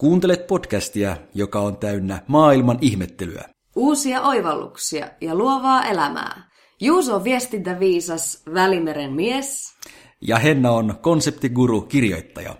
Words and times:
Kuuntelet 0.00 0.46
podcastia, 0.46 1.16
joka 1.34 1.60
on 1.60 1.76
täynnä 1.76 2.22
maailman 2.26 2.78
ihmettelyä. 2.80 3.44
Uusia 3.76 4.22
oivalluksia 4.22 5.08
ja 5.20 5.34
luovaa 5.34 5.84
elämää. 5.84 6.50
Juuso 6.80 7.16
on 7.16 7.24
viestintäviisas 7.24 8.42
Välimeren 8.54 9.12
mies. 9.12 9.74
Ja 10.20 10.38
Henna 10.38 10.70
on 10.70 10.94
konseptiguru 11.00 11.80
kirjoittaja. 11.80 12.56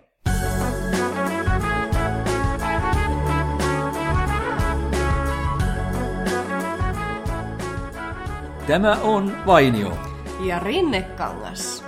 Tämä 8.67 8.97
on 9.03 9.33
Vainio. 9.47 9.99
Ja 10.41 10.59
Rinnekangas. 10.59 11.79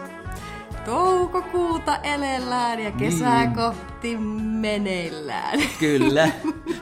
Toukokuuta 0.84 1.96
elellään 1.96 2.80
ja 2.80 2.90
kesää 2.90 3.44
niin. 3.44 3.54
kohti 3.54 4.16
meneillään. 4.42 5.60
Kyllä, 5.78 6.30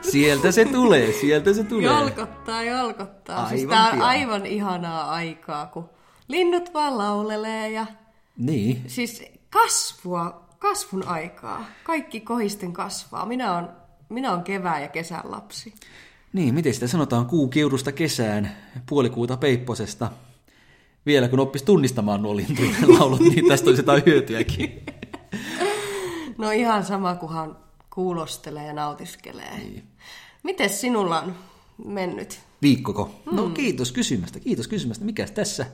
sieltä 0.02 0.52
se 0.52 0.64
tulee, 0.64 1.12
sieltä 1.12 1.52
se 1.52 1.64
tulee. 1.64 1.86
Jolkottaa, 1.86 2.62
jolkottaa. 2.62 3.36
Aivan 3.36 3.58
siis 3.58 3.68
tää 3.68 3.90
on 3.90 4.02
aivan 4.02 4.46
ihanaa 4.46 5.10
aikaa, 5.10 5.66
kun 5.66 5.88
linnut 6.28 6.74
vaan 6.74 6.98
laulelee 6.98 7.70
ja... 7.70 7.86
Niin. 8.36 8.84
Siis 8.86 9.24
kasvua, 9.50 10.48
kasvun 10.58 11.08
aikaa. 11.08 11.64
Kaikki 11.84 12.20
kohisten 12.20 12.72
kasvaa. 12.72 13.26
Minä 13.26 13.54
on, 13.56 13.68
minä 14.08 14.32
on 14.32 14.42
kevää- 14.42 14.80
ja 14.80 14.88
kesän 14.88 15.20
lapsi. 15.24 15.74
Niin, 16.32 16.54
miten 16.54 16.74
sitä 16.74 16.86
sanotaan 16.86 17.26
kuukiudusta 17.26 17.92
kesään, 17.92 18.56
puolikuuta 18.88 19.36
peipposesta 19.36 20.10
vielä 21.10 21.28
kun 21.28 21.40
oppisi 21.40 21.64
tunnistamaan 21.64 22.22
nuo 22.22 22.36
lintujen 22.36 22.98
laulut, 22.98 23.20
niin 23.20 23.48
tästä 23.48 23.70
olisi 23.70 23.82
jotain 23.82 24.02
hyötyäkin. 24.06 24.80
No 26.38 26.50
ihan 26.50 26.84
sama, 26.84 27.14
kunhan 27.14 27.56
kuulostelee 27.94 28.66
ja 28.66 28.72
nautiskelee. 28.72 29.58
Niin. 29.58 29.82
Miten 30.42 30.70
sinulla 30.70 31.20
on 31.20 31.34
mennyt? 31.84 32.40
Viikkoko? 32.62 33.10
No, 33.26 33.32
hmm. 33.32 33.36
No 33.36 33.48
kiitos 33.48 33.92
kysymästä, 33.92 34.40
kiitos 34.40 34.68
kysymästä. 34.68 35.04
Mikäs 35.04 35.30
tässä? 35.30 35.66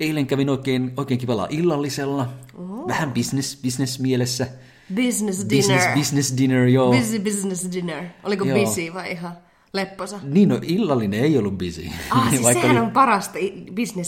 Eilen 0.00 0.26
kävin 0.26 0.48
oikein, 0.48 0.92
oikein 0.96 1.20
kivalla 1.20 1.46
illallisella. 1.50 2.28
Oh. 2.58 2.88
Vähän 2.88 3.12
business, 3.12 3.62
business 3.62 4.00
mielessä. 4.00 4.46
Business 4.94 5.46
dinner. 5.48 5.76
Business, 5.76 5.94
business 5.94 6.36
dinner, 6.38 6.66
joo. 6.66 6.92
Busy 6.92 7.18
business 7.18 7.72
dinner. 7.72 8.04
Oliko 8.22 8.44
joo. 8.44 8.58
busy 8.58 8.94
vai 8.94 9.12
ihan? 9.12 9.36
Lepposa. 9.72 10.20
Niin, 10.22 10.48
no 10.48 10.58
illallinen 10.62 11.20
ei 11.20 11.38
ollut 11.38 11.58
busy. 11.58 11.82
Ah, 12.10 12.30
siis 12.30 12.42
Vaikka 12.44 12.62
sehän 12.62 12.76
oli... 12.76 12.86
on 12.86 12.92
parasta 12.92 13.38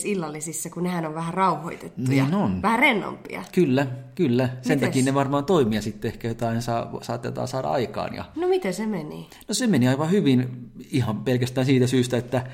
illallisissa, 0.05 0.71
kun 0.71 0.83
nehän 0.83 1.07
on 1.07 1.15
vähän 1.15 1.35
rauhoitettuja. 1.35 2.25
Niin 2.25 2.35
on. 2.35 2.63
Vähän 2.63 2.79
rennompia. 2.79 3.45
Kyllä, 3.53 3.87
kyllä. 4.15 4.49
Sen 4.63 4.77
Mites? 4.77 4.89
takia 4.89 5.05
ne 5.05 5.15
varmaan 5.15 5.45
toimia 5.45 5.83
sitten 5.83 6.09
ehkä 6.09 6.29
jotain 6.29 6.63
saa, 6.63 6.99
saatetaan 7.03 7.49
saada 7.49 7.69
aikaan. 7.69 8.15
Ja... 8.15 8.25
No 8.37 8.49
miten 8.49 8.75
se 8.75 8.87
meni? 8.87 9.29
No 9.49 9.55
se 9.55 9.67
meni 9.67 9.89
aivan 9.89 10.11
hyvin 10.11 10.71
ihan 10.91 11.25
pelkästään 11.25 11.67
siitä 11.67 11.87
syystä, 11.87 12.17
että 12.17 12.47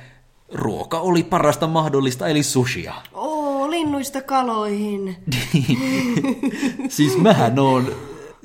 ruoka 0.52 1.00
oli 1.00 1.22
parasta 1.22 1.66
mahdollista, 1.66 2.28
eli 2.28 2.42
sushia. 2.42 2.94
Oo, 3.12 3.70
linnuista 3.70 4.22
kaloihin. 4.22 5.16
siis 6.88 7.18
mähän 7.18 7.58
on 7.58 7.92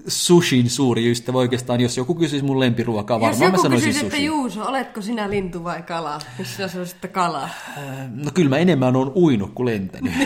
sushin 0.07 0.69
suuri 0.69 1.11
ystävä 1.11 1.37
oikeastaan, 1.37 1.81
jos 1.81 1.97
joku 1.97 2.15
kysyisi 2.15 2.45
mun 2.45 2.59
lempiruokaa, 2.59 3.19
varmaan 3.19 3.41
jos 3.41 3.51
mä 3.51 3.63
sanoisin 3.63 3.87
kysyisi, 3.87 4.05
että 4.05 4.17
Juuso, 4.17 4.63
oletko 4.63 5.01
sinä 5.01 5.29
lintu 5.29 5.63
vai 5.63 5.81
kala? 5.81 6.19
Jos 6.39 6.55
sinä 6.55 6.67
sanoisit, 6.67 6.95
että 6.95 7.07
kala. 7.07 7.43
Äh, 7.43 8.11
no 8.11 8.31
kyllä 8.33 8.49
mä 8.49 8.57
enemmän 8.57 8.95
on 8.95 9.11
uinut 9.15 9.51
kuin 9.53 9.65
lentänyt. 9.65 10.13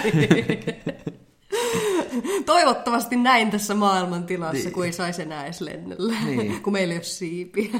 Toivottavasti 2.45 3.15
näin 3.15 3.51
tässä 3.51 3.75
maailmantilassa, 3.75 4.63
niin. 4.63 4.73
kun 4.73 4.85
ei 4.85 4.93
saisi 4.93 5.21
enää 5.21 5.43
edes 5.43 5.61
lennellä, 5.61 6.13
niin. 6.25 6.59
kun 6.63 6.73
meillä 6.73 6.91
ei 6.91 6.97
ole 6.97 7.03
siipiä. 7.03 7.79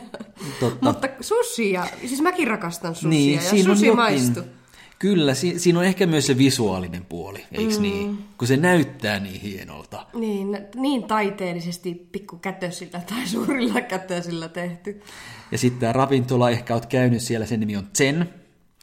Totta. 0.59 0.85
Mutta 0.85 1.07
susia, 1.22 1.88
siis 2.05 2.22
mäkin 2.22 2.47
rakastan 2.47 2.95
susia, 2.95 3.09
niin, 3.09 3.33
ja 3.33 3.63
susi 3.63 3.91
maistuu. 3.91 4.44
Kyllä, 5.04 5.34
si- 5.34 5.59
siinä 5.59 5.80
on 5.80 5.86
ehkä 5.86 6.06
myös 6.06 6.28
se 6.28 6.38
visuaalinen 6.38 7.06
puoli, 7.06 7.46
eikö 7.52 7.75
mm. 7.75 7.81
niin? 7.81 8.18
Kun 8.38 8.47
se 8.47 8.58
näyttää 8.58 9.19
niin 9.19 9.41
hienolta. 9.41 10.06
Niin, 10.14 10.58
niin 10.75 11.03
taiteellisesti 11.03 12.08
pikkukätösillä 12.12 13.02
tai 13.09 13.28
suurilla 13.28 13.81
kätösillä 13.81 14.50
tehty. 14.50 15.02
Ja 15.52 15.58
sitten 15.58 15.80
tämä 15.80 15.94
ravintola, 15.94 16.50
ehkä 16.50 16.74
olet 16.74 16.86
käynyt 16.86 17.22
siellä, 17.22 17.46
sen 17.46 17.59
nimi 17.59 17.78
on 17.78 17.88
Zen, 17.97 18.30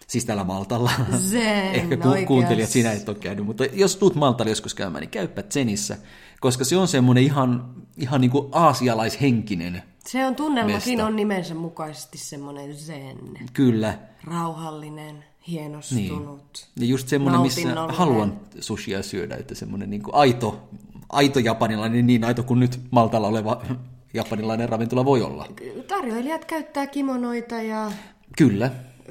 siis 0.06 0.24
täällä 0.24 0.44
Maltalla. 0.44 0.90
Zen, 1.30 1.74
Ehkä 1.74 1.96
ku- 1.96 2.26
kuuntelijat, 2.26 2.70
sinä 2.70 2.92
et 2.92 3.08
ole 3.08 3.16
käynyt, 3.16 3.46
mutta 3.46 3.64
jos 3.64 3.96
tuut 3.96 4.14
Maltalle 4.14 4.50
joskus 4.50 4.74
käymään, 4.74 5.00
niin 5.00 5.10
käypä 5.10 5.42
Zenissä, 5.42 5.96
koska 6.40 6.64
se 6.64 6.76
on 6.76 6.88
semmoinen 6.88 7.24
ihan, 7.24 7.74
ihan 7.96 8.20
niin 8.20 8.30
kuin 8.30 8.48
aasialaishenkinen 8.52 9.82
Se 10.06 10.26
on 10.26 10.36
tunnelmakin 10.36 10.92
mesta. 10.96 11.06
on 11.06 11.16
nimensä 11.16 11.54
mukaisesti 11.54 12.18
semmoinen 12.18 12.74
zen. 12.76 13.18
Kyllä. 13.52 13.98
Rauhallinen 14.24 15.29
hienostunut. 15.48 16.68
Niin. 16.76 16.86
Ja 16.86 16.86
just 16.86 17.08
semmoinen, 17.08 17.40
missä 17.40 17.74
haluan 17.88 18.40
sushia 18.60 19.02
syödä, 19.02 19.36
että 19.36 19.54
semmoinen 19.54 19.90
niin 19.90 20.02
kuin 20.02 20.14
aito, 20.14 20.68
aito 21.08 21.38
japanilainen, 21.38 22.06
niin 22.06 22.24
aito 22.24 22.42
kuin 22.42 22.60
nyt 22.60 22.80
Maltalla 22.90 23.28
oleva 23.28 23.62
japanilainen 24.14 24.68
ravintola 24.68 25.04
voi 25.04 25.22
olla. 25.22 25.46
Tarjoilijat 25.88 26.44
käyttää 26.44 26.86
kimonoita 26.86 27.62
ja... 27.62 27.92
Kyllä. 28.36 28.70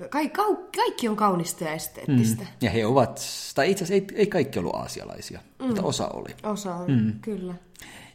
Ka- 0.09 0.29
ka- 0.29 0.69
kaikki 0.75 1.07
on 1.07 1.15
kaunista 1.15 1.63
ja 1.63 1.71
esteettistä. 1.71 2.43
Mm. 2.43 2.49
Ja 2.61 2.69
he 2.69 2.85
ovat, 2.85 3.21
tai 3.55 3.71
itse 3.71 3.83
asiassa 3.83 4.13
ei, 4.13 4.19
ei 4.19 4.27
kaikki 4.27 4.59
ollut 4.59 4.75
aasialaisia, 4.75 5.39
mm. 5.59 5.65
mutta 5.65 5.81
osa 5.83 6.07
oli. 6.07 6.29
Osa 6.43 6.75
on, 6.75 6.91
mm. 6.91 7.13
kyllä. 7.21 7.53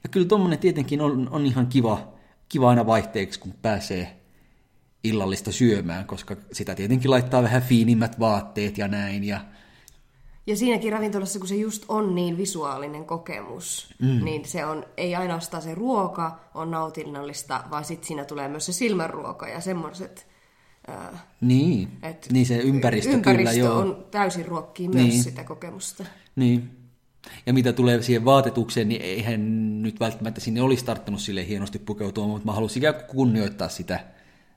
Ja 0.02 0.08
kyllä 0.10 0.26
tuommoinen 0.26 0.58
tietenkin 0.58 1.00
on, 1.00 1.28
on 1.30 1.46
ihan 1.46 1.66
kiva, 1.66 2.12
kiva 2.48 2.70
aina 2.70 2.86
vaihteeksi, 2.86 3.40
kun 3.40 3.54
pääsee 3.62 4.23
illallista 5.04 5.52
syömään, 5.52 6.04
koska 6.04 6.36
sitä 6.52 6.74
tietenkin 6.74 7.10
laittaa 7.10 7.42
vähän 7.42 7.62
fiinimmät 7.62 8.20
vaatteet 8.20 8.78
ja 8.78 8.88
näin. 8.88 9.24
Ja, 9.24 9.40
ja 10.46 10.56
siinäkin 10.56 10.92
ravintolassa, 10.92 11.38
kun 11.38 11.48
se 11.48 11.54
just 11.54 11.84
on 11.88 12.14
niin 12.14 12.36
visuaalinen 12.36 13.04
kokemus, 13.04 13.94
mm. 14.02 14.24
niin 14.24 14.44
se 14.44 14.64
on, 14.64 14.84
ei 14.96 15.14
ainoastaan 15.14 15.62
se 15.62 15.74
ruoka 15.74 16.40
on 16.54 16.70
nautinnollista, 16.70 17.64
vaan 17.70 17.84
sitten 17.84 18.06
siinä 18.06 18.24
tulee 18.24 18.48
myös 18.48 18.66
se 18.66 18.72
silmänruoka 18.72 19.48
ja 19.48 19.60
semmoiset... 19.60 20.26
Äh, 20.88 21.22
niin, 21.40 21.88
niin 22.32 22.46
se 22.46 22.56
ympäristö, 22.56 23.10
ympäristö 23.10 23.50
kyllä, 23.50 23.52
joo. 23.52 23.78
on 23.78 24.06
täysin 24.10 24.46
ruokkii 24.46 24.88
myös 24.88 25.06
niin. 25.06 25.22
sitä 25.22 25.44
kokemusta. 25.44 26.04
Niin. 26.36 26.70
Ja 27.46 27.52
mitä 27.52 27.72
tulee 27.72 28.02
siihen 28.02 28.24
vaatetukseen, 28.24 28.88
niin 28.88 29.02
eihän 29.02 29.82
nyt 29.82 30.00
välttämättä 30.00 30.40
sinne 30.40 30.62
olisi 30.62 30.84
tarttunut 30.84 31.20
sille 31.20 31.48
hienosti 31.48 31.78
pukeutua, 31.78 32.26
mutta 32.26 32.46
mä 32.46 32.52
halusin 32.52 32.80
ikään 32.80 32.94
kuin 32.94 33.06
kunnioittaa 33.06 33.68
sitä 33.68 34.13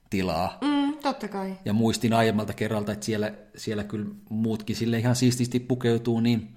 tilaa. 0.09 0.57
Mm, 0.61 0.93
totta 0.93 1.27
kai. 1.27 1.53
Ja 1.65 1.73
muistin 1.73 2.13
aiemmalta 2.13 2.53
kerralta, 2.53 2.91
että 2.91 3.05
siellä, 3.05 3.31
siellä 3.55 3.83
kyllä 3.83 4.05
muutkin 4.29 4.75
sille 4.75 4.99
ihan 4.99 5.15
siististi 5.15 5.59
pukeutuu, 5.59 6.19
niin... 6.19 6.53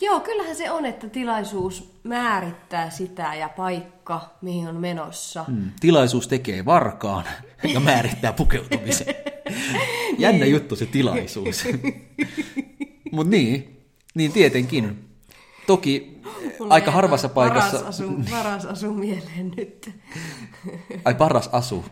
Joo, 0.00 0.20
kyllähän 0.20 0.56
se 0.56 0.70
on, 0.70 0.86
että 0.86 1.08
tilaisuus 1.08 1.92
määrittää 2.02 2.90
sitä 2.90 3.34
ja 3.34 3.48
paikka, 3.48 4.36
mihin 4.42 4.68
on 4.68 4.76
menossa. 4.76 5.44
Mm, 5.48 5.70
tilaisuus 5.80 6.28
tekee 6.28 6.64
varkaan 6.64 7.24
ja 7.74 7.80
määrittää 7.80 8.32
pukeutumisen. 8.32 9.14
Jännä 10.18 10.44
niin. 10.44 10.52
juttu 10.52 10.76
se 10.76 10.86
tilaisuus. 10.86 11.64
Mutta 13.12 13.30
niin, 13.30 13.82
niin 14.14 14.32
tietenkin. 14.32 15.09
Toki 15.70 16.20
Mulla 16.58 16.74
aika 16.74 16.90
harvassa 16.90 17.28
paikassa... 17.28 17.78
Paras 17.78 17.88
asu, 17.88 18.12
paras 18.30 18.64
asu 18.64 18.94
mieleen 18.94 19.52
nyt. 19.56 19.90
Ai 21.04 21.14
paras 21.14 21.48
asu? 21.52 21.84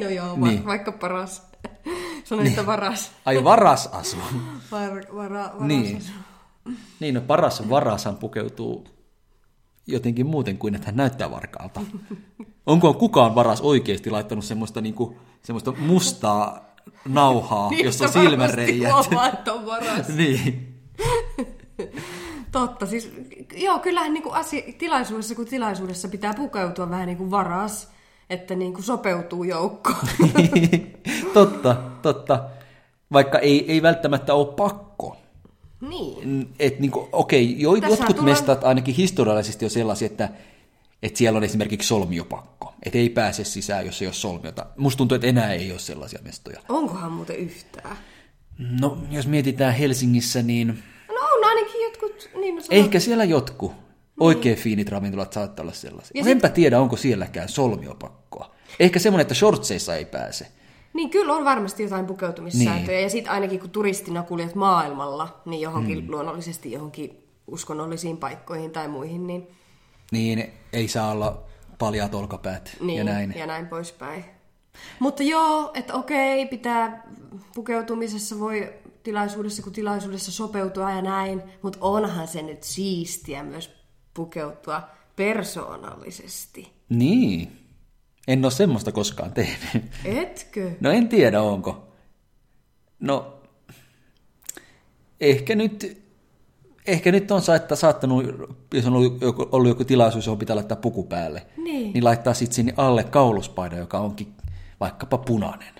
no 0.00 0.08
joo, 0.08 0.36
niin. 0.36 0.66
vaikka 0.66 0.92
paras. 0.92 1.42
Sanoin, 2.24 2.44
niin. 2.44 2.52
että 2.52 2.66
varas. 2.66 3.12
Ai 3.24 3.44
varas 3.44 3.86
asu. 3.86 4.16
Var, 4.70 5.04
vara, 5.16 5.42
varas 5.42 5.58
niin. 5.60 5.96
asu. 5.96 6.12
Niin, 7.00 7.14
no 7.14 7.20
paras 7.20 7.68
varashan 7.68 8.16
pukeutuu 8.16 8.86
jotenkin 9.86 10.26
muuten 10.26 10.58
kuin, 10.58 10.74
että 10.74 10.86
hän 10.86 10.96
näyttää 10.96 11.30
varkaalta. 11.30 11.80
Onko 12.66 12.94
kukaan 12.94 13.34
varas 13.34 13.60
oikeasti 13.60 14.10
laittanut 14.10 14.44
semmoista, 14.44 14.80
niin 14.80 14.94
kuin, 14.94 15.16
semmoista 15.42 15.72
mustaa 15.72 16.74
nauhaa, 17.08 17.70
jossa 17.84 18.04
on 18.04 18.12
silmäreijät? 18.12 18.92
Niin, 19.10 19.50
on 19.52 19.66
varas. 19.66 20.08
niin. 20.08 20.74
Totta, 22.52 22.86
siis 22.86 23.12
joo, 23.56 23.78
kyllähän 23.78 24.12
niin 24.12 24.22
kuin 24.22 24.34
asia, 24.34 24.62
tilaisuudessa 24.78 25.34
kuin 25.34 25.48
tilaisuudessa 25.48 26.08
pitää 26.08 26.34
pukeutua 26.34 26.90
vähän 26.90 27.06
niin 27.06 27.18
kuin 27.18 27.30
varas, 27.30 27.88
että 28.30 28.54
niin 28.54 28.72
kuin 28.72 28.84
sopeutuu 28.84 29.44
joukkoon. 29.44 30.08
totta, 31.34 31.76
totta. 32.02 32.44
Vaikka 33.12 33.38
ei, 33.38 33.72
ei 33.72 33.82
välttämättä 33.82 34.34
ole 34.34 34.54
pakko. 34.54 35.16
Niin. 35.88 36.54
Et 36.58 36.80
niin 36.80 36.90
kuin, 36.90 37.08
okei, 37.12 37.60
jo, 37.60 37.74
jotkut 37.74 38.06
tullaan... 38.06 38.24
mestat 38.24 38.64
ainakin 38.64 38.94
historiallisesti 38.94 39.64
on 39.64 39.70
sellaisia, 39.70 40.06
että, 40.06 40.28
että 41.02 41.18
siellä 41.18 41.36
on 41.36 41.44
esimerkiksi 41.44 41.88
solmiopakko. 41.88 42.74
Että 42.82 42.98
ei 42.98 43.08
pääse 43.08 43.44
sisään, 43.44 43.86
jos 43.86 44.02
ei 44.02 44.08
ole 44.08 44.14
solmiota. 44.14 44.66
Musta 44.76 44.98
tuntuu, 44.98 45.14
että 45.14 45.26
enää 45.26 45.52
ei 45.52 45.70
ole 45.70 45.78
sellaisia 45.78 46.20
mestoja. 46.22 46.60
Onkohan 46.68 47.12
muuten 47.12 47.36
yhtään? 47.36 47.96
No, 48.80 48.98
jos 49.10 49.26
mietitään 49.26 49.74
Helsingissä, 49.74 50.42
niin. 50.42 50.82
Niin 52.40 52.56
no 52.56 52.62
Ehkä 52.70 53.00
siellä 53.00 53.24
jotkut. 53.24 53.72
Niin. 53.72 53.82
Oikein 54.20 54.56
fiinit 54.56 54.88
ravintolat 54.88 55.32
saattaa 55.32 55.62
olla 55.62 55.72
sellaisia. 55.72 56.12
Ja 56.14 56.24
sit... 56.24 56.30
Enpä 56.30 56.48
tiedä, 56.48 56.80
onko 56.80 56.96
sielläkään 56.96 57.48
solmiopakkoa. 57.48 58.50
Ehkä 58.80 58.98
semmoinen, 58.98 59.22
että 59.22 59.34
shortseissa 59.34 59.96
ei 59.96 60.04
pääse. 60.04 60.46
Niin 60.94 61.10
kyllä 61.10 61.34
on 61.34 61.44
varmasti 61.44 61.82
jotain 61.82 62.06
pukeutumissääntöjä. 62.06 62.96
Niin. 62.96 63.02
Ja 63.02 63.10
sitten 63.10 63.32
ainakin 63.32 63.60
kun 63.60 63.70
turistina 63.70 64.22
kuljet 64.22 64.54
maailmalla, 64.54 65.40
niin 65.44 65.60
johonkin 65.60 66.04
mm. 66.04 66.10
luonnollisesti 66.10 66.72
johonkin 66.72 67.24
uskonnollisiin 67.46 68.16
paikkoihin 68.16 68.70
tai 68.70 68.88
muihin, 68.88 69.26
niin... 69.26 69.48
Niin, 70.12 70.52
ei 70.72 70.88
saa 70.88 71.10
olla 71.10 71.42
paljaat 71.78 72.14
olkapäät 72.14 72.76
niin, 72.80 72.98
ja 72.98 73.04
näin. 73.04 73.34
ja 73.36 73.46
näin 73.46 73.66
poispäin. 73.66 74.24
Mutta 74.98 75.22
joo, 75.22 75.70
että 75.74 75.94
okei, 75.94 76.46
pitää 76.46 77.02
pukeutumisessa 77.54 78.40
voi 78.40 78.72
tilaisuudessa 79.02 79.62
kuin 79.62 79.72
tilaisuudessa 79.72 80.32
sopeutua 80.32 80.90
ja 80.90 81.02
näin, 81.02 81.42
mutta 81.62 81.78
onhan 81.80 82.28
se 82.28 82.42
nyt 82.42 82.62
siistiä 82.62 83.42
myös 83.42 83.70
pukeutua 84.14 84.82
persoonallisesti. 85.16 86.72
Niin. 86.88 87.58
En 88.28 88.44
ole 88.44 88.52
semmoista 88.52 88.92
koskaan 88.92 89.32
tehnyt. 89.32 89.84
Etkö? 90.04 90.70
No 90.80 90.90
en 90.90 91.08
tiedä, 91.08 91.42
onko. 91.42 91.88
No, 93.00 93.40
ehkä 95.20 95.54
nyt, 95.54 96.02
ehkä 96.86 97.12
nyt 97.12 97.30
on 97.30 97.42
että 97.56 97.76
saattanut, 97.76 98.24
jos 98.74 98.86
on 98.86 98.94
ollut 98.96 99.20
joku, 99.20 99.48
ollut 99.52 99.68
joku 99.68 99.84
tilaisuus, 99.84 100.26
johon 100.26 100.38
pitää 100.38 100.56
laittaa 100.56 100.76
puku 100.76 101.04
päälle, 101.04 101.46
Niin. 101.56 101.92
niin 101.92 102.04
laittaa 102.04 102.34
sitten 102.34 102.54
sinne 102.54 102.74
alle 102.76 103.04
kauluspaida, 103.04 103.76
joka 103.76 103.98
onkin 103.98 104.34
vaikkapa 104.80 105.18
punainen. 105.18 105.74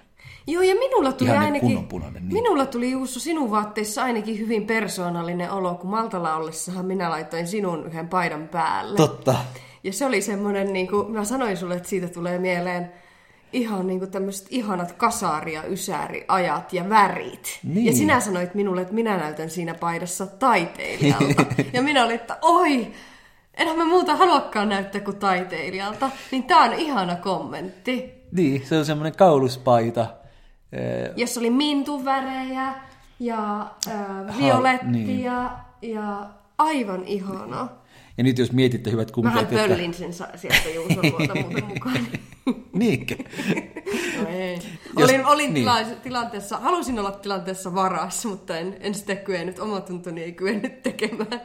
Joo, 0.48 0.62
ja 0.62 0.74
minulla 0.74 1.12
tuli 1.12 1.30
Ihan 1.30 1.52
niin 1.52 1.54
ainakin... 1.54 1.88
punainen, 1.88 2.22
niin. 2.22 2.32
Minulla 2.32 2.66
tuli 2.66 2.90
Juuso 2.90 3.20
sinun 3.20 3.50
vaatteissa 3.50 4.02
ainakin 4.02 4.38
hyvin 4.38 4.66
persoonallinen 4.66 5.50
olo, 5.50 5.74
kun 5.74 5.90
Maltalla 5.90 6.36
ollessahan 6.36 6.86
minä 6.86 7.10
laitoin 7.10 7.46
sinun 7.46 7.86
yhden 7.86 8.08
paidan 8.08 8.48
päälle. 8.48 8.96
Totta. 8.96 9.34
Ja 9.84 9.92
se 9.92 10.06
oli 10.06 10.22
semmoinen, 10.22 10.72
niin 10.72 10.88
kuin, 10.88 11.12
mä 11.12 11.24
sanoin 11.24 11.56
sulle, 11.56 11.74
että 11.74 11.88
siitä 11.88 12.08
tulee 12.08 12.38
mieleen 12.38 12.92
ihan 13.52 13.86
niin 13.86 13.98
kuin 13.98 14.10
tämmöiset 14.10 14.46
ihanat 14.50 14.92
kasari- 14.92 15.54
ja 15.54 15.62
ysäriajat 15.64 16.72
ja 16.72 16.88
värit. 16.88 17.60
Niin. 17.62 17.86
Ja 17.86 17.92
sinä 17.92 18.20
sanoit 18.20 18.54
minulle, 18.54 18.82
että 18.82 18.94
minä 18.94 19.16
näytän 19.16 19.50
siinä 19.50 19.74
paidassa 19.74 20.26
taiteilijalta. 20.26 21.44
ja 21.72 21.82
minä 21.82 22.04
olin, 22.04 22.16
että 22.16 22.36
oi, 22.42 22.92
enhän 23.54 23.78
mä 23.78 23.84
muuta 23.84 24.16
haluakaan 24.16 24.68
näyttää 24.68 25.00
kuin 25.00 25.16
taiteilijalta. 25.16 26.10
Niin 26.30 26.44
tää 26.44 26.58
on 26.58 26.72
ihana 26.72 27.16
kommentti. 27.16 28.12
Niin, 28.32 28.66
se 28.66 28.78
on 28.78 28.84
semmoinen 28.84 29.16
kauluspaita. 29.16 30.06
Eh, 30.72 31.10
Jossa 31.16 31.40
oli 31.40 31.50
mintuvärejä 31.50 32.74
ja 33.20 33.60
äh, 33.88 34.38
violettia 34.38 35.50
niin. 35.82 35.94
ja 35.94 36.30
aivan 36.58 37.04
ihana. 37.04 37.68
Ja 38.18 38.24
nyt 38.24 38.38
jos 38.38 38.52
mietitte, 38.52 38.90
hyvät 38.90 39.12
Vähän 39.22 39.32
kuuntelijat, 39.32 39.52
että... 39.52 39.74
pöllin 39.74 39.94
sen 39.94 40.12
sieltä 40.12 40.68
Juuson 40.74 41.10
luota 41.10 41.34
muuten 41.34 41.64
mukaan. 41.64 42.06
Niinkö? 42.72 43.16
No 44.22 44.28
ei. 44.28 44.58
Jos- 44.98 45.10
olin 45.10 45.26
olin 45.26 45.54
niin. 45.54 45.66
tila- 45.66 45.96
tilanteessa, 46.02 46.58
halusin 46.58 46.98
olla 46.98 47.10
tilanteessa 47.10 47.74
varassa, 47.74 48.28
mutta 48.28 48.58
en, 48.58 48.76
en 48.80 48.94
sitä 48.94 49.16
kyennyt, 49.16 49.58
oma 49.58 49.80
tuntoni 49.80 50.22
ei 50.22 50.32
kyennyt 50.32 50.82
tekemään. 50.82 51.40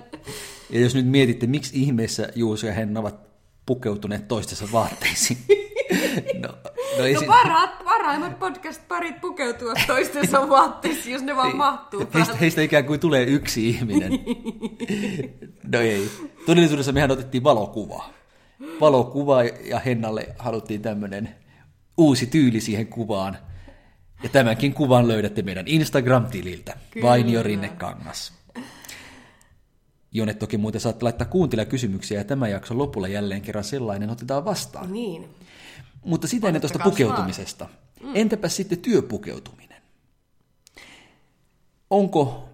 Ja 0.70 0.80
jos 0.80 0.96
nyt 0.96 1.08
mietitte, 1.08 1.48
miksi 1.48 1.81
ihmeessä 1.81 2.30
Juuso 2.36 2.68
ja 2.68 2.74
Henna 2.74 3.00
ovat 3.00 3.16
pukeutuneet 3.66 4.28
toistensa 4.28 4.66
vaatteisiin. 4.72 5.40
no, 6.98 7.13
no, 7.13 7.19
si- 7.19 7.25
parhaat, 7.25 7.84
parhaimmat 7.86 8.40
podcast-parit 8.40 9.22
pukeutua 9.22 9.74
toistensa 9.88 10.50
vaatteisiin, 10.50 11.13
jos 11.13 11.22
ne 11.24 11.36
vaan 11.36 11.56
mahtuu 11.57 12.00
Niin. 12.00 12.10
heistä, 12.13 12.28
päälle. 12.31 12.42
heistä 12.42 12.62
ikään 12.62 12.86
kuin 12.86 13.00
tulee 13.00 13.24
yksi 13.24 13.69
ihminen. 13.69 14.12
No 15.72 15.80
ei. 15.80 16.10
Todellisuudessa 16.45 16.92
mehän 16.92 17.12
otettiin 17.12 17.44
valokuva. 17.44 18.06
Valokuva 18.81 19.44
ja 19.44 19.80
Hennalle 19.80 20.28
haluttiin 20.40 20.81
tämmöinen 20.81 21.36
uusi 21.98 22.28
tyyli 22.28 22.62
siihen 22.62 22.88
kuvaan. 22.88 23.38
Ja 24.24 24.30
tämänkin 24.30 24.74
kuvan 24.74 25.07
löydätte 25.07 25.42
meidän 25.42 25.68
Instagram-tililtä. 25.68 26.78
Kyllä. 26.92 27.07
Vainio 27.07 27.44
Rinnekangas. 27.44 28.34
Jonne 30.12 30.34
toki 30.34 30.57
muuten 30.57 30.81
saatte 30.81 31.04
laittaa 31.06 31.28
kuuntelijakysymyksiä 31.28 32.18
ja 32.19 32.24
tämän 32.24 32.51
jakson 32.51 32.78
lopulla 32.78 33.07
jälleen 33.07 33.42
kerran 33.42 33.63
sellainen 33.63 34.10
otetaan 34.10 34.46
vastaan. 34.46 34.94
Niin. 34.94 35.30
Mutta 36.05 36.27
sitä 36.27 36.47
ennen 36.47 36.61
tuosta 36.61 36.79
pukeutumisesta. 36.79 37.69
Entäpä 38.13 38.50
sitten 38.50 38.77
työpukeutuminen? 38.77 39.81
Onko, 41.89 42.50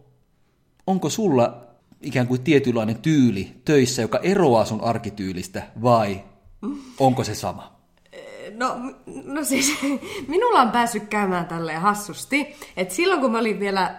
onko 0.87 1.09
sulla 1.09 1.69
ikään 2.01 2.27
kuin 2.27 2.41
tietynlainen 2.41 2.97
tyyli 3.01 3.61
töissä, 3.65 4.01
joka 4.01 4.19
eroaa 4.23 4.65
sun 4.65 4.81
arkityylistä, 4.81 5.67
vai 5.81 6.23
onko 6.99 7.23
se 7.23 7.35
sama? 7.35 7.79
No, 8.55 8.75
no 9.25 9.43
siis, 9.43 9.77
minulla 10.27 10.61
on 10.61 10.71
päässyt 10.71 11.07
käymään 11.07 11.45
tälleen 11.45 11.81
hassusti, 11.81 12.55
että 12.77 12.93
silloin 12.93 13.21
kun 13.21 13.31
mä 13.31 13.39
olin 13.39 13.59
vielä 13.59 13.95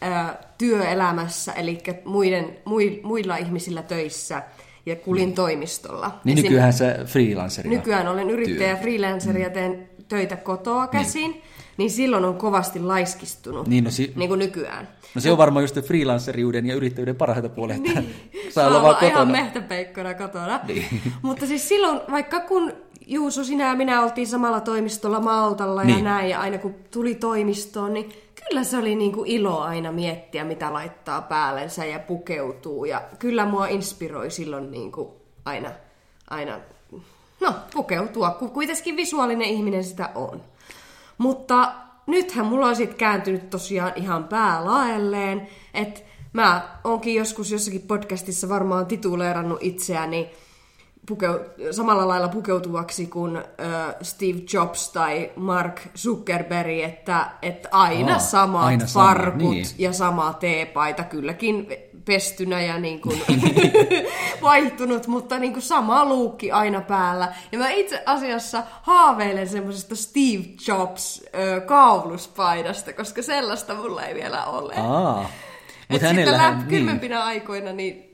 ää, 0.00 0.38
työelämässä, 0.58 1.52
eli 1.52 1.78
muiden, 2.04 2.58
mui, 2.64 3.00
muilla 3.02 3.36
ihmisillä 3.36 3.82
töissä 3.82 4.42
ja 4.86 4.96
kulin 4.96 5.34
toimistolla. 5.34 6.20
Niin 6.24 6.38
Esim- 6.38 6.42
nykyään 6.42 6.72
sä 6.72 6.98
freelancerina. 7.06 7.76
Nykyään 7.76 8.08
olen 8.08 8.30
yrittäjä, 8.30 8.74
työ. 8.74 8.82
freelancer 8.82 9.38
ja 9.38 9.50
teen 9.50 9.88
töitä 10.08 10.36
kotoa 10.36 10.86
käsin, 10.86 11.30
niin. 11.30 11.42
niin 11.76 11.90
silloin 11.90 12.24
on 12.24 12.34
kovasti 12.36 12.78
laiskistunut, 12.80 13.66
Niin, 13.68 13.84
no 13.84 13.90
si- 13.90 14.12
niin 14.16 14.28
kuin 14.28 14.38
nykyään. 14.38 14.88
No 15.14 15.20
se 15.20 15.32
on 15.32 15.38
varmaan 15.38 15.62
just 15.64 15.80
freelanceriuden 15.80 16.66
ja 16.66 16.74
yrittäjyyden 16.74 17.16
parhaita 17.16 17.48
puolia, 17.48 17.76
että 17.76 18.00
Niin. 18.00 18.14
saa 18.52 18.66
olla 18.68 18.82
vaan 18.82 18.96
ihan 19.00 19.12
kotona. 19.12 19.32
mehtäpeikkona 19.32 20.14
kotona. 20.14 20.60
Niin. 20.68 20.84
Mutta 21.22 21.46
siis 21.46 21.68
silloin, 21.68 22.00
vaikka 22.10 22.40
kun 22.40 22.72
Juuso, 23.06 23.44
sinä 23.44 23.68
ja 23.68 23.74
minä 23.74 24.02
oltiin 24.02 24.26
samalla 24.26 24.60
toimistolla 24.60 25.20
Maltalla 25.20 25.82
ja 25.82 25.86
Niin. 25.86 26.04
näin, 26.04 26.30
ja 26.30 26.40
aina 26.40 26.58
kun 26.58 26.74
tuli 26.90 27.14
toimistoon, 27.14 27.94
niin 27.94 28.12
kyllä 28.50 28.64
se 28.64 28.78
oli 28.78 28.94
niin 28.94 29.12
kuin 29.12 29.30
ilo 29.30 29.60
aina 29.60 29.92
miettiä, 29.92 30.44
mitä 30.44 30.72
laittaa 30.72 31.22
päällensä 31.22 31.84
ja 31.84 31.98
pukeutuu. 31.98 32.84
Ja 32.84 33.02
kyllä 33.18 33.46
mua 33.46 33.66
inspiroi 33.66 34.30
silloin 34.30 34.70
niin 34.70 34.92
kuin 34.92 35.08
aina, 35.44 35.70
aina, 36.30 36.58
no 37.40 37.54
pukeutua, 37.74 38.30
kun 38.30 38.50
kuitenkin 38.50 38.96
visuaalinen 38.96 39.48
ihminen 39.48 39.84
sitä 39.84 40.10
on. 40.14 40.42
Mutta 41.18 41.72
nythän 42.06 42.46
mulla 42.46 42.66
on 42.66 42.76
sitten 42.76 42.98
kääntynyt 42.98 43.50
tosiaan 43.50 43.92
ihan 43.96 44.24
päälaelleen, 44.24 45.48
että 45.74 46.00
mä 46.32 46.78
oonkin 46.84 47.14
joskus 47.14 47.52
jossakin 47.52 47.82
podcastissa 47.82 48.48
varmaan 48.48 48.86
tituleerannut 48.86 49.58
itseäni 49.62 50.30
pukeu- 51.06 51.72
samalla 51.72 52.08
lailla 52.08 52.28
pukeutuvaksi 52.28 53.06
kuin 53.06 53.36
ö, 53.36 53.42
Steve 54.02 54.38
Jobs 54.52 54.88
tai 54.92 55.30
Mark 55.36 55.80
Zuckerberg, 55.96 56.78
että, 56.78 57.26
että 57.42 57.68
aina 57.72 58.12
Aa, 58.12 58.18
samat 58.18 58.64
aina 58.64 58.86
sama, 58.86 59.06
farkut 59.06 59.40
niin. 59.50 59.66
ja 59.78 59.92
sama 59.92 60.32
teepaita, 60.32 61.02
kylläkin 61.02 61.66
pestynä 62.04 62.60
ja 62.60 62.78
niin 62.78 63.00
kuin 63.00 63.22
vaihtunut, 64.42 65.06
mutta 65.06 65.38
niin 65.38 65.52
kuin 65.52 65.62
sama 65.62 66.04
luukki 66.04 66.52
aina 66.52 66.80
päällä. 66.80 67.32
Ja 67.52 67.58
mä 67.58 67.70
itse 67.70 68.02
asiassa 68.06 68.62
haaveilen 68.82 69.48
semmoisesta 69.48 69.96
Steve 69.96 70.44
Jobs 70.68 71.22
ö, 71.34 71.60
kauluspaidasta, 71.60 72.92
koska 72.92 73.22
sellaista 73.22 73.74
mulla 73.74 74.02
ei 74.02 74.14
vielä 74.14 74.44
ole. 74.44 74.74
Aa. 74.76 75.22
Et 75.22 76.02
Mut 76.02 76.10
sitten 76.10 76.32
läp, 76.32 76.56
niin. 76.56 76.66
kylmempinä 76.68 77.24
aikoina 77.24 77.72
niin 77.72 78.09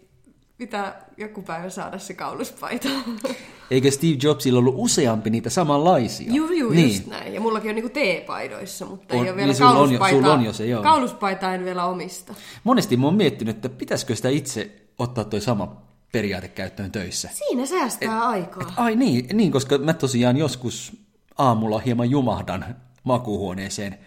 pitää 0.59 1.05
joku 1.17 1.43
päivä 1.43 1.71
saada 1.71 1.99
se 1.99 2.15
kauluspaita. 2.15 2.89
Eikö 3.71 3.91
Steve 3.91 4.19
Jobsilla 4.23 4.59
ollut 4.59 4.75
useampi 4.79 5.31
niitä 5.31 5.51
samanlaisia? 5.51 6.33
Juu, 6.33 6.51
juu, 6.53 6.71
niin. 6.71 6.89
just 6.89 7.07
näin. 7.07 7.35
Ja 7.35 7.41
mullakin 7.41 7.69
on 7.69 7.75
niinku 7.75 7.89
teepaidoissa, 7.89 8.87
mutta 8.87 9.15
On- 9.15 9.25
ei 9.25 9.29
ole 9.31 9.37
vielä 9.37 9.47
niin 9.47 9.57
sulla 9.57 9.71
on 9.71 9.93
jo- 9.93 10.33
on 10.33 10.45
jo 10.45 10.53
se, 10.53 10.67
joo. 10.67 10.83
Kauluspaita 10.83 11.55
en 11.55 11.65
vielä 11.65 11.85
omista. 11.85 12.35
Monesti 12.65 12.97
mä 12.97 13.07
oon 13.07 13.15
miettinyt, 13.15 13.57
että 13.57 13.69
pitäisikö 13.69 14.17
sitä 14.17 14.29
itse 14.29 14.71
ottaa 14.99 15.25
toi 15.25 15.41
sama 15.41 15.83
periaate 16.13 16.49
käyttöön 16.49 16.93
töissä. 16.93 17.29
Siinä 17.33 17.67
säästää 17.67 18.29
aikaa. 18.29 18.73
Ai 18.77 18.97
niin, 18.97 19.37
niin, 19.37 19.53
koska 19.53 19.79
mä 19.79 19.93
tosiaan 19.95 20.37
joskus 20.37 20.93
aamulla 21.39 21.79
hieman 21.79 22.11
jumahdan 22.11 22.77
makuuhuoneeseen 23.05 23.99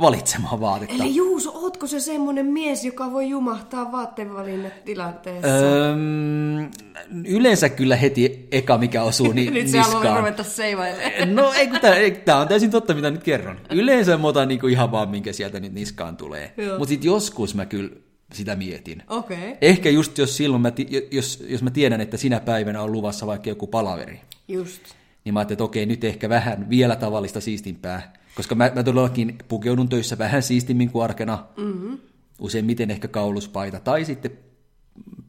valitsemaan 0.00 0.60
vaatetta. 0.60 0.94
Eli 0.94 1.14
Juuso, 1.14 1.50
ootko 1.54 1.86
se 1.86 2.00
semmonen 2.00 2.46
mies, 2.46 2.84
joka 2.84 3.12
voi 3.12 3.28
jumahtaa 3.28 3.92
vaattevalinnat 3.92 4.84
tilanteessa? 4.84 5.48
Öm, 5.48 6.70
yleensä 7.26 7.68
kyllä 7.68 7.96
heti 7.96 8.48
eka, 8.52 8.78
mikä 8.78 9.02
osuu 9.02 9.32
ni- 9.32 9.50
Nyt 9.50 9.68
se 9.68 9.78
haluaa 9.78 10.18
ruveta 10.18 10.44
seivailemaan. 10.44 11.34
No 11.34 11.52
ei, 11.52 11.68
kun 11.68 11.80
tää, 11.80 11.94
ei, 11.94 12.10
tää 12.10 12.38
on 12.38 12.48
täysin 12.48 12.70
totta, 12.70 12.94
mitä 12.94 13.10
nyt 13.10 13.22
kerron. 13.22 13.60
Yleensä 13.70 14.16
mä 14.16 14.26
otan 14.26 14.48
niinku 14.48 14.66
ihan 14.66 14.92
vaan, 14.92 15.08
minkä 15.08 15.32
sieltä 15.32 15.60
nyt 15.60 15.72
niskaan 15.72 16.16
tulee. 16.16 16.54
Mutta 16.78 16.88
sitten 16.88 17.06
joskus 17.06 17.54
mä 17.54 17.66
kyllä 17.66 17.90
sitä 18.32 18.56
mietin. 18.56 19.02
Okei. 19.08 19.36
Okay. 19.36 19.56
Ehkä 19.60 19.90
just 19.90 20.18
jos 20.18 20.36
silloin, 20.36 20.62
mä 20.62 20.72
jos, 21.10 21.44
jos 21.48 21.62
mä 21.62 21.70
tiedän, 21.70 22.00
että 22.00 22.16
sinä 22.16 22.40
päivänä 22.40 22.82
on 22.82 22.92
luvassa 22.92 23.26
vaikka 23.26 23.48
joku 23.48 23.66
palaveri, 23.66 24.20
Just. 24.48 24.82
niin 25.24 25.34
mä 25.34 25.40
ajattelin, 25.40 25.56
että 25.56 25.64
okei, 25.64 25.86
nyt 25.86 26.04
ehkä 26.04 26.28
vähän 26.28 26.70
vielä 26.70 26.96
tavallista 26.96 27.40
siistimpää, 27.40 28.12
koska 28.34 28.54
mä, 28.54 28.70
mä 28.74 28.82
todellakin 28.82 29.38
pukeudun 29.48 29.88
töissä 29.88 30.18
vähän 30.18 30.42
siistimmin 30.42 30.90
kuin 30.90 31.04
arkena, 31.04 31.46
mm-hmm. 31.56 31.98
useimmiten 32.40 32.90
ehkä 32.90 33.08
kauluspaita 33.08 33.80
tai 33.80 34.04
sitten 34.04 34.30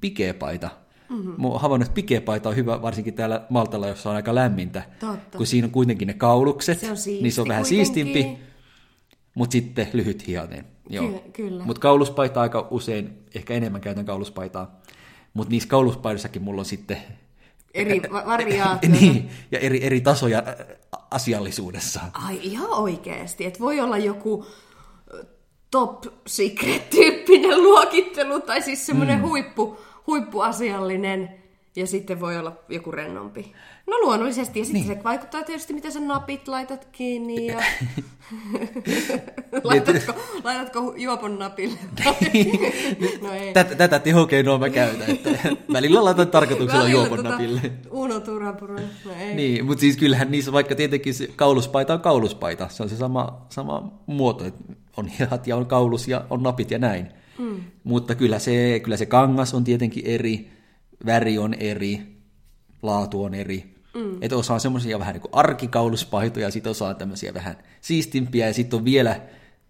pikeepaita, 0.01 0.69
Mm-hmm. 1.09 1.41
Mä 1.41 1.47
oon 1.47 1.61
havainnut, 1.61 1.87
että 1.87 1.95
pikepaita 1.95 2.49
on 2.49 2.55
hyvä, 2.55 2.81
varsinkin 2.81 3.13
täällä 3.13 3.45
Maltalla, 3.49 3.87
jossa 3.87 4.09
on 4.09 4.15
aika 4.15 4.35
lämmintä. 4.35 4.83
Totta. 4.99 5.37
Kun 5.37 5.47
siinä 5.47 5.65
on 5.65 5.71
kuitenkin 5.71 6.07
ne 6.07 6.13
kaulukset, 6.13 6.79
Se 6.79 6.91
on 6.91 6.97
niin 7.05 7.31
se 7.31 7.41
on 7.41 7.47
vähän 7.47 7.63
kuitenkin. 7.63 7.85
siistimpi, 7.85 8.37
mutta 9.35 9.51
sitten 9.53 9.87
lyhyt. 9.93 10.27
Joo. 10.89 11.07
Ky- 11.07 11.31
kyllä. 11.31 11.65
Mutta 11.65 11.79
kauluspaita 11.79 12.41
aika 12.41 12.67
usein, 12.71 13.09
ehkä 13.35 13.53
enemmän 13.53 13.81
käytän 13.81 14.05
kauluspaitaa. 14.05 14.81
Mutta 15.33 15.51
niissä 15.51 15.69
kauluspaidoissakin 15.69 16.41
mulla 16.41 16.61
on 16.61 16.65
sitten 16.65 16.97
Eri 17.75 18.01
va- 18.11 18.25
variaatioita. 18.25 18.99
niin, 18.99 19.29
ja 19.51 19.59
eri, 19.59 19.83
eri 19.83 20.01
tasoja 20.01 20.43
asiallisuudessa. 21.11 21.99
Ai 22.13 22.39
ihan 22.41 22.69
oikeesti, 22.69 23.45
että 23.45 23.59
voi 23.59 23.79
olla 23.79 23.97
joku 23.97 24.45
top 25.71 26.03
secret-tyyppinen 26.27 27.63
luokittelu, 27.63 28.41
tai 28.41 28.61
siis 28.61 28.85
semmoinen 28.85 29.17
mm. 29.17 29.27
huippu, 29.27 29.79
huippuasiallinen, 30.07 31.43
ja 31.75 31.87
sitten 31.87 32.19
voi 32.19 32.37
olla 32.37 32.53
joku 32.69 32.91
rennompi. 32.91 33.53
No 33.87 33.97
luonnollisesti, 34.01 34.59
ja 34.59 34.65
sitten 34.65 34.81
niin. 34.81 34.97
se 34.97 35.03
vaikuttaa 35.03 35.43
tietysti, 35.43 35.73
miten 35.73 35.91
sä 35.91 35.99
napit 35.99 36.47
laitat 36.47 36.87
kiinni, 36.91 37.45
ja 37.45 37.57
laitatko, 39.63 40.13
laitatko 40.43 40.93
juopon 40.97 41.39
napille. 41.39 41.79
no 43.21 43.33
ei. 43.33 43.53
Tätä, 43.53 43.75
tätä 43.75 43.99
tehokeinoa 43.99 44.57
mä 44.57 44.69
käytän, 44.69 45.09
että 45.09 45.29
välillä 45.73 46.03
laitan 46.03 46.27
tarkoituksella 46.27 46.83
Välillä 46.83 47.01
juopon 47.01 47.17
tota 47.17 47.29
napille. 47.29 47.61
Uno 47.91 48.19
Turapuro. 48.19 48.75
No 48.75 49.11
ei. 49.19 49.35
Niin, 49.35 49.65
mutta 49.65 49.81
siis 49.81 49.97
kyllähän 49.97 50.31
niissä 50.31 50.51
vaikka 50.51 50.75
tietenkin 50.75 51.13
se 51.13 51.29
kauluspaita 51.35 51.93
on 51.93 52.01
kauluspaita, 52.01 52.69
se 52.69 52.83
on 52.83 52.89
se 52.89 52.95
sama, 52.95 53.45
sama 53.49 53.91
muoto, 54.05 54.45
että 54.45 54.63
on 54.97 55.07
hihat 55.07 55.47
ja 55.47 55.55
on 55.55 55.65
kaulus 55.65 56.07
ja 56.07 56.25
on 56.29 56.43
napit 56.43 56.71
ja 56.71 56.79
näin. 56.79 57.07
Mm. 57.37 57.61
Mutta 57.83 58.15
kyllä 58.15 58.39
se, 58.39 58.79
kyllä 58.83 58.97
se 58.97 59.05
kangas 59.05 59.53
on 59.53 59.63
tietenkin 59.63 60.05
eri, 60.05 60.51
väri 61.05 61.37
on 61.37 61.53
eri, 61.53 62.01
laatu 62.81 63.23
on 63.23 63.33
eri. 63.33 63.74
Mm. 63.95 64.17
Että 64.21 64.37
osa 64.37 64.53
on 64.53 64.59
semmoisia 64.59 64.99
vähän 64.99 65.13
niin 65.13 65.21
kuin 65.21 65.33
arkikauluspaitoja, 65.33 66.51
sitten 66.51 66.71
osa 66.71 66.87
on 66.87 66.95
tämmöisiä 66.95 67.33
vähän 67.33 67.57
siistimpiä 67.81 68.47
ja 68.47 68.53
sitten 68.53 68.77
on 68.77 68.85
vielä, 68.85 69.21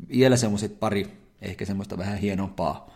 vielä 0.09 0.37
semmoiset 0.37 0.79
pari, 0.79 1.07
ehkä 1.41 1.65
semmoista 1.65 1.97
vähän 1.97 2.17
hienompaa, 2.17 2.89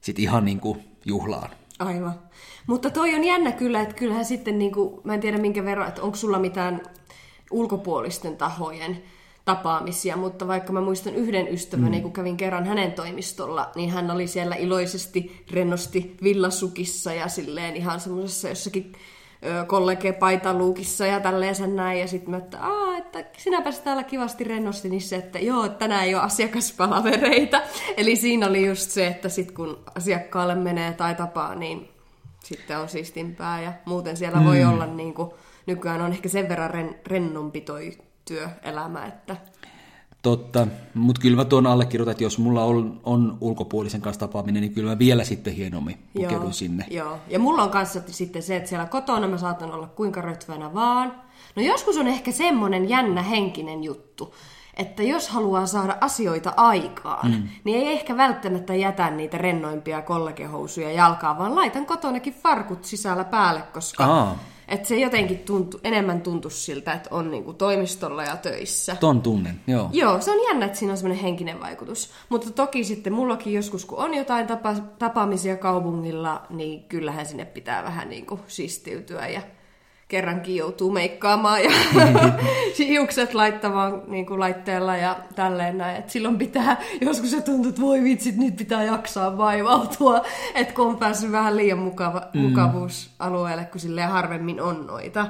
sitten 0.00 0.22
ihan 0.22 0.44
niin 0.44 0.60
kuin 0.60 0.84
juhlaan. 1.04 1.50
Aivan. 1.78 2.14
Mutta 2.66 2.90
toi 2.90 3.14
on 3.14 3.24
jännä 3.24 3.52
kyllä, 3.52 3.80
että 3.80 3.94
kyllähän 3.94 4.24
sitten, 4.24 4.58
niin 4.58 4.72
kuin, 4.72 5.00
mä 5.04 5.14
en 5.14 5.20
tiedä 5.20 5.38
minkä 5.38 5.64
verran, 5.64 5.88
että 5.88 6.02
onko 6.02 6.16
sulla 6.16 6.38
mitään 6.38 6.82
ulkopuolisten 7.50 8.36
tahojen 8.36 9.02
tapaamisia, 9.44 10.16
mutta 10.16 10.48
vaikka 10.48 10.72
mä 10.72 10.80
muistan 10.80 11.14
yhden 11.14 11.48
ystäväni, 11.48 11.96
mm. 11.96 12.02
kun 12.02 12.12
kävin 12.12 12.36
kerran 12.36 12.66
hänen 12.66 12.92
toimistolla, 12.92 13.70
niin 13.74 13.90
hän 13.90 14.10
oli 14.10 14.26
siellä 14.26 14.56
iloisesti, 14.56 15.44
rennosti 15.50 16.16
villasukissa 16.22 17.12
ja 17.12 17.28
silleen 17.28 17.76
ihan 17.76 18.00
semmoisessa 18.00 18.48
jossakin 18.48 18.92
ö, 19.44 19.64
kollege 19.64 20.12
paitaluukissa 20.12 21.06
ja 21.06 21.20
tälleen 21.20 21.76
näin. 21.76 22.00
Ja 22.00 22.08
sitten 22.08 22.30
mä, 22.30 22.36
että, 22.36 22.58
Aa, 22.60 22.96
että 22.96 23.24
sinäpäs 23.36 23.80
täällä 23.80 24.02
kivasti 24.02 24.44
rennosti, 24.44 24.88
niin 24.88 25.00
se, 25.00 25.16
että 25.16 25.38
joo, 25.38 25.64
että 25.64 25.78
tänään 25.78 26.04
ei 26.04 26.14
ole 26.14 26.22
asiakaspalavereita. 26.22 27.62
Eli 27.96 28.16
siinä 28.16 28.46
oli 28.46 28.66
just 28.66 28.90
se, 28.90 29.06
että 29.06 29.28
sit 29.28 29.52
kun 29.52 29.82
asiakkaalle 29.94 30.54
menee 30.54 30.92
tai 30.92 31.14
tapaa, 31.14 31.54
niin 31.54 31.88
sitten 32.44 32.78
on 32.78 32.88
siistimpää 32.88 33.62
ja 33.62 33.72
muuten 33.84 34.16
siellä 34.16 34.38
mm. 34.38 34.44
voi 34.44 34.64
olla 34.64 34.86
niin 34.86 35.14
kuin, 35.14 35.30
nykyään 35.66 36.00
on 36.00 36.12
ehkä 36.12 36.28
sen 36.28 36.48
verran 36.48 36.70
ren, 36.70 36.98
rennompi 37.06 37.60
toi 37.60 37.98
työelämä, 38.24 39.06
että 39.06 39.36
Totta, 40.28 40.66
mutta 40.94 41.20
kyllä 41.20 41.36
mä 41.36 41.44
tuon 41.44 41.66
allekirjoitan, 41.66 42.12
että 42.12 42.24
jos 42.24 42.38
mulla 42.38 42.64
on, 42.64 43.00
on 43.04 43.38
ulkopuolisen 43.40 44.00
kanssa 44.00 44.20
tapaaminen, 44.20 44.60
niin 44.60 44.74
kyllä 44.74 44.90
mä 44.90 44.98
vielä 44.98 45.24
sitten 45.24 45.52
hienommin 45.52 45.98
pukeudun 46.12 46.52
sinne. 46.52 46.86
Joo, 46.90 47.18
ja 47.28 47.38
mulla 47.38 47.62
on 47.62 47.70
kanssa 47.70 48.00
sitten 48.06 48.42
se, 48.42 48.56
että 48.56 48.68
siellä 48.68 48.86
kotona 48.86 49.28
mä 49.28 49.38
saatan 49.38 49.72
olla 49.72 49.86
kuinka 49.86 50.20
rötvänä 50.20 50.74
vaan. 50.74 51.12
No 51.56 51.62
joskus 51.62 51.96
on 51.96 52.06
ehkä 52.06 52.32
semmonen 52.32 52.88
jännä 52.88 53.22
henkinen 53.22 53.84
juttu, 53.84 54.34
että 54.76 55.02
jos 55.02 55.28
haluaa 55.28 55.66
saada 55.66 55.98
asioita 56.00 56.52
aikaan, 56.56 57.30
mm. 57.30 57.48
niin 57.64 57.78
ei 57.78 57.92
ehkä 57.92 58.16
välttämättä 58.16 58.74
jätä 58.74 59.10
niitä 59.10 59.38
rennoimpia 59.38 60.02
kollegehousuja 60.02 60.92
jalkaan, 60.92 61.38
vaan 61.38 61.54
laitan 61.54 61.86
kotonakin 61.86 62.34
farkut 62.34 62.84
sisällä 62.84 63.24
päälle, 63.24 63.62
koska 63.62 64.04
Aa. 64.04 64.38
Että 64.68 64.88
se 64.88 64.98
jotenkin 64.98 65.38
tuntu, 65.38 65.80
enemmän 65.84 66.20
tuntuisi 66.20 66.60
siltä, 66.60 66.92
että 66.92 67.08
on 67.12 67.30
niinku 67.30 67.52
toimistolla 67.52 68.24
ja 68.24 68.36
töissä. 68.36 68.96
Ton 69.00 69.22
tunnen, 69.22 69.60
joo. 69.66 69.90
Joo, 69.92 70.20
se 70.20 70.30
on 70.30 70.44
jännä, 70.48 70.66
että 70.66 70.78
siinä 70.78 70.92
on 70.92 70.96
semmoinen 70.96 71.22
henkinen 71.22 71.60
vaikutus. 71.60 72.10
Mutta 72.28 72.50
toki 72.50 72.84
sitten 72.84 73.12
mullakin 73.12 73.52
joskus, 73.52 73.84
kun 73.84 73.98
on 73.98 74.14
jotain 74.14 74.46
tapa, 74.46 74.74
tapaamisia 74.98 75.56
kaupungilla, 75.56 76.42
niin 76.50 76.84
kyllähän 76.84 77.26
sinne 77.26 77.44
pitää 77.44 77.84
vähän 77.84 78.08
niin 78.08 78.26
kuin 78.26 78.40
sistiytyä 78.46 79.28
ja 79.28 79.42
kerrankin 80.08 80.56
joutuu 80.56 80.90
meikkaamaan 80.90 81.64
ja 81.64 81.70
hiukset 82.78 83.34
laittamaan 83.34 84.02
niin 84.06 84.26
kuin 84.26 84.40
laitteella 84.40 84.96
ja 84.96 85.18
tälleen 85.34 85.78
näin. 85.78 85.96
Et 85.96 86.10
silloin 86.10 86.38
pitää, 86.38 86.82
joskus 87.00 87.30
se 87.30 87.40
tuntuu, 87.40 87.68
että 87.68 87.80
voi 87.80 88.02
vitsit, 88.04 88.36
nyt 88.36 88.56
pitää 88.56 88.84
jaksaa 88.84 89.38
vaivautua, 89.38 90.24
että 90.54 90.74
kun 90.74 90.86
on 90.86 90.96
päässyt 90.96 91.32
vähän 91.32 91.56
liian 91.56 91.78
mukava, 91.78 92.22
mm. 92.34 92.40
mukavuusalueelle, 92.40 93.64
kun 93.64 93.80
silleen 93.80 94.08
harvemmin 94.08 94.60
on 94.60 94.86
noita. 94.86 95.26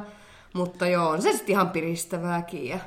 Mutta 0.54 0.86
joo, 0.86 1.08
on 1.08 1.22
se 1.22 1.32
sitten 1.32 1.52
ihan 1.52 1.70
piristävääkin. 1.70 2.68
Ja... 2.68 2.78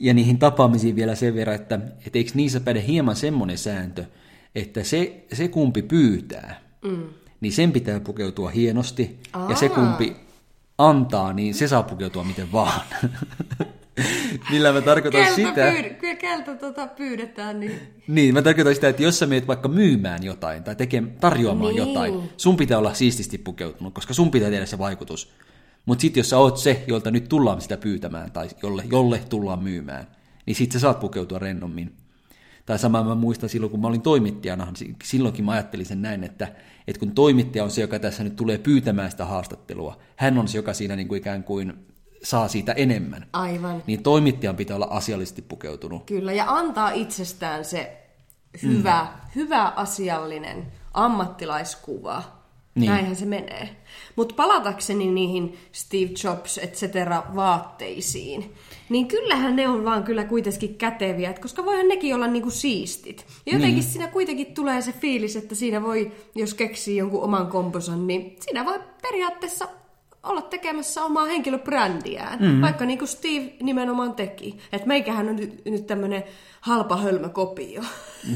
Ja 0.00 0.14
niihin 0.14 0.38
tapaamisiin 0.38 0.96
vielä 0.96 1.14
sen 1.14 1.34
verran, 1.34 1.56
että, 1.56 1.74
että 2.06 2.18
eikö 2.18 2.30
niissä 2.34 2.60
päde 2.60 2.84
hieman 2.86 3.16
semmoinen 3.16 3.58
sääntö, 3.58 4.04
että 4.54 4.84
se, 4.84 5.24
se 5.32 5.48
kumpi 5.48 5.82
pyytää, 5.82 6.60
mm. 6.84 7.02
niin 7.40 7.52
sen 7.52 7.72
pitää 7.72 8.00
pukeutua 8.00 8.50
hienosti, 8.50 9.18
Aa. 9.32 9.50
ja 9.50 9.56
se 9.56 9.68
kumpi 9.68 10.16
antaa, 10.78 11.32
niin 11.32 11.54
se 11.54 11.68
saa 11.68 11.82
pukeutua 11.82 12.24
miten 12.24 12.52
vaan. 12.52 12.80
Millä 14.50 14.72
mä 14.72 14.80
tarkoitan 14.80 15.20
keltä 15.20 15.34
sitä... 15.34 15.72
Pyyd- 15.72 15.94
kyllä 15.94 16.14
keltä 16.14 16.54
tota 16.54 16.86
pyydetään, 16.86 17.60
niin... 17.60 17.80
Niin, 18.08 18.34
mä 18.34 18.42
tarkoitan 18.42 18.74
sitä, 18.74 18.88
että 18.88 19.02
jos 19.02 19.18
sä 19.18 19.26
meet 19.26 19.46
vaikka 19.46 19.68
myymään 19.68 20.22
jotain 20.22 20.64
tai 20.64 20.76
teke, 20.76 21.02
tarjoamaan 21.20 21.74
Niin. 21.74 21.88
jotain, 21.88 22.30
sun 22.36 22.56
pitää 22.56 22.78
olla 22.78 22.94
siististi 22.94 23.38
pukeutunut, 23.38 23.94
koska 23.94 24.14
sun 24.14 24.30
pitää 24.30 24.50
tehdä 24.50 24.66
se 24.66 24.78
vaikutus. 24.78 25.32
Mutta 25.86 26.02
sitten 26.02 26.20
jos 26.20 26.30
sä 26.30 26.38
oot 26.38 26.56
se, 26.56 26.84
jolta 26.86 27.10
nyt 27.10 27.28
tullaan 27.28 27.60
sitä 27.60 27.76
pyytämään 27.76 28.32
tai 28.32 28.48
jolle, 28.62 28.84
jolle 28.90 29.18
tullaan 29.28 29.62
myymään, 29.62 30.06
niin 30.46 30.54
sit 30.54 30.72
sä 30.72 30.78
saat 30.78 31.00
pukeutua 31.00 31.38
rennommin. 31.38 31.92
Tai 32.68 32.78
sama 32.78 33.02
mä 33.02 33.14
muistan 33.14 33.48
silloin, 33.48 33.70
kun 33.70 33.80
mä 33.80 33.88
olin 33.88 34.02
toimittajana, 34.02 34.72
si- 34.74 34.96
silloinkin 35.04 35.44
mä 35.44 35.52
ajattelin 35.52 35.86
sen 35.86 36.02
näin, 36.02 36.24
että, 36.24 36.48
että 36.86 37.00
kun 37.00 37.12
toimittaja 37.12 37.64
on 37.64 37.70
se, 37.70 37.80
joka 37.80 37.98
tässä 37.98 38.24
nyt 38.24 38.36
tulee 38.36 38.58
pyytämään 38.58 39.10
sitä 39.10 39.24
haastattelua, 39.24 39.98
hän 40.16 40.38
on 40.38 40.48
se, 40.48 40.58
joka 40.58 40.74
siinä 40.74 40.96
niin 40.96 41.08
kuin 41.08 41.18
ikään 41.18 41.44
kuin 41.44 41.86
saa 42.22 42.48
siitä 42.48 42.72
enemmän. 42.72 43.26
Aivan. 43.32 43.82
Niin 43.86 44.02
toimittajan 44.02 44.56
pitää 44.56 44.76
olla 44.76 44.88
asiallisesti 44.90 45.42
pukeutunut. 45.42 46.04
Kyllä, 46.06 46.32
ja 46.32 46.44
antaa 46.48 46.90
itsestään 46.90 47.64
se 47.64 48.08
hyvä, 48.62 49.02
mm. 49.02 49.30
hyvä 49.34 49.64
asiallinen 49.76 50.72
ammattilaiskuva. 50.94 52.22
Niin. 52.80 52.90
Näinhän 52.90 53.16
se 53.16 53.26
menee. 53.26 53.68
Mutta 54.16 54.34
palatakseni 54.34 55.06
niihin 55.06 55.58
Steve 55.72 56.10
Jobs, 56.24 56.58
et 56.58 56.74
cetera, 56.74 57.22
vaatteisiin, 57.34 58.54
niin 58.88 59.08
kyllähän 59.08 59.56
ne 59.56 59.68
on 59.68 59.84
vaan 59.84 60.04
kyllä 60.04 60.24
kuitenkin 60.24 60.74
käteviä, 60.74 61.30
et 61.30 61.38
koska 61.38 61.64
voihan 61.64 61.88
nekin 61.88 62.14
olla 62.14 62.26
niinku 62.26 62.50
siistit. 62.50 63.26
Ja 63.46 63.52
jotenkin 63.52 63.80
niin. 63.80 63.92
siinä 63.92 64.06
kuitenkin 64.06 64.54
tulee 64.54 64.82
se 64.82 64.92
fiilis, 64.92 65.36
että 65.36 65.54
siinä 65.54 65.82
voi, 65.82 66.12
jos 66.34 66.54
keksii 66.54 66.96
jonkun 66.96 67.22
oman 67.22 67.46
komposan, 67.46 68.06
niin 68.06 68.36
siinä 68.40 68.64
voi 68.64 68.80
periaatteessa 69.02 69.68
olla 70.22 70.42
tekemässä 70.42 71.04
omaa 71.04 71.24
henkilöbrändiään, 71.24 72.38
mm-hmm. 72.38 72.60
vaikka 72.60 72.84
niin 72.84 72.98
kuin 72.98 73.08
Steve 73.08 73.52
nimenomaan 73.62 74.14
teki. 74.14 74.58
Että 74.72 74.88
meikähän 74.88 75.28
on 75.28 75.36
nyt, 75.36 75.64
nyt 75.64 75.86
tämmöinen 75.86 76.24
halpa 76.60 76.96
hölmö 76.96 77.28
kopio. 77.28 77.82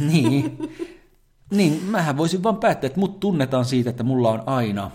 Niin. 0.01 0.59
niin, 1.53 1.85
mähän 1.85 2.17
voisin 2.17 2.43
vaan 2.43 2.57
päättää, 2.57 2.87
että 2.87 3.01
mut 3.01 3.21
tunnetaan 3.21 3.65
siitä, 3.65 3.91
että 3.91 4.03
mulla 4.03 4.31
on 4.31 4.43
aina 4.47 4.91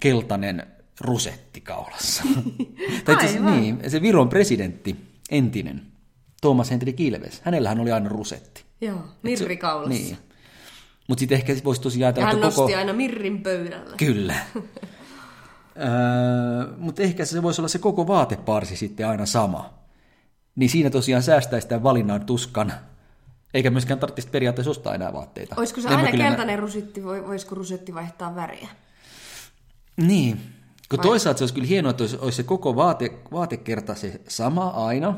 keltainen 0.00 0.66
rusetti 1.00 1.60
kaulassa. 1.60 2.22
tai 3.04 3.14
itse 3.14 3.40
niin, 3.40 3.90
se 3.90 4.02
Viron 4.02 4.28
presidentti, 4.28 4.96
entinen, 5.30 5.82
Thomas 6.40 6.70
Hendrik 6.70 7.00
Ilves, 7.00 7.40
hänellähän 7.44 7.80
oli 7.80 7.92
aina 7.92 8.08
rusetti. 8.08 8.64
Joo, 8.80 8.98
mirri 9.22 9.56
kaulassa. 9.56 9.88
Niin. 9.88 10.18
Mutta 11.08 11.20
sitten 11.20 11.38
ehkä 11.38 11.56
voisi 11.64 11.80
tosiaan 11.80 12.14
Ja 12.16 12.26
ajatella, 12.26 12.32
hän 12.32 12.40
nosti 12.40 12.60
koko... 12.60 12.76
aina 12.76 12.92
mirrin 12.92 13.42
pöydälle. 13.42 13.96
Kyllä. 13.96 14.34
öö, 15.76 16.76
mutta 16.76 17.02
ehkä 17.02 17.24
se 17.24 17.42
voisi 17.42 17.60
olla 17.60 17.68
se 17.68 17.78
koko 17.78 18.06
vaateparsi 18.06 18.76
sitten 18.76 19.08
aina 19.08 19.26
sama. 19.26 19.74
Niin 20.56 20.70
siinä 20.70 20.90
tosiaan 20.90 21.22
säästäisi 21.22 21.68
tämän 21.68 21.82
valinnan 21.82 22.26
tuskan. 22.26 22.72
Eikä 23.54 23.70
myöskään 23.70 24.00
tarvitsisi 24.00 24.28
periaatteessa 24.28 24.70
ostaa 24.70 24.94
enää 24.94 25.12
vaatteita. 25.12 25.54
Olisiko 25.58 25.80
se 25.80 25.88
En 25.88 25.96
aina 25.96 26.10
nä- 26.10 26.16
keltainen 26.16 26.58
rusitti, 26.58 27.04
voi, 27.04 27.26
voisiko 27.26 27.54
rusetti 27.54 27.94
vaihtaa 27.94 28.34
väriä? 28.34 28.68
Niin. 29.96 30.40
Kun 30.88 30.96
Vai- 30.96 31.02
toisaalta 31.06 31.38
se 31.38 31.42
olisi 31.44 31.54
kyllä 31.54 31.66
hienoa, 31.66 31.90
että 31.90 32.02
olisi, 32.02 32.16
olisi 32.20 32.36
se 32.36 32.42
koko 32.42 32.76
vaate, 32.76 33.18
vaatekerta 33.32 33.94
se 33.94 34.20
sama 34.28 34.66
aina, 34.68 35.14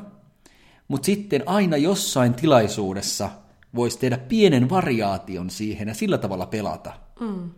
mutta 0.88 1.06
sitten 1.06 1.42
aina 1.46 1.76
jossain 1.76 2.34
tilaisuudessa 2.34 3.30
voisi 3.74 3.98
tehdä 3.98 4.18
pienen 4.18 4.70
variaation 4.70 5.50
siihen 5.50 5.88
ja 5.88 5.94
sillä 5.94 6.18
tavalla 6.18 6.46
pelata. 6.46 6.92
Mm. 7.20 7.50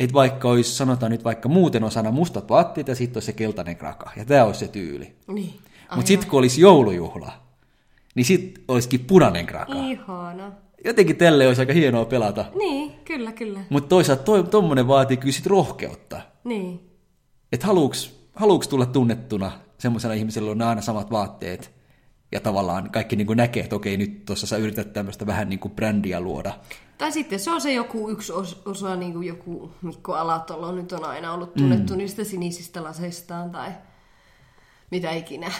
Että 0.00 0.14
vaikka 0.14 0.48
olisi, 0.48 0.74
sanotaan 0.76 1.12
nyt 1.12 1.24
vaikka 1.24 1.48
muuten 1.48 1.84
osana 1.84 2.10
mustat 2.10 2.50
vaatteet 2.50 2.88
ja 2.88 2.94
sitten 2.94 3.16
olisi 3.16 3.26
se 3.26 3.32
keltainen 3.32 3.76
kraka. 3.76 4.10
Ja 4.16 4.24
tämä 4.24 4.44
olisi 4.44 4.60
se 4.60 4.68
tyyli. 4.68 5.16
Niin. 5.28 5.54
Mutta 5.94 6.08
sitten 6.08 6.30
kun 6.30 6.38
olisi 6.38 6.60
joulujuhla, 6.60 7.32
niin 8.18 8.26
sitten 8.26 8.64
olisikin 8.68 9.00
punainen 9.00 9.46
kraka. 9.46 9.72
Ihana. 9.72 10.52
Jotenkin 10.84 11.16
tälle 11.16 11.48
olisi 11.48 11.62
aika 11.62 11.72
hienoa 11.72 12.04
pelata. 12.04 12.44
Niin, 12.54 12.92
kyllä, 13.04 13.32
kyllä. 13.32 13.60
Mutta 13.70 13.88
toisaalta 13.88 14.22
toi, 14.22 14.44
tommonen 14.44 14.88
vaatii 14.88 15.16
kyllä 15.16 15.32
sit 15.32 15.46
rohkeutta. 15.46 16.20
Niin. 16.44 16.90
Että 17.52 17.66
haluuks, 17.66 18.28
haluuks 18.34 18.68
tulla 18.68 18.86
tunnettuna 18.86 19.52
semmoisena 19.78 20.14
ihmisellä, 20.14 20.50
on 20.50 20.62
aina 20.62 20.80
samat 20.80 21.10
vaatteet. 21.10 21.74
Ja 22.32 22.40
tavallaan 22.40 22.90
kaikki 22.90 23.16
niin 23.16 23.26
kuin 23.26 23.36
näkee, 23.36 23.62
että 23.62 23.76
okei, 23.76 23.96
nyt 23.96 24.24
tuossa 24.24 24.46
sä 24.46 24.56
yrität 24.56 24.92
tämmöistä 24.92 25.26
vähän 25.26 25.48
niin 25.48 25.60
kuin 25.60 25.74
brändiä 25.74 26.20
luoda. 26.20 26.52
Tai 26.98 27.12
sitten 27.12 27.38
se 27.38 27.50
on 27.50 27.60
se 27.60 27.72
joku 27.72 28.10
yksi 28.10 28.32
os, 28.32 28.62
osa, 28.64 28.96
niin 28.96 29.12
kuin 29.12 29.26
joku 29.26 29.70
Mikko 29.82 30.14
Alatalo 30.14 30.72
nyt 30.72 30.92
on 30.92 31.04
aina 31.04 31.32
ollut 31.32 31.54
tunnettu 31.54 31.92
mm. 31.92 31.98
niistä 31.98 32.24
sinisistä 32.24 32.84
laseistaan 32.84 33.50
tai 33.50 33.70
mitä 34.90 35.10
ikinä. 35.10 35.52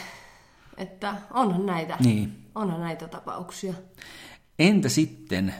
Että 0.79 1.15
onhan 1.33 1.65
näitä, 1.65 1.97
Niin. 1.99 2.31
onhan 2.55 2.79
näitä 2.79 3.07
tapauksia. 3.07 3.73
Entä 4.59 4.89
sitten, 4.89 5.53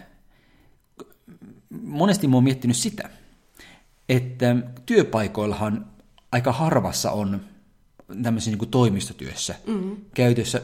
monesti 1.84 2.28
mä 2.28 2.36
oon 2.36 2.44
miettinyt 2.44 2.78
sitä, 2.78 3.10
että 4.10 4.56
työpaikoillahan 4.86 5.86
aika 6.32 6.52
harvassa 6.52 7.12
on 7.12 7.42
tämmöisessä 8.24 8.52
niin 8.52 8.60
kuin 8.60 8.72
toimistotyössä 8.72 9.56
mm. 9.68 9.98
käytössä 10.14 10.62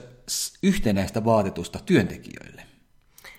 yhtenäistä 0.64 1.26
vaatetusta 1.26 1.80
työntekijöille. 1.86 2.64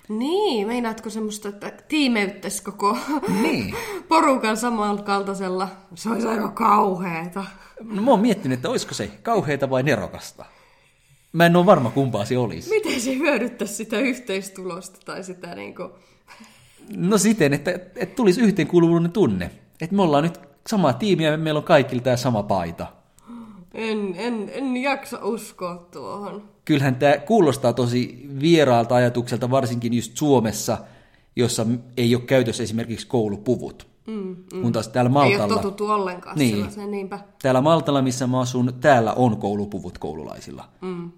Niin, 0.09 0.67
meinaatko 0.67 1.11
semmoista, 1.11 1.49
että 1.49 1.73
tiimeyttäisi 1.89 2.63
koko 2.63 2.99
Niin. 3.43 3.75
porukan 4.09 4.57
samankaltaisella? 4.57 5.69
Se 5.95 6.11
olisi 6.11 6.29
aika 6.29 6.49
kauheeta. 6.49 7.45
No 7.83 8.03
mä 8.03 8.11
oon 8.11 8.21
miettinyt, 8.21 8.59
että 8.59 8.69
olisiko 8.71 8.95
se 8.95 9.07
kauheita 9.23 9.71
vai 9.71 9.83
nerokasta. 9.83 10.45
Mä 11.33 11.47
en 11.47 11.57
ole 11.57 11.67
varma 11.67 11.91
kumpaa 11.91 12.25
se 12.25 12.39
olisi. 12.39 12.71
Miten 12.71 13.01
se 13.01 13.15
hyödyttäisi 13.15 13.75
sitä 13.75 13.99
yhteistulosta 13.99 15.01
tai 15.05 15.25
sitä 15.25 15.55
niinku... 15.55 15.91
No 16.97 17.19
siten, 17.19 17.53
että, 17.53 17.71
että 17.71 18.17
tulisi 18.17 18.41
yhteenkuuluvuuden 18.41 19.13
tunne. 19.13 19.51
Että 19.81 19.97
me 19.97 20.03
ollaan 20.03 20.25
nyt 20.25 20.41
sama 20.67 20.93
tiimi 20.93 21.25
ja 21.25 21.37
meillä 21.37 21.59
on 21.59 21.65
kaikilla 21.65 22.03
tämä 22.03 22.17
sama 22.17 22.43
paita. 22.43 22.87
En, 23.75 24.15
en, 24.17 24.51
en 24.53 24.77
jaksa 24.77 25.19
uskoa 25.25 25.89
tuohon. 25.93 26.49
Kyllähän 26.65 26.97
tämä 26.97 27.19
kuulostaa 27.19 27.73
tosi 27.73 28.29
vieraalta 28.41 28.95
ajatukselta, 28.95 29.51
varsinkin 29.51 29.95
just 29.95 30.17
Suomessa, 30.17 30.79
jossa 31.37 31.67
ei 31.97 32.15
ole 32.15 32.23
käytössä 32.23 32.63
esimerkiksi 32.63 33.07
koulupuvut. 33.07 33.96
Mm, 34.07 34.37
mm. 34.53 34.63
Kun 34.63 34.73
taas 34.73 34.89
täällä 34.89 35.09
Ei 35.09 35.17
ole 35.17 35.39
Maltalla, 35.39 35.63
totuttu 35.63 35.87
ollenkaan 35.87 36.39
Niin. 36.39 36.47
niin. 36.47 36.57
sellaiseen, 36.57 36.91
niinpä. 36.91 37.19
täällä 37.43 37.61
Maltalla, 37.61 38.03
missä 38.03 38.27
mä 38.27 38.41
asun, 38.41 38.75
täällä 38.81 39.13
on 39.13 39.37
koulupuvut 39.37 39.99
koululaisilla. 39.99 40.69
Mm. 40.81 41.11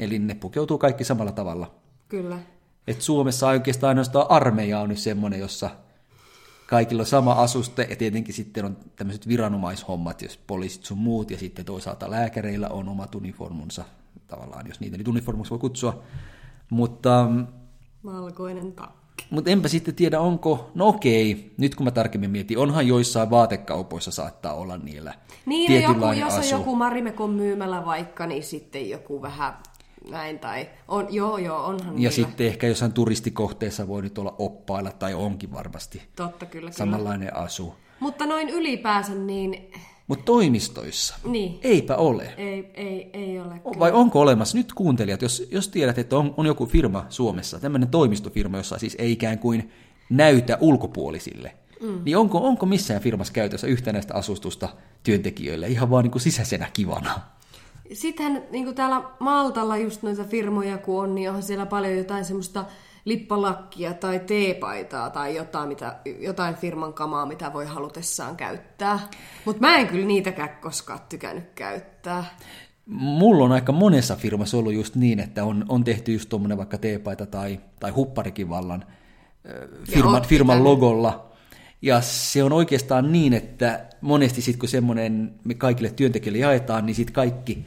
Eli 0.00 0.18
ne 0.18 0.34
pukeutuu 0.34 0.78
kaikki 0.78 1.04
samalla 1.04 1.32
tavalla. 1.32 1.74
Kyllä. 2.08 2.38
Et 2.86 3.02
Suomessa 3.02 3.48
oikeastaan 3.48 3.88
ainoastaan 3.88 4.26
armeija 4.28 4.80
on 4.80 4.88
nyt 4.88 4.98
semmoinen, 4.98 5.40
jossa 5.40 5.70
kaikilla 6.66 7.02
on 7.02 7.06
sama 7.06 7.32
asuste, 7.32 7.86
ja 7.90 7.96
tietenkin 7.96 8.34
sitten 8.34 8.64
on 8.64 8.76
tämmöiset 8.96 9.28
viranomaishommat, 9.28 10.22
jos 10.22 10.36
poliisit 10.46 10.84
sun 10.84 10.98
muut, 10.98 11.30
ja 11.30 11.38
sitten 11.38 11.64
toisaalta 11.64 12.10
lääkäreillä 12.10 12.68
on 12.68 12.88
omat 12.88 13.14
uniformunsa, 13.14 13.84
tavallaan, 14.26 14.66
jos 14.66 14.80
niitä 14.80 14.98
nyt 14.98 15.08
uniformuksi 15.08 15.50
voi 15.50 15.58
kutsua. 15.58 16.02
Mutta, 16.70 17.30
Valkoinen 18.04 18.72
takki. 18.72 19.03
Mutta 19.30 19.50
enpä 19.50 19.68
sitten 19.68 19.94
tiedä, 19.94 20.20
onko, 20.20 20.70
no 20.74 20.88
okei, 20.88 21.52
nyt 21.58 21.74
kun 21.74 21.84
mä 21.84 21.90
tarkemmin 21.90 22.30
mietin, 22.30 22.58
onhan 22.58 22.86
joissain 22.86 23.30
vaatekaupoissa 23.30 24.10
saattaa 24.10 24.54
olla 24.54 24.78
niillä 24.78 25.14
Niin, 25.46 25.82
joku, 25.82 26.12
jos 26.20 26.34
on 26.34 26.48
joku 26.58 26.76
Marimekon 26.76 27.30
myymällä 27.30 27.84
vaikka, 27.84 28.26
niin 28.26 28.42
sitten 28.42 28.90
joku 28.90 29.22
vähän 29.22 29.54
näin, 30.10 30.38
tai 30.38 30.68
on, 30.88 31.06
joo, 31.10 31.38
joo, 31.38 31.64
onhan 31.66 31.88
Ja 31.88 31.94
niillä. 31.94 32.10
sitten 32.10 32.46
ehkä 32.46 32.66
jossain 32.66 32.92
turistikohteessa 32.92 33.88
voi 33.88 34.02
nyt 34.02 34.18
olla 34.18 34.34
oppailla, 34.38 34.92
tai 34.92 35.14
onkin 35.14 35.52
varmasti 35.52 36.02
Totta, 36.16 36.46
kyllä, 36.46 36.60
kyllä. 36.60 36.72
samanlainen 36.72 37.36
asu. 37.36 37.74
Mutta 38.00 38.26
noin 38.26 38.48
ylipäänsä, 38.50 39.14
niin 39.14 39.72
Mutta 40.06 40.24
toimistoissa 40.24 41.14
Niin. 41.24 41.58
eipä 41.62 41.96
ole. 41.96 42.34
ei, 42.36 42.70
ei, 42.74 43.10
ei 43.12 43.40
ole. 43.40 43.60
Vai 43.78 43.92
onko 43.92 44.20
olemassa 44.20 44.56
nyt 44.56 44.72
kuuntelijat, 44.72 45.22
jos, 45.22 45.48
jos 45.50 45.68
tiedät, 45.68 45.98
että 45.98 46.18
on, 46.18 46.34
on 46.36 46.46
joku 46.46 46.66
firma 46.66 47.06
Suomessa, 47.08 47.60
tämmöinen 47.60 47.88
toimistofirma, 47.88 48.56
jossa 48.56 48.78
siis 48.78 48.96
ei 48.98 49.12
ikään 49.12 49.38
kuin 49.38 49.70
näytä 50.10 50.58
ulkopuolisille, 50.60 51.54
mm. 51.80 52.00
niin 52.04 52.16
onko, 52.16 52.38
onko 52.38 52.66
missään 52.66 53.02
firmassa 53.02 53.32
käytössä 53.32 53.66
yhtenäistä 53.66 54.14
asustusta 54.14 54.68
työntekijöille 55.02 55.66
ihan 55.68 55.90
vaan 55.90 56.02
niin 56.02 56.12
kuin 56.12 56.22
sisäisenä 56.22 56.70
kivana? 56.72 57.20
Sittenhän 57.92 58.42
niin 58.50 58.64
kuin 58.64 58.76
täällä 58.76 59.02
Maltalla 59.20 59.76
just 59.76 60.02
noita 60.02 60.24
firmoja 60.24 60.78
kun 60.78 61.02
on, 61.02 61.14
niin 61.14 61.28
onhan 61.28 61.42
siellä 61.42 61.66
paljon 61.66 61.96
jotain 61.96 62.24
semmoista 62.24 62.64
lippalakkia 63.04 63.94
tai 63.94 64.20
teepaitaa 64.20 65.10
tai 65.10 65.36
jotain, 65.36 65.68
mitä, 65.68 65.96
jotain 66.20 66.54
firman 66.54 66.94
kamaa, 66.94 67.26
mitä 67.26 67.52
voi 67.52 67.66
halutessaan 67.66 68.36
käyttää. 68.36 69.00
Mutta 69.44 69.60
mä 69.60 69.76
en 69.76 69.86
kyllä 69.86 70.06
niitäkään 70.06 70.58
koskaan 70.60 71.00
tykännyt 71.08 71.50
käyttää. 71.54 72.24
Mulla 72.86 73.44
on 73.44 73.52
aika 73.52 73.72
monessa 73.72 74.16
firmassa 74.16 74.56
ollut 74.56 74.72
just 74.72 74.94
niin, 74.94 75.20
että 75.20 75.44
on, 75.44 75.64
on 75.68 75.84
tehty 75.84 76.12
just 76.12 76.28
tuommoinen 76.28 76.58
vaikka 76.58 76.78
teepaita 76.78 77.26
tai, 77.26 77.60
tai 77.80 77.90
hupparikin 77.90 78.48
vallan 78.48 78.84
ö, 79.48 79.68
firman, 79.84 80.22
firman 80.22 80.64
logolla. 80.64 81.30
Ja 81.82 82.00
se 82.00 82.42
on 82.42 82.52
oikeastaan 82.52 83.12
niin, 83.12 83.32
että 83.32 83.86
monesti 84.00 84.42
sitten 84.42 84.60
kun 84.60 84.68
semmoinen 84.68 85.34
me 85.44 85.54
kaikille 85.54 85.90
työntekijöille 85.90 86.38
jaetaan, 86.38 86.86
niin 86.86 86.96
sitten 86.96 87.14
kaikki 87.14 87.64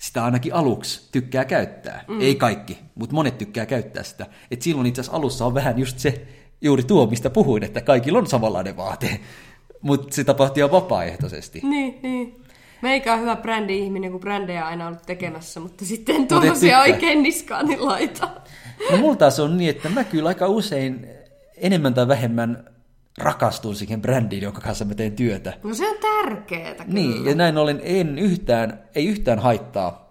sitä 0.00 0.24
ainakin 0.24 0.54
aluksi 0.54 1.08
tykkää 1.12 1.44
käyttää. 1.44 2.04
Mm. 2.08 2.20
Ei 2.20 2.34
kaikki, 2.34 2.78
mutta 2.94 3.14
monet 3.14 3.38
tykkää 3.38 3.66
käyttää 3.66 4.02
sitä. 4.02 4.26
Et 4.50 4.62
silloin 4.62 4.86
itse 4.86 5.00
asiassa 5.00 5.16
alussa 5.16 5.46
on 5.46 5.54
vähän 5.54 5.78
just 5.78 5.98
se 5.98 6.26
juuri 6.60 6.82
tuo, 6.82 7.06
mistä 7.06 7.30
puhuin, 7.30 7.64
että 7.64 7.80
kaikilla 7.80 8.18
on 8.18 8.26
samanlainen 8.26 8.76
vaate. 8.76 9.20
Mutta 9.82 10.14
se 10.14 10.24
tapahtuu 10.24 10.60
ihan 10.60 10.70
vapaaehtoisesti. 10.70 11.60
Niin, 11.62 11.98
niin. 12.02 12.44
Meikä 12.82 13.14
on 13.14 13.20
hyvä 13.20 13.36
brändi-ihminen, 13.36 14.10
kun 14.12 14.20
brändejä 14.20 14.62
on 14.62 14.66
aina 14.66 14.86
ollut 14.86 15.02
tekemässä, 15.06 15.60
mutta 15.60 15.84
sitten 15.84 16.28
tuollaisia 16.28 16.80
oikein 16.80 17.22
niskaan 17.22 17.66
niin 17.66 17.84
laita. 17.86 18.30
No 18.90 18.96
mulla 18.96 19.16
taas 19.16 19.40
on 19.40 19.56
niin, 19.56 19.70
että 19.70 19.88
mä 19.88 20.04
kyllä 20.04 20.28
aika 20.28 20.48
usein 20.48 21.06
enemmän 21.56 21.94
tai 21.94 22.08
vähemmän 22.08 22.64
rakastun 23.18 23.76
siihen 23.76 24.02
brändiin, 24.02 24.42
jonka 24.42 24.60
kanssa 24.60 24.84
mä 24.84 24.94
teen 24.94 25.12
työtä. 25.12 25.52
No 25.62 25.74
se 25.74 25.88
on 25.88 25.96
tärkeetä 26.00 26.84
kyllä. 26.84 26.94
Niin, 26.94 27.24
ja 27.24 27.34
näin 27.34 27.58
ollen 27.58 27.80
en 27.82 28.18
yhtään, 28.18 28.84
ei 28.94 29.06
yhtään 29.06 29.38
haittaa, 29.38 30.09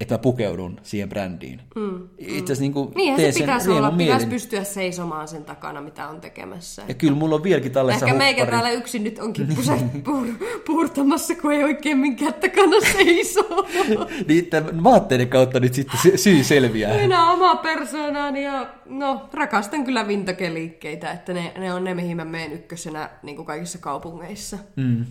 että 0.00 0.14
mä 0.14 0.18
pukeudun 0.18 0.80
siihen 0.82 1.08
brändiin. 1.08 1.60
Mm, 1.76 2.08
Itse 2.18 2.42
asiassa 2.44 2.60
niin 2.60 2.72
kuin 2.72 2.92
Niinhän 2.94 3.20
teen 3.20 3.32
se 3.32 3.36
sen 3.36 3.46
pitäisi 3.46 3.70
olla, 3.70 3.90
pitäisi 3.90 4.26
pystyä 4.26 4.64
seisomaan 4.64 5.28
sen 5.28 5.44
takana, 5.44 5.80
mitä 5.80 6.08
on 6.08 6.20
tekemässä. 6.20 6.82
Ja 6.88 6.94
kyllä 6.94 7.14
mulla 7.14 7.34
on 7.34 7.42
vieläkin 7.42 7.72
tallessa 7.72 8.06
Ehkä 8.06 8.18
meikä 8.18 8.46
täällä 8.46 8.70
yksin 8.70 9.04
nyt 9.04 9.18
onkin 9.18 9.46
puset 9.56 9.80
puur- 10.04 10.62
puurtamassa, 10.66 11.34
kun 11.34 11.52
ei 11.52 11.64
oikein 11.64 11.98
minkään 11.98 12.34
takana 12.34 12.80
seisoo. 12.92 13.66
Niiden 14.28 14.84
vaatteiden 14.84 15.28
kautta 15.28 15.60
nyt 15.60 15.74
sitten 15.74 16.00
se 16.02 16.16
syy 16.16 16.44
selviää. 16.44 16.96
Minä 16.96 17.30
oma 17.30 17.56
persoonani 17.56 18.44
ja 18.44 18.74
no, 18.86 19.28
rakastan 19.32 19.84
kyllä 19.84 20.08
vintokeliikkeitä, 20.08 21.12
että 21.12 21.32
ne, 21.32 21.52
ne 21.58 21.74
on 21.74 21.84
ne, 21.84 21.94
mihin 21.94 22.16
mä 22.16 22.24
menen 22.24 22.52
ykkösenä 22.52 23.10
niin 23.22 23.36
kuin 23.36 23.46
kaikissa 23.46 23.78
kaupungeissa. 23.78 24.58
Mm. 24.76 25.04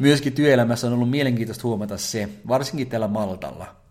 Myöskin 0.00 0.32
työelämässä 0.32 0.86
on 0.86 0.92
ollut 0.92 1.10
mielenkiintoista 1.10 1.68
huomata 1.68 1.96
se, 1.96 2.28
varsinkin 2.48 2.86
täällä 2.88 3.08
Maltalla, 3.08 3.81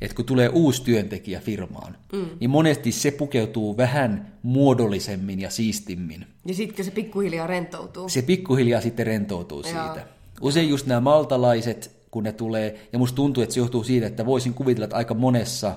että 0.00 0.14
kun 0.14 0.24
tulee 0.24 0.48
uusi 0.48 0.82
työntekijä 0.82 1.40
firmaan, 1.40 1.96
mm. 2.12 2.26
niin 2.40 2.50
monesti 2.50 2.92
se 2.92 3.10
pukeutuu 3.10 3.76
vähän 3.76 4.32
muodollisemmin 4.42 5.40
ja 5.40 5.50
siistimmin. 5.50 6.26
Ja 6.46 6.54
sitten 6.54 6.84
se 6.84 6.90
pikkuhiljaa 6.90 7.46
rentoutuu. 7.46 8.08
Se 8.08 8.22
pikkuhiljaa 8.22 8.80
sitten 8.80 9.06
rentoutuu 9.06 9.60
Joo. 9.60 9.70
siitä. 9.70 10.06
Usein 10.40 10.68
just 10.68 10.86
nämä 10.86 11.00
maltalaiset, 11.00 11.98
kun 12.10 12.24
ne 12.24 12.32
tulee, 12.32 12.88
ja 12.92 12.98
musta 12.98 13.16
tuntuu, 13.16 13.42
että 13.42 13.54
se 13.54 13.60
johtuu 13.60 13.84
siitä, 13.84 14.06
että 14.06 14.26
voisin 14.26 14.54
kuvitella, 14.54 14.84
että 14.84 14.96
aika 14.96 15.14
monessa 15.14 15.76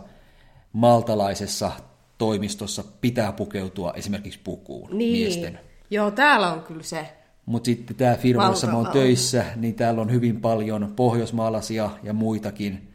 maltalaisessa 0.73 1.71
toimistossa 2.17 2.83
pitää 3.01 3.31
pukeutua 3.31 3.93
esimerkiksi 3.95 4.39
pukuun 4.43 4.95
miesten. 4.95 5.59
Joo, 5.89 6.11
täällä 6.11 6.53
on 6.53 6.61
kyllä 6.61 6.83
se. 6.83 7.07
Mutta 7.45 7.65
sitten 7.65 7.95
tämä 7.95 8.15
firma, 8.15 8.45
jossa 8.45 8.67
mä 8.67 8.77
oon 8.77 8.87
töissä, 8.87 9.45
niin 9.55 9.75
täällä 9.75 10.01
on 10.01 10.11
hyvin 10.11 10.41
paljon 10.41 10.93
pohjoismaalaisia 10.95 11.89
ja 12.03 12.13
muitakin. 12.13 12.90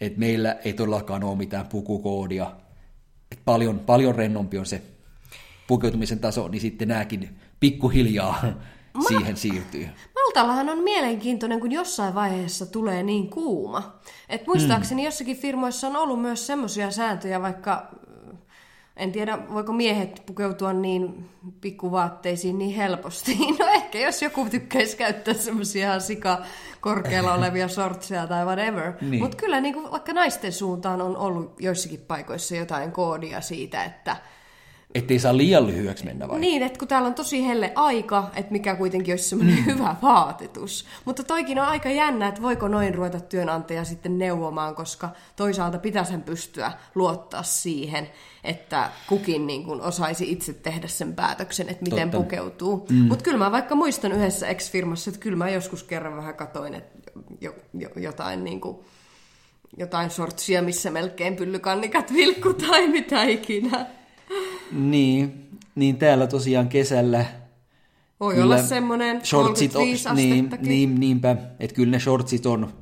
Et 0.00 0.16
meillä 0.16 0.56
ei 0.64 0.72
todellakaan 0.72 1.24
ole 1.24 1.36
mitään 1.36 1.66
pukukoodia. 1.66 2.52
Et 3.32 3.38
paljon, 3.44 3.78
paljon 3.78 4.14
rennompi 4.14 4.58
on 4.58 4.66
se 4.66 4.82
pukeutumisen 5.66 6.18
taso, 6.18 6.48
niin 6.48 6.60
sitten 6.60 6.88
nämäkin 6.88 7.38
pikkuhiljaa 7.60 8.44
siihen 9.08 9.36
siirtyy. 9.36 9.88
Maltallahan 10.14 10.68
on 10.68 10.78
mielenkiintoinen, 10.78 11.60
kun 11.60 11.72
jossain 11.72 12.14
vaiheessa 12.14 12.66
tulee 12.66 13.02
niin 13.02 13.30
kuuma. 13.30 14.00
Et 14.28 14.46
muistaakseni 14.46 15.02
mm. 15.02 15.04
jossakin 15.04 15.36
firmoissa 15.36 15.86
on 15.86 15.96
ollut 15.96 16.20
myös 16.20 16.46
semmoisia 16.46 16.90
sääntöjä, 16.90 17.42
vaikka 17.42 17.88
En 18.96 19.12
tiedä, 19.12 19.38
voiko 19.52 19.72
miehet 19.72 20.22
pukeutua 20.26 20.72
niin 20.72 21.28
pikkuvaatteisiin 21.60 22.58
niin 22.58 22.76
helposti. 22.76 23.38
No 23.58 23.66
ehkä 23.66 23.98
jos 23.98 24.22
joku 24.22 24.46
tykkäisi 24.50 24.96
käyttää 24.96 25.34
semmoisia 25.34 26.00
sika 26.00 26.42
korkealla 26.80 27.34
olevia 27.38 27.68
shortseja 27.68 28.26
tai 28.26 28.44
whatever. 28.44 28.92
Niin. 29.00 29.22
Mutta 29.22 29.36
kyllä 29.36 29.60
niin 29.60 29.74
kuin, 29.74 29.90
vaikka 29.90 30.12
naisten 30.12 30.52
suuntaan 30.52 31.00
on 31.02 31.16
ollut 31.16 31.54
joissakin 31.60 32.00
paikoissa 32.00 32.56
jotain 32.56 32.92
koodia 32.92 33.40
siitä, 33.40 33.84
että 33.84 34.16
Ettei 34.94 35.18
saa 35.18 35.36
liian 35.36 35.66
lyhyeksi 35.66 36.04
mennä 36.04 36.28
vai? 36.28 36.38
niin, 36.38 36.62
että 36.62 36.78
kun 36.78 36.88
täällä 36.88 37.08
on 37.08 37.14
tosi 37.14 37.46
helle 37.46 37.72
aika, 37.74 38.30
että 38.36 38.52
mikä 38.52 38.74
kuitenkin 38.76 39.12
olisi 39.12 39.28
semmoinen 39.28 39.66
hyvä 39.66 39.96
vaatetus. 40.02 40.86
Mutta 41.04 41.24
toikin 41.24 41.58
on 41.58 41.66
aika 41.66 41.88
jännä, 41.88 42.28
että 42.28 42.42
voiko 42.42 42.68
noin 42.68 42.94
ruveta 42.94 43.20
työnantaja 43.20 43.84
sitten 43.84 44.18
neuvomaan, 44.18 44.74
koska 44.74 45.08
toisaalta 45.36 45.78
pitäisi 45.78 46.18
pystyä 46.18 46.72
luottaa 46.94 47.42
siihen, 47.42 48.08
että 48.44 48.90
kukin 49.08 49.46
niin 49.46 49.64
kuin 49.64 49.80
osaisi 49.80 50.32
itse 50.32 50.52
tehdä 50.52 50.88
sen 50.88 51.14
päätöksen, 51.14 51.68
että 51.68 51.82
miten 51.82 52.10
Totta. 52.10 52.24
pukeutuu. 52.24 52.86
Mm. 52.90 52.96
Mutta 52.96 53.24
kyllä 53.24 53.38
mä 53.38 53.52
vaikka 53.52 53.74
muistan 53.74 54.12
yhdessä 54.12 54.48
ex-firmassa, 54.48 55.10
että 55.10 55.20
kyllä 55.20 55.36
mä 55.36 55.50
joskus 55.50 55.82
kerran 55.82 56.16
vähän 56.16 56.34
katoin, 56.34 56.74
että 56.74 57.10
jo, 57.40 57.54
jo, 57.74 57.88
jotain 57.96 58.44
niin 58.44 58.60
kuin, 58.60 58.76
jotain 59.76 60.10
sortsia, 60.10 60.62
missä 60.62 60.90
melkein 60.90 61.36
pyllykannikat 61.36 62.12
vilkku 62.12 62.54
tai 62.54 62.88
mitä 62.88 63.22
ikinä. 63.22 63.86
Niin, 64.72 65.48
niin 65.74 65.96
täällä 65.96 66.26
tosiaan 66.26 66.68
kesällä 66.68 67.24
Voi 68.20 68.34
kyllä 68.34 68.44
olla 68.44 68.62
semmoinen 68.62 69.26
shortsit 69.26 69.72
35 69.72 70.08
on, 70.08 70.16
niin, 70.16 70.50
niin, 70.60 71.00
niinpä, 71.00 71.36
että 71.60 71.76
kyllä 71.76 71.90
ne 71.90 72.00
shortsit 72.00 72.46
on 72.46 72.72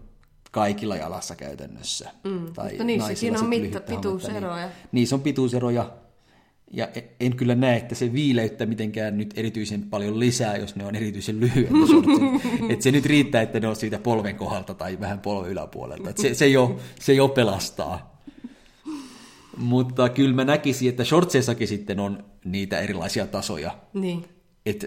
kaikilla 0.50 0.96
jalassa 0.96 1.36
käytännössä. 1.36 2.10
Mm, 2.24 2.52
tai 2.54 2.68
mutta 2.68 2.84
niissäkin 2.84 3.36
on 3.36 3.46
mitta- 3.46 3.80
pituuseroja. 3.80 4.66
Niin, 4.66 4.74
niissä 4.92 5.16
on 5.16 5.22
pituuseroja. 5.22 5.90
Ja 6.70 6.88
e- 6.94 7.02
en 7.20 7.36
kyllä 7.36 7.54
näe, 7.54 7.76
että 7.76 7.94
se 7.94 8.12
viileyttä 8.12 8.66
mitenkään 8.66 9.18
nyt 9.18 9.34
erityisen 9.36 9.82
paljon 9.82 10.20
lisää, 10.20 10.56
jos 10.56 10.76
ne 10.76 10.86
on 10.86 10.94
erityisen 10.96 11.40
lyhyet. 11.40 11.70
ne 11.70 11.86
shortsit. 11.86 12.70
Et 12.72 12.82
se 12.82 12.90
nyt 12.90 13.06
riittää, 13.06 13.42
että 13.42 13.60
ne 13.60 13.68
on 13.68 13.76
siitä 13.76 13.98
polven 13.98 14.36
kohdalta 14.36 14.74
tai 14.74 15.00
vähän 15.00 15.20
polven 15.20 15.50
yläpuolelta. 15.50 16.10
Et 16.10 16.18
se, 16.18 16.34
se, 16.34 16.48
jo, 16.48 16.76
se 17.00 17.12
jo 17.14 17.28
pelastaa. 17.28 18.13
Mutta 19.56 20.08
kyllä 20.08 20.34
mä 20.34 20.44
näkisin, 20.44 20.88
että 20.88 21.04
shortseissakin 21.04 21.68
sitten 21.68 22.00
on 22.00 22.24
niitä 22.44 22.80
erilaisia 22.80 23.26
tasoja. 23.26 23.78
Niin. 23.94 24.24
Että 24.66 24.86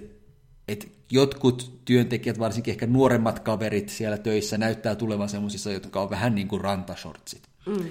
et 0.67 0.91
jotkut 1.11 1.81
työntekijät, 1.85 2.39
varsinkin 2.39 2.71
ehkä 2.71 2.87
nuoremmat 2.87 3.39
kaverit 3.39 3.89
siellä 3.89 4.17
töissä, 4.17 4.57
näyttää 4.57 4.95
tulevan 4.95 5.29
semmoisissa, 5.29 5.71
jotka 5.71 6.01
on 6.01 6.09
vähän 6.09 6.35
niin 6.35 6.47
kuin 6.47 6.61
rantashortsit. 6.61 7.43
Mm. 7.65 7.85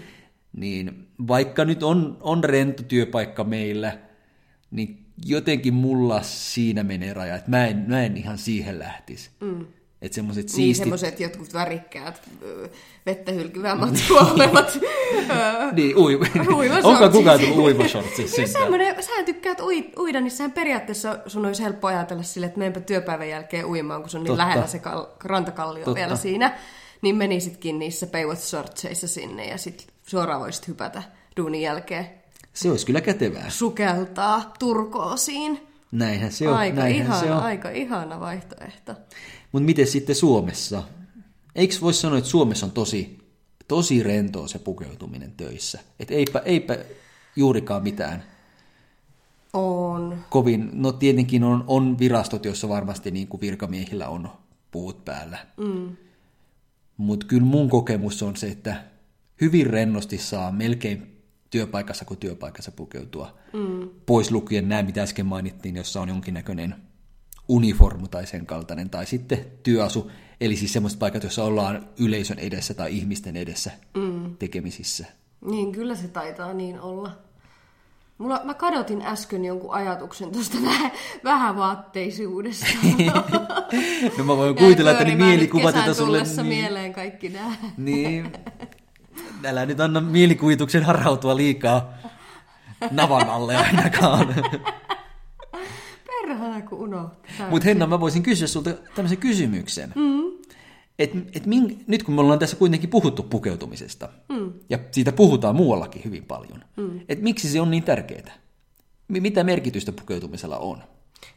Niin 0.52 1.08
vaikka 1.28 1.64
nyt 1.64 1.82
on, 1.82 2.16
on 2.20 2.44
rento 2.44 2.82
työpaikka 2.82 3.44
meillä, 3.44 3.98
niin 4.70 5.06
jotenkin 5.26 5.74
mulla 5.74 6.22
siinä 6.22 6.82
menee 6.82 7.12
raja, 7.12 7.36
että 7.36 7.50
mä 7.50 7.66
en, 7.66 7.84
mä 7.88 8.04
en 8.04 8.16
ihan 8.16 8.38
siihen 8.38 8.78
lähtisi. 8.78 9.30
Mm. 9.40 9.66
Että 10.06 10.14
semmoiset 10.14 10.44
Niin, 10.46 10.54
siistit... 10.54 10.82
semmoiset 10.84 11.20
jotkut 11.20 11.54
värikkäät, 11.54 12.22
vettä 13.06 13.32
olevat. 14.34 14.78
ö, 15.30 15.72
Niin, 15.72 15.96
ui... 15.98 16.14
Uimashortsit. 16.14 16.84
Onko 16.84 17.08
kukaan 17.10 17.40
tullut 17.40 17.56
uimashortsissa? 17.58 18.36
Kyllä 18.36 18.48
semmoinen, 18.48 19.02
sä 19.02 19.22
tykkäät 19.26 19.60
ui, 19.60 19.90
uida, 19.98 20.20
niin 20.20 20.30
sehän 20.30 20.52
periaatteessa 20.52 21.18
sun 21.26 21.46
olisi 21.46 21.62
helppo 21.62 21.86
ajatella 21.88 22.22
sille, 22.22 22.46
että 22.46 22.58
menenpä 22.58 22.80
työpäivän 22.80 23.28
jälkeen 23.28 23.66
uimaan, 23.66 24.00
kun 24.00 24.10
se 24.10 24.16
on 24.18 24.24
niin 24.24 24.30
Totta. 24.30 24.42
lähellä 24.46 24.66
se 24.66 24.78
kal- 24.78 25.06
rantakallio 25.24 25.84
Totta. 25.84 25.94
vielä 26.00 26.16
siinä. 26.16 26.58
Niin 27.02 27.16
menisitkin 27.16 27.78
niissä 27.78 28.06
Baywatch 28.06 28.42
shortseissa 28.42 29.08
sinne 29.08 29.48
ja 29.48 29.58
sit 29.58 29.86
suoraan 30.06 30.40
voisit 30.40 30.68
hypätä 30.68 31.02
duunin 31.36 31.62
jälkeen. 31.62 32.06
Se 32.52 32.70
olisi 32.70 32.86
kyllä 32.86 33.00
kätevää. 33.00 33.50
Sukeltaa 33.50 34.52
turkoosiin. 34.58 35.60
Näinhän 35.92 36.32
se 36.32 36.48
on. 36.48 36.56
Aika 36.56 36.76
näinhän 36.80 37.06
ihana, 37.06 37.20
se 37.20 37.30
on. 37.32 37.42
aika 37.42 37.70
ihana 37.70 38.20
vaihtoehto. 38.20 38.94
Mutta 39.56 39.66
miten 39.66 39.86
sitten 39.86 40.16
Suomessa? 40.16 40.82
Eikö 41.54 41.74
voisi 41.80 42.00
sanoa, 42.00 42.18
että 42.18 42.30
Suomessa 42.30 42.66
on 42.66 42.72
tosi, 42.72 43.18
tosi 43.68 44.02
rentoa 44.02 44.48
se 44.48 44.58
pukeutuminen 44.58 45.32
töissä? 45.36 45.80
Että 46.00 46.14
eipä, 46.14 46.38
eipä 46.38 46.78
juurikaan 47.36 47.82
mitään 47.82 48.24
On. 49.52 50.18
kovin, 50.30 50.70
no 50.72 50.92
tietenkin 50.92 51.44
on, 51.44 51.64
on 51.66 51.98
virastot, 51.98 52.44
joissa 52.44 52.68
varmasti 52.68 53.10
niin 53.10 53.28
kuin 53.28 53.40
virkamiehillä 53.40 54.08
on 54.08 54.28
puut 54.70 55.04
päällä. 55.04 55.38
Mm. 55.56 55.96
Mutta 56.96 57.26
kyllä 57.26 57.46
mun 57.46 57.70
kokemus 57.70 58.22
on 58.22 58.36
se, 58.36 58.46
että 58.46 58.84
hyvin 59.40 59.66
rennosti 59.66 60.18
saa 60.18 60.52
melkein 60.52 61.22
työpaikassa 61.50 62.04
kuin 62.04 62.20
työpaikassa 62.20 62.72
pukeutua. 62.72 63.38
Mm. 63.52 63.88
Pois 64.06 64.30
lukien 64.30 64.68
nämä, 64.68 64.82
mitä 64.82 65.02
äsken 65.02 65.26
mainittiin, 65.26 65.76
jossa 65.76 66.00
on 66.00 66.08
jonkinnäköinen 66.08 66.74
uniformu 67.48 68.08
tai 68.08 68.26
sen 68.26 68.46
kaltainen, 68.46 68.90
tai 68.90 69.06
sitten 69.06 69.46
työasu, 69.62 70.10
eli 70.40 70.56
siis 70.56 70.72
semmoiset 70.72 70.98
paikat, 70.98 71.22
joissa 71.22 71.44
ollaan 71.44 71.88
yleisön 71.98 72.38
edessä 72.38 72.74
tai 72.74 72.96
ihmisten 72.96 73.36
edessä 73.36 73.70
mm. 73.96 74.36
tekemisissä. 74.36 75.06
Niin, 75.40 75.72
kyllä 75.72 75.94
se 75.94 76.08
taitaa 76.08 76.54
niin 76.54 76.80
olla. 76.80 77.10
Mulla, 78.18 78.40
mä 78.44 78.54
kadotin 78.54 79.02
äsken 79.02 79.44
jonkun 79.44 79.74
ajatuksen 79.74 80.32
tuosta 80.32 80.58
vähän, 80.66 80.90
vähävaatteisuudesta. 81.24 82.66
No 84.18 84.24
mä 84.24 84.36
voin 84.36 84.56
kuvitella, 84.56 84.90
että 84.90 85.04
nyt 85.04 85.18
mielikuvat, 85.18 85.74
joita 85.74 85.94
sulle... 85.94 86.22
Niin, 86.22 86.46
mieleen 86.46 86.92
kaikki 86.92 87.28
nämä. 87.28 87.54
niin, 87.76 88.32
älä 89.44 89.66
nyt 89.66 89.80
anna 89.80 90.00
mielikuvituksen 90.00 90.82
harhautua 90.82 91.36
liikaa 91.36 91.94
navan 92.90 93.30
alle 93.30 93.56
ainakaan. 93.56 94.34
Perhana, 96.26 96.62
kun 96.62 96.78
unohtaa. 96.78 97.50
Mutta 97.50 97.64
Henna, 97.64 97.86
mä 97.86 98.00
voisin 98.00 98.22
kysyä 98.22 98.46
sulta 98.46 98.70
tämmöisen 98.94 99.18
kysymyksen. 99.18 99.92
Mm. 99.94 100.22
Et, 100.98 101.10
et 101.34 101.46
min, 101.46 101.84
nyt 101.86 102.02
kun 102.02 102.14
me 102.14 102.20
ollaan 102.20 102.38
tässä 102.38 102.56
kuitenkin 102.56 102.90
puhuttu 102.90 103.22
pukeutumisesta, 103.22 104.08
mm. 104.28 104.52
ja 104.70 104.78
siitä 104.90 105.12
puhutaan 105.12 105.56
muuallakin 105.56 106.04
hyvin 106.04 106.24
paljon, 106.24 106.64
mm. 106.76 107.00
että 107.08 107.24
miksi 107.24 107.48
se 107.48 107.60
on 107.60 107.70
niin 107.70 107.82
tärkeää? 107.82 108.34
Mi- 109.08 109.20
Mitä 109.20 109.44
merkitystä 109.44 109.92
pukeutumisella 109.92 110.58
on? 110.58 110.82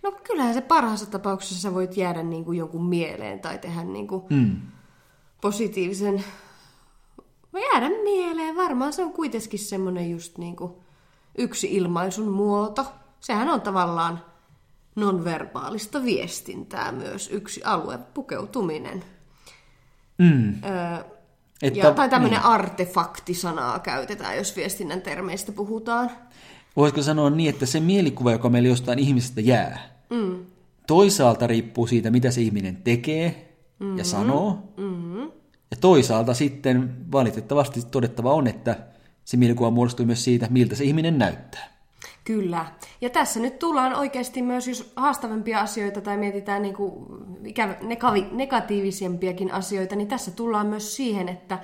No 0.03 0.11
kyllähän 0.11 0.53
se 0.53 0.61
parhaassa 0.61 1.05
tapauksessa 1.05 1.61
sä 1.61 1.73
voit 1.73 1.97
jäädä 1.97 2.23
niin 2.23 2.45
kuin 2.45 2.57
jonkun 2.57 2.85
mieleen 2.85 3.39
tai 3.39 3.57
tehdä 3.57 3.83
niin 3.83 4.07
kuin 4.07 4.23
mm. 4.29 4.55
positiivisen... 5.41 6.23
Jäädä 7.53 7.89
mieleen. 8.03 8.55
Varmaan 8.55 8.93
se 8.93 9.03
on 9.03 9.13
kuitenkin 9.13 9.59
semmoinen 9.59 10.11
just 10.11 10.37
niin 10.37 10.55
kuin 10.55 10.73
yksi 11.37 11.75
ilmaisun 11.75 12.27
muoto. 12.27 12.85
Sehän 13.19 13.49
on 13.49 13.61
tavallaan 13.61 14.23
nonverbaalista 14.95 16.03
viestintää 16.03 16.91
myös 16.91 17.29
yksi 17.31 17.61
alue, 17.63 17.99
pukeutuminen. 18.13 19.03
Mm. 20.17 20.63
Öö, 20.63 21.03
Että, 21.61 21.79
ja, 21.79 21.91
tai 21.91 22.09
tämmöinen 22.09 22.39
niin. 22.39 22.51
artefaktisanaa 22.51 23.79
käytetään, 23.79 24.37
jos 24.37 24.55
viestinnän 24.55 25.01
termeistä 25.01 25.51
puhutaan. 25.51 26.11
Voisiko 26.75 27.01
sanoa 27.01 27.29
niin, 27.29 27.49
että 27.49 27.65
se 27.65 27.79
mielikuva, 27.79 28.31
joka 28.31 28.49
meillä 28.49 28.69
jostain 28.69 28.99
ihmisestä 28.99 29.41
jää, 29.41 29.99
mm. 30.09 30.45
toisaalta 30.87 31.47
riippuu 31.47 31.87
siitä, 31.87 32.11
mitä 32.11 32.31
se 32.31 32.41
ihminen 32.41 32.77
tekee 32.77 33.55
mm-hmm. 33.79 33.97
ja 33.97 34.03
sanoo, 34.03 34.73
mm-hmm. 34.77 35.31
ja 35.71 35.77
toisaalta 35.81 36.33
sitten 36.33 36.95
valitettavasti 37.11 37.81
todettava 37.91 38.33
on, 38.33 38.47
että 38.47 38.75
se 39.25 39.37
mielikuva 39.37 39.71
muodostuu 39.71 40.05
myös 40.05 40.23
siitä, 40.23 40.47
miltä 40.49 40.75
se 40.75 40.83
ihminen 40.83 41.17
näyttää. 41.17 41.78
Kyllä. 42.23 42.65
Ja 43.01 43.09
tässä 43.09 43.39
nyt 43.39 43.59
tullaan 43.59 43.93
oikeasti 43.93 44.41
myös, 44.41 44.67
jos 44.67 44.93
haastavimpia 44.95 45.59
asioita 45.59 46.01
tai 46.01 46.17
mietitään 46.17 46.61
niin 46.61 46.75
kuin 46.75 47.05
negatiivisempiakin 48.31 49.51
asioita, 49.51 49.95
niin 49.95 50.07
tässä 50.07 50.31
tullaan 50.31 50.67
myös 50.67 50.95
siihen, 50.95 51.29
että, 51.29 51.59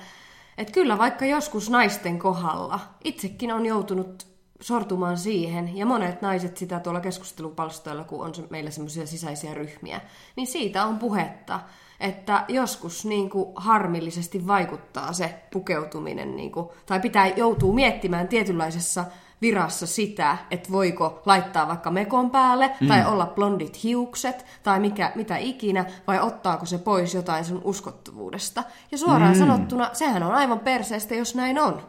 että 0.58 0.74
kyllä 0.74 0.98
vaikka 0.98 1.26
joskus 1.26 1.70
naisten 1.70 2.20
kohdalla 2.20 2.80
itsekin 3.04 3.54
on 3.54 3.66
joutunut 3.66 4.28
sortumaan 4.62 5.18
siihen, 5.18 5.78
ja 5.78 5.86
monet 5.86 6.22
naiset 6.22 6.58
sitä 6.58 6.80
tuolla 6.80 7.00
keskustelupalstoilla, 7.00 8.04
kun 8.04 8.26
on 8.26 8.34
meillä 8.50 8.72
semmoisia 8.72 9.06
sisäisiä 9.06 9.54
ryhmiä, 9.54 10.02
niin 10.36 10.48
siitä 10.48 10.86
on 10.86 11.00
puhetta, 11.00 11.60
että 12.00 12.46
joskus 12.48 13.06
niin 13.06 13.30
kuin 13.30 13.50
harmillisesti 13.56 14.48
vaikuttaa 14.48 15.14
se 15.14 15.36
pukeutuminen, 15.54 16.36
niin 16.36 16.52
kuin, 16.52 16.70
tai 16.86 17.00
pitää 17.00 17.28
joutuu 17.28 17.74
miettimään 17.74 18.28
tietynlaisessa 18.28 19.06
virassa 19.42 19.88
sitä, 19.88 20.38
että 20.52 20.72
voiko 20.72 21.22
laittaa 21.26 21.68
vaikka 21.68 21.92
mekon 21.92 22.32
päälle, 22.32 22.72
mm. 22.82 22.88
tai 22.88 23.06
olla 23.06 23.32
blondit 23.36 23.84
hiukset, 23.84 24.46
tai 24.64 24.80
mikä, 24.80 25.12
mitä 25.16 25.38
ikinä, 25.38 25.86
vai 26.08 26.20
ottaako 26.20 26.66
se 26.66 26.78
pois 26.78 27.14
jotain 27.14 27.46
sun 27.46 27.62
uskottavuudesta. 27.64 28.64
Ja 28.92 28.98
suoraan 28.98 29.34
mm. 29.34 29.40
sanottuna, 29.40 29.90
sehän 29.94 30.24
on 30.24 30.34
aivan 30.34 30.60
perseestä, 30.60 31.16
jos 31.16 31.36
näin 31.36 31.60
on. 31.60 31.82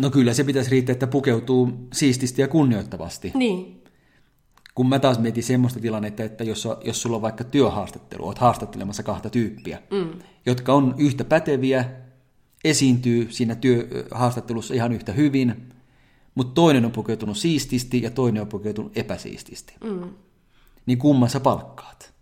No 0.00 0.10
kyllä 0.10 0.34
se 0.34 0.44
pitäisi 0.44 0.70
riittää, 0.70 0.92
että 0.92 1.06
pukeutuu 1.06 1.72
siististi 1.92 2.42
ja 2.42 2.48
kunnioittavasti. 2.48 3.32
Niin. 3.34 3.84
Kun 4.74 4.88
mä 4.88 4.98
taas 4.98 5.18
mietin 5.18 5.42
semmoista 5.42 5.80
tilannetta, 5.80 6.22
että 6.22 6.44
jos, 6.44 6.68
jos 6.84 7.02
sulla 7.02 7.16
on 7.16 7.22
vaikka 7.22 7.44
työhaastattelu, 7.44 8.26
oot 8.26 8.38
haastattelemassa 8.38 9.02
kahta 9.02 9.30
tyyppiä, 9.30 9.82
mm. 9.90 10.18
jotka 10.46 10.74
on 10.74 10.94
yhtä 10.98 11.24
päteviä, 11.24 11.84
esiintyy 12.64 13.26
siinä 13.30 13.54
työhaastattelussa 13.54 14.74
ihan 14.74 14.92
yhtä 14.92 15.12
hyvin, 15.12 15.69
mutta 16.34 16.54
toinen 16.54 16.84
on 16.84 16.92
pukeutunut 16.92 17.36
siististi 17.36 18.02
ja 18.02 18.10
toinen 18.10 18.42
on 18.42 18.48
pukeutunut 18.48 18.98
epäsiististi. 18.98 19.74
Mm. 19.84 20.08
Niin 20.86 20.98
kumman 20.98 21.30
sä 21.30 21.40
palkkaat? 21.40 22.12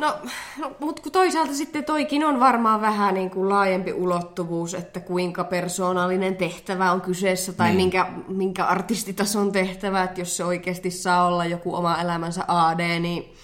No, 0.00 0.18
no 0.58 0.72
mutta 0.80 1.02
kun 1.02 1.12
toisaalta 1.12 1.54
sitten 1.54 1.84
toikin 1.84 2.24
on 2.24 2.40
varmaan 2.40 2.80
vähän 2.80 3.14
niin 3.14 3.30
kuin 3.30 3.48
laajempi 3.48 3.92
ulottuvuus, 3.92 4.74
että 4.74 5.00
kuinka 5.00 5.44
persoonallinen 5.44 6.36
tehtävä 6.36 6.92
on 6.92 7.00
kyseessä 7.00 7.52
tai 7.52 7.68
niin. 7.68 7.76
minkä, 7.76 8.06
minkä 8.28 8.64
artistitason 8.64 9.52
tehtävä, 9.52 10.02
että 10.02 10.20
jos 10.20 10.36
se 10.36 10.44
oikeasti 10.44 10.90
saa 10.90 11.26
olla 11.26 11.44
joku 11.44 11.74
oma 11.74 12.00
elämänsä 12.00 12.44
AD, 12.48 13.00
niin 13.00 13.34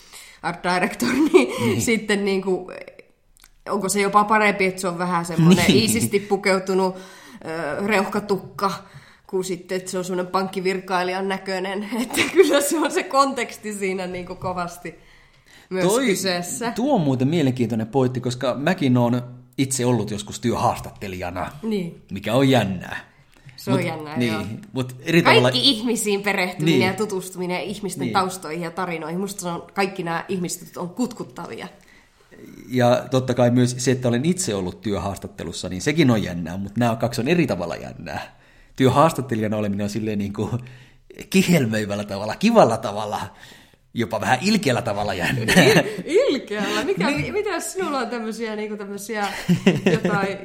art 0.43 0.63
director, 0.63 1.09
niin, 1.13 1.55
niin. 1.61 1.83
sitten 1.91 2.25
niin 2.25 2.43
kuin, 2.43 2.67
onko 3.69 3.89
se 3.89 4.01
jopa 4.01 4.25
parempi, 4.25 4.65
että 4.65 4.81
se 4.81 4.89
on 4.89 4.99
vähän 4.99 5.25
semmoinen 5.25 5.65
niin. 5.69 5.79
iisisti 5.79 6.21
pukeutunut 6.21 6.97
reuhkatukka, 7.87 8.73
kuin 9.27 9.45
sitten, 9.45 9.77
että 9.77 9.91
se 9.91 9.99
on 9.99 10.05
semmoinen 10.05 10.33
pankkivirkailijan 10.33 11.29
näköinen, 11.29 11.89
että 12.03 12.21
kyllä 12.33 12.61
se 12.61 12.79
on 12.79 12.93
se 12.93 13.03
konteksti 13.03 13.73
siinä 13.73 14.07
niin 14.07 14.27
kuin 14.27 14.39
kovasti 14.39 14.95
myös 15.71 15.85
Toi, 15.85 16.07
kyseessä. 16.07 16.73
Tuo 16.75 16.95
on 16.95 17.01
muuten 17.01 17.29
mielenkiintoinen 17.29 17.87
pointti, 17.87 18.21
koska 18.21 18.55
mäkin 18.55 18.97
olen 18.97 19.23
itse 19.59 19.87
ollut 19.87 20.11
joskus 20.11 20.41
työhaastattelijana, 20.41 21.53
niin. 21.63 22.03
mikä 22.11 22.35
on 22.35 22.49
jännää. 22.49 23.17
Se 23.57 23.71
on 23.71 23.77
mut, 23.77 23.87
jännää, 23.87 24.17
niin, 24.17 24.33
joo. 24.33 24.43
Mut 24.73 24.97
eri 25.01 25.23
Kaikki 25.23 25.41
tavalla... 25.41 25.61
ihmisiin 25.63 26.23
perehtyminen 26.23 26.79
niin. 26.79 26.87
ja 26.87 26.95
tutustuminen 26.95 27.55
ja 27.55 27.63
ihmisten 27.63 28.01
niin. 28.01 28.13
taustoihin 28.13 28.63
ja 28.63 28.71
tarinoihin. 28.71 29.21
Musta 29.21 29.41
se 29.41 29.49
on, 29.49 29.67
kaikki 29.75 30.03
nämä 30.03 30.25
ihmiset 30.29 30.77
on 30.77 30.89
kutkuttavia. 30.89 31.69
Ja 32.69 33.05
totta 33.11 33.35
kai 33.35 33.51
myös 33.51 33.75
se, 33.79 33.91
että 33.91 34.09
olen 34.09 34.25
itse 34.25 34.55
ollut 34.55 34.81
työhaastattelussa, 34.81 35.69
niin 35.69 35.83
sekin 35.83 36.11
on 36.11 36.23
jännää, 36.23 36.57
mutta 36.57 36.81
nämä 36.81 36.97
kaksi 36.97 37.21
on 37.21 37.29
eri 37.29 37.47
tavalla 37.47 37.77
jännää. 37.77 38.37
Työhaastattelijana 38.77 39.57
oleminen 39.57 39.85
on 39.85 39.91
silleen 39.91 40.19
niin 40.19 40.33
kuin 40.33 40.51
kihelmöivällä 41.31 42.05
tavalla, 42.05 42.37
kivalla 42.37 42.77
tavalla 42.77 43.21
jopa 43.97 44.21
vähän 44.21 44.39
ilkeällä 44.43 44.83
tavalla 44.83 45.15
jännä. 45.15 45.43
Il- 45.53 46.03
ilkeällä? 46.05 46.85
Mikä, 46.85 47.11
niin. 47.11 47.33
Mitä 47.33 47.61
sinulla 47.61 47.99
on 47.99 48.09
tämmöisiä, 48.09 48.57
niin 48.57 48.69
kuin 48.69 48.79
tämmöisiä 48.79 49.27
jotain 49.93 50.39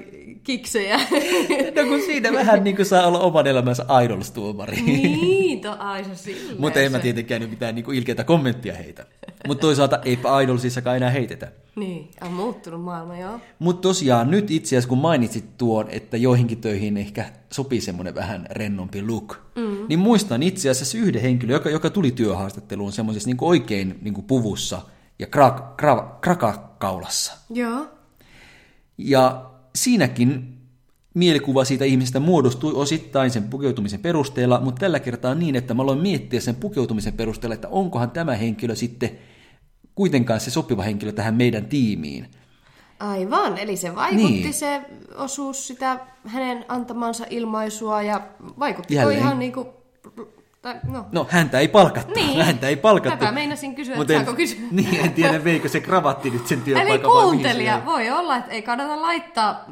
kiksejä? 0.43 0.97
no 1.75 1.83
kun 1.89 2.01
siinä 2.05 2.33
vähän 2.33 2.63
niin 2.63 2.75
kuin 2.75 2.85
saa 2.85 3.07
olla 3.07 3.19
oman 3.19 3.47
elämänsä 3.47 3.85
idolstuomari. 4.03 4.81
niin, 4.81 5.61
to 5.61 5.75
aisa 5.79 6.09
Mutta 6.57 6.79
en 6.79 6.91
mä 6.91 6.99
tietenkään 6.99 7.49
mitään 7.49 7.75
niin 7.75 7.85
kuin 7.85 7.97
ilkeitä 7.97 8.23
kommenttia 8.23 8.73
heitä. 8.73 9.05
Mutta 9.47 9.61
toisaalta 9.61 9.99
eipä 10.05 10.41
idolsissakaan 10.41 10.97
enää 10.97 11.09
heitetä. 11.09 11.51
Niin, 11.75 12.09
on 12.21 12.33
muuttunut 12.33 12.81
maailma, 12.81 13.17
joo. 13.17 13.39
Mutta 13.59 13.81
tosiaan 13.81 14.31
nyt 14.31 14.51
itse 14.51 14.67
asiassa 14.67 14.89
kun 14.89 14.97
mainitsit 14.97 15.57
tuon, 15.57 15.89
että 15.89 16.17
joihinkin 16.17 16.61
töihin 16.61 16.97
ehkä 16.97 17.25
sopii 17.51 17.81
semmoinen 17.81 18.15
vähän 18.15 18.47
rennompi 18.49 19.01
look, 19.07 19.37
mm. 19.55 19.85
niin 19.89 19.99
muistan 19.99 20.43
itse 20.43 20.69
asiassa 20.69 20.97
yhden 20.97 21.21
henkilön, 21.21 21.53
joka, 21.53 21.69
joka 21.69 21.89
tuli 21.89 22.11
työhaastatteluun 22.11 22.91
semmoisessa 22.91 23.29
niin 23.29 23.37
oikein 23.41 23.99
niin 24.01 24.13
kuin 24.13 24.25
puvussa 24.25 24.81
ja 25.19 25.27
krak, 25.27 25.77
krak, 25.77 26.21
krakakaulassa. 26.21 27.33
Joo. 27.49 27.87
Ja 28.97 29.51
siinäkin 29.75 30.57
mielikuva 31.13 31.65
siitä 31.65 31.85
ihmisestä 31.85 32.19
muodostui 32.19 32.73
osittain 32.73 33.31
sen 33.31 33.43
pukeutumisen 33.43 33.99
perusteella, 33.99 34.61
mutta 34.61 34.79
tällä 34.79 34.99
kertaa 34.99 35.35
niin, 35.35 35.55
että 35.55 35.73
mä 35.73 35.83
aloin 35.83 35.99
miettiä 35.99 36.39
sen 36.39 36.55
pukeutumisen 36.55 37.13
perusteella, 37.13 37.53
että 37.53 37.67
onkohan 37.67 38.11
tämä 38.11 38.35
henkilö 38.35 38.75
sitten 38.75 39.11
kuitenkaan 40.01 40.39
se 40.39 40.51
sopiva 40.51 40.83
henkilö 40.83 41.11
tähän 41.11 41.35
meidän 41.35 41.65
tiimiin. 41.65 42.27
Aivan, 42.99 43.57
eli 43.57 43.77
se 43.77 43.95
vaikutti 43.95 44.41
niin. 44.41 44.53
se 44.53 44.81
osuus 45.15 45.67
sitä 45.67 45.99
hänen 46.25 46.65
antamansa 46.67 47.25
ilmaisua 47.29 48.01
ja 48.01 48.21
vaikutti 48.59 48.93
ihan 48.93 49.39
niin 49.39 49.53
kuin 49.53 49.67
tai, 50.61 50.75
no. 50.87 51.05
no, 51.11 51.27
häntä 51.29 51.59
ei 51.59 51.67
palkattu. 51.67 52.13
Niin. 52.13 52.45
Häntä 52.45 52.67
ei 52.67 52.75
palkattu. 52.75 53.19
Tätä 53.19 53.31
meinasin 53.31 53.75
kysyä, 53.75 53.95
Mut 53.95 54.11
että 54.11 54.29
en, 54.29 54.35
kysyä. 54.35 54.59
Niin, 54.71 55.05
en 55.05 55.13
tiedä, 55.13 55.43
veikö 55.43 55.69
se 55.69 55.79
kravatti 55.79 56.29
nyt 56.29 56.47
sen 56.47 56.61
työpaikan. 56.61 56.91
Eli 56.91 56.99
kuuntelija, 56.99 57.81
voi 57.85 58.09
olla, 58.09 58.37
että 58.37 58.51
ei 58.51 58.61
kannata 58.61 59.01
laittaa 59.01 59.65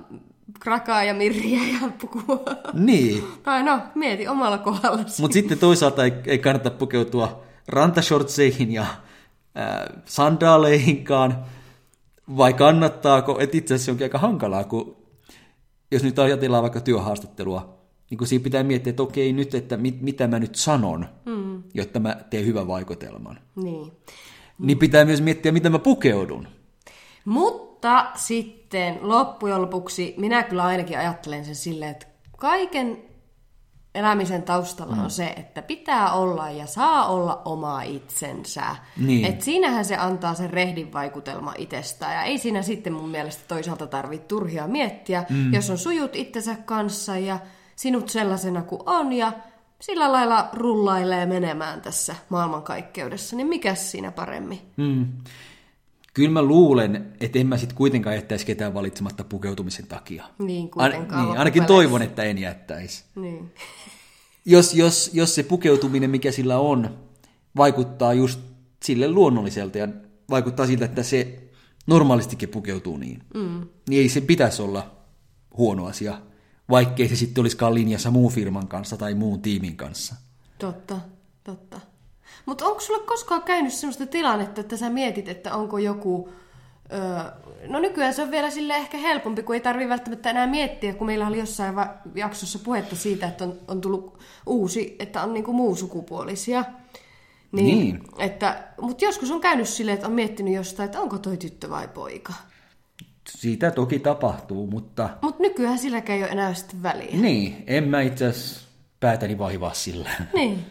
krakaa 0.60 1.04
ja 1.04 1.14
mirriä 1.14 1.60
ja 1.74 1.90
pukua. 2.02 2.44
Niin. 2.74 3.24
Tai 3.44 3.64
no, 3.64 3.80
mieti 3.96 4.28
omalla 4.28 4.58
kohdallasi. 4.58 5.22
Mutta 5.22 5.34
sitten 5.34 5.60
toisaalta 5.60 6.04
ei, 6.04 6.14
ei 6.26 6.40
kannata 6.40 6.70
pukeutua 6.70 7.44
rantashortseihin 7.68 8.72
ja 8.72 8.86
sandaaleihinkaan, 10.06 11.46
vai 12.38 12.54
kannattaako, 12.54 13.40
että 13.40 13.58
itse 13.58 13.74
asiassa 13.74 13.92
onkin 13.92 14.06
aika 14.06 14.18
hankalaa, 14.18 14.64
kun 14.64 14.98
jos 15.92 16.04
nyt 16.04 16.20
ajatellaan 16.20 16.64
vaikka 16.64 16.82
työhaastattelua, 16.82 17.80
niin 18.10 18.18
kun 18.18 18.28
siinä 18.28 18.44
pitää 18.44 18.64
miettiä, 18.64 18.90
että 18.90 19.04
okei 19.04 19.34
nyt, 19.34 19.56
että 19.56 19.78
mit, 19.78 20.02
mitä 20.02 20.28
mä 20.28 20.40
nyt 20.40 20.56
sanon, 20.56 21.06
mm. 21.26 21.64
jotta 21.74 22.00
mä 22.00 22.18
teen 22.30 22.46
hyvän 22.46 22.68
vaikutelman. 22.68 23.40
Niin. 23.56 23.92
Niin 24.60 24.78
pitää 24.78 25.06
myös 25.06 25.22
miettiä, 25.22 25.52
mitä 25.52 25.70
mä 25.70 25.80
pukeudun. 25.80 26.48
Mutta 27.26 28.12
sitten 28.16 28.98
loppujen 29.02 29.62
lopuksi 29.62 30.14
minä 30.18 30.44
kyllä 30.44 30.64
ainakin 30.64 30.98
ajattelen 30.98 31.46
sen 31.46 31.56
silleen, 31.56 31.92
että 31.92 32.08
kaiken 32.38 33.09
elämisen 34.00 34.44
taustalla 34.44 34.96
mm. 34.96 35.04
on 35.04 35.12
se, 35.12 35.26
että 35.26 35.62
pitää 35.62 36.12
olla 36.14 36.50
ja 36.50 36.66
saa 36.66 37.08
olla 37.08 37.42
oma 37.46 37.82
itsensä. 37.82 38.76
Niin. 38.98 39.26
Et 39.26 39.42
siinähän 39.42 39.86
se 39.86 39.98
antaa 39.98 40.34
sen 40.34 40.50
rehdin 40.50 40.94
vaikutelma 40.94 41.54
itsestään. 41.58 42.14
Ja 42.14 42.24
ei 42.24 42.38
siinä 42.38 42.62
sitten 42.62 42.94
mun 42.94 43.10
mielestä 43.10 43.44
toisaalta 43.48 43.88
tarvitse 43.88 44.28
turhia 44.28 44.68
miettiä, 44.68 45.26
mm. 45.30 45.54
jos 45.54 45.70
on 45.70 45.78
sujut 45.78 46.16
itsensä 46.16 46.56
kanssa 46.56 47.18
ja 47.18 47.40
sinut 47.76 48.10
sellaisena 48.10 48.62
kuin 48.62 48.82
on 48.86 49.14
ja 49.14 49.34
sillä 49.82 50.12
lailla 50.12 50.50
rullailee 50.54 51.26
menemään 51.26 51.82
tässä 51.82 52.16
maailmankaikkeudessa, 52.30 53.36
niin 53.36 53.48
mikä 53.48 53.76
siinä 53.76 54.12
paremmin? 54.12 54.62
Mm. 54.78 55.08
Kyllä 56.20 56.32
mä 56.32 56.42
luulen, 56.42 57.14
että 57.20 57.40
en 57.40 57.48
mä 57.48 57.58
sitten 57.58 57.78
kuitenkaan 57.78 58.16
jättäisi 58.16 58.46
ketään 58.46 58.74
valitsematta 58.74 59.24
pukeutumisen 59.24 59.88
takia. 59.88 60.26
Niin, 60.40 60.70
kuitenkaan. 60.70 61.22
An, 61.22 61.28
niin, 61.28 61.38
ainakin 61.38 61.66
toivon, 61.66 62.02
että 62.02 62.24
en 62.24 62.38
jättäisi. 62.38 63.04
Niin. 63.16 63.54
Jos, 64.46 64.74
jos, 64.74 65.10
jos 65.14 65.36
se 65.36 65.44
pukeutuminen, 65.44 66.10
mikä 66.10 66.32
sillä 66.32 66.60
on, 66.60 66.98
vaikuttaa 67.58 68.14
just 68.14 68.40
sille 68.84 69.08
luonnolliselta 69.12 69.78
ja 69.78 69.88
vaikuttaa 70.30 70.68
siltä, 70.68 70.86
että 70.86 71.04
se 71.04 71.44
normaalistikin 71.88 72.50
pukeutuu 72.50 72.98
niin, 72.98 73.24
mm. 73.34 73.68
niin 73.90 74.02
ei 74.02 74.10
se 74.10 74.22
pitäisi 74.22 74.62
olla 74.62 74.92
huono 75.58 75.86
asia 75.86 76.22
vaikkei 76.70 77.10
se 77.10 77.16
sitten 77.16 77.42
olisikaan 77.42 77.74
linjassa 77.74 78.12
muun 78.12 78.32
firman 78.32 78.68
kanssa 78.68 78.98
tai 78.98 79.14
muun 79.14 79.42
tiimin 79.42 79.76
kanssa. 79.76 80.16
Totta, 80.58 81.00
totta. 81.44 81.80
Mutta 82.50 82.66
onko 82.66 82.80
sulle 82.80 83.04
koskaan 83.04 83.44
käynyt 83.44 83.74
sellaista 83.74 84.06
tilannetta, 84.06 84.62
että 84.62 84.78
sä 84.78 84.90
mietit, 84.90 85.28
että 85.28 85.56
onko 85.56 85.78
joku... 85.78 86.30
Öö, 86.94 87.00
no 87.68 87.80
nykyään 87.80 88.14
se 88.14 88.22
on 88.22 88.32
vielä 88.32 88.50
sille 88.50 88.76
ehkä 88.76 88.98
helpompi, 88.98 89.44
kun 89.44 89.56
ei 89.56 89.62
tarvi 89.62 89.90
välttämättä 89.90 90.30
enää 90.30 90.48
miettiä, 90.48 90.94
kun 90.94 91.08
meillä 91.08 91.28
oli 91.28 91.40
jossain 91.40 91.76
jaksossa 92.16 92.60
puhetta 92.60 92.96
siitä, 92.96 93.28
että 93.28 93.44
on, 93.44 93.60
on 93.68 93.82
tullut 93.82 94.20
uusi, 94.46 94.96
että 95.00 95.24
on 95.24 95.34
niinku 95.34 95.54
muun-sukupuolisia. 95.54 96.66
Niin, 97.52 97.80
niin. 97.80 98.00
Että, 98.18 98.64
mutta 98.82 99.06
joskus 99.06 99.32
on 99.32 99.42
käynyt 99.42 99.70
silleen, 99.70 99.96
että 99.96 100.08
on 100.08 100.14
miettinyt 100.14 100.54
jostain, 100.54 100.86
että 100.86 101.02
onko 101.02 101.18
toi 101.18 101.38
tyttö 101.38 101.70
vai 101.70 101.88
poika. 101.88 102.34
Siitä 103.30 103.72
toki 103.72 104.00
tapahtuu, 104.00 104.68
mutta... 104.68 105.10
Mutta 105.22 105.44
nykyään 105.44 105.78
silläkään 105.78 106.18
ei 106.18 106.24
ole 106.24 106.32
enää 106.32 106.54
sitten 106.54 106.84
väliä. 106.84 107.22
Niin, 107.22 107.64
en 107.68 107.84
mä 107.88 108.02
itse 108.02 108.26
asiassa 108.26 108.68
päätäni 109.00 109.38
vaivaa 109.38 109.74
sillä. 109.74 110.10
Niin. 110.34 110.66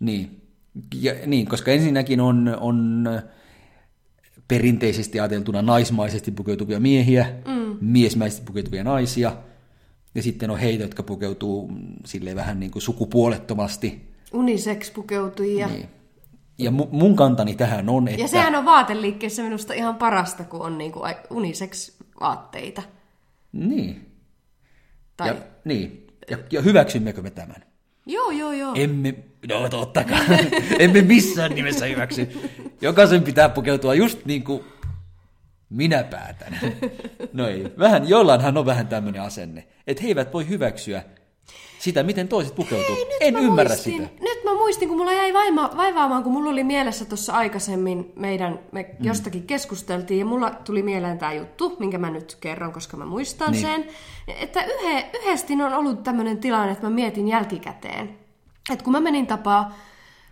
niin. 0.00 0.39
Ja, 0.94 1.14
niin, 1.26 1.46
koska 1.46 1.70
ensinnäkin 1.70 2.20
on, 2.20 2.56
on 2.60 3.08
perinteisesti 4.48 5.20
ajateltuna 5.20 5.62
naismaisesti 5.62 6.30
pukeutuvia 6.30 6.80
miehiä, 6.80 7.26
mm. 7.46 7.76
miesmäisesti 7.80 8.42
pukeutuvia 8.46 8.84
naisia, 8.84 9.36
ja 10.14 10.22
sitten 10.22 10.50
on 10.50 10.58
heitä, 10.58 10.84
jotka 10.84 11.02
pukeutuu 11.02 11.72
sille 12.06 12.34
vähän 12.34 12.60
niin 12.60 12.70
kuin 12.70 12.82
sukupuolettomasti. 12.82 14.10
Unisex 14.32 14.94
pukeutujia. 14.94 15.66
Niin 15.66 15.88
ja 16.60 16.70
mun 16.70 17.16
kantani 17.16 17.54
tähän 17.54 17.88
on, 17.88 18.08
että... 18.08 18.20
Ja 18.20 18.28
sehän 18.28 18.54
on 18.54 18.64
vaateliikkeessä 18.64 19.42
minusta 19.42 19.74
ihan 19.74 19.94
parasta, 19.94 20.44
kun 20.44 20.60
on 20.60 20.78
niinku 20.78 21.00
unisex-vaatteita. 21.30 22.82
Niin. 23.52 24.06
Tai... 25.16 25.28
Ja, 25.28 25.34
niin. 25.64 26.06
Ja, 26.30 26.38
ja 26.50 26.62
hyväksymmekö 26.62 27.22
me 27.22 27.30
tämän? 27.30 27.64
Joo, 28.06 28.30
joo, 28.30 28.52
joo. 28.52 28.72
Emme, 28.74 29.14
no 29.48 29.68
totta 29.68 30.04
kai, 30.04 30.38
emme 30.78 31.02
missään 31.02 31.52
nimessä 31.54 31.86
hyväksy. 31.86 32.28
Jokaisen 32.80 33.22
pitää 33.22 33.48
pukeutua 33.48 33.94
just 33.94 34.24
niin 34.24 34.44
kuin 34.44 34.64
minä 35.70 36.04
päätän. 36.04 36.60
No 37.32 37.48
ei, 37.48 37.72
vähän, 37.78 38.08
jollainhan 38.08 38.58
on 38.58 38.66
vähän 38.66 38.86
tämmöinen 38.88 39.22
asenne, 39.22 39.66
että 39.86 40.02
he 40.02 40.08
eivät 40.08 40.32
voi 40.32 40.48
hyväksyä 40.48 41.02
Sitä, 41.78 42.02
miten 42.02 42.28
toiset 42.28 42.54
pukeutuu. 42.54 42.96
Ei, 42.96 43.04
nyt 43.04 43.16
en 43.20 43.34
mä 43.34 43.40
ymmärrä 43.40 43.74
muistin, 43.74 43.92
sitä. 43.92 44.08
Nyt 44.20 44.44
mä 44.44 44.54
muistin, 44.54 44.88
kun 44.88 44.98
mulla 44.98 45.12
jäi 45.12 45.32
vaima, 45.32 45.70
vaivaamaan, 45.76 46.22
kun 46.22 46.32
mulla 46.32 46.50
oli 46.50 46.64
mielessä 46.64 47.04
tuossa 47.04 47.32
aikaisemmin 47.32 48.12
meidän, 48.16 48.58
me 48.72 48.82
mm. 48.82 49.06
jostakin 49.06 49.42
keskusteltiin, 49.42 50.20
ja 50.20 50.24
mulla 50.24 50.50
tuli 50.50 50.82
mieleen 50.82 51.18
tämä 51.18 51.32
juttu, 51.32 51.76
minkä 51.78 51.98
mä 51.98 52.10
nyt 52.10 52.36
kerron, 52.40 52.72
koska 52.72 52.96
mä 52.96 53.04
muistan 53.04 53.52
Niin. 53.52 53.62
sen, 53.62 53.84
että 54.28 54.64
yhe, 54.64 55.10
yhdesti 55.14 55.52
on 55.52 55.74
ollut 55.74 56.02
tämmöinen 56.02 56.38
tilanne, 56.38 56.72
että 56.72 56.86
mä 56.86 56.90
mietin 56.90 57.28
jälkikäteen, 57.28 58.19
että 58.72 58.84
kun 58.84 58.92
mä 58.92 59.00
menin 59.00 59.26
tapaa, 59.26 59.74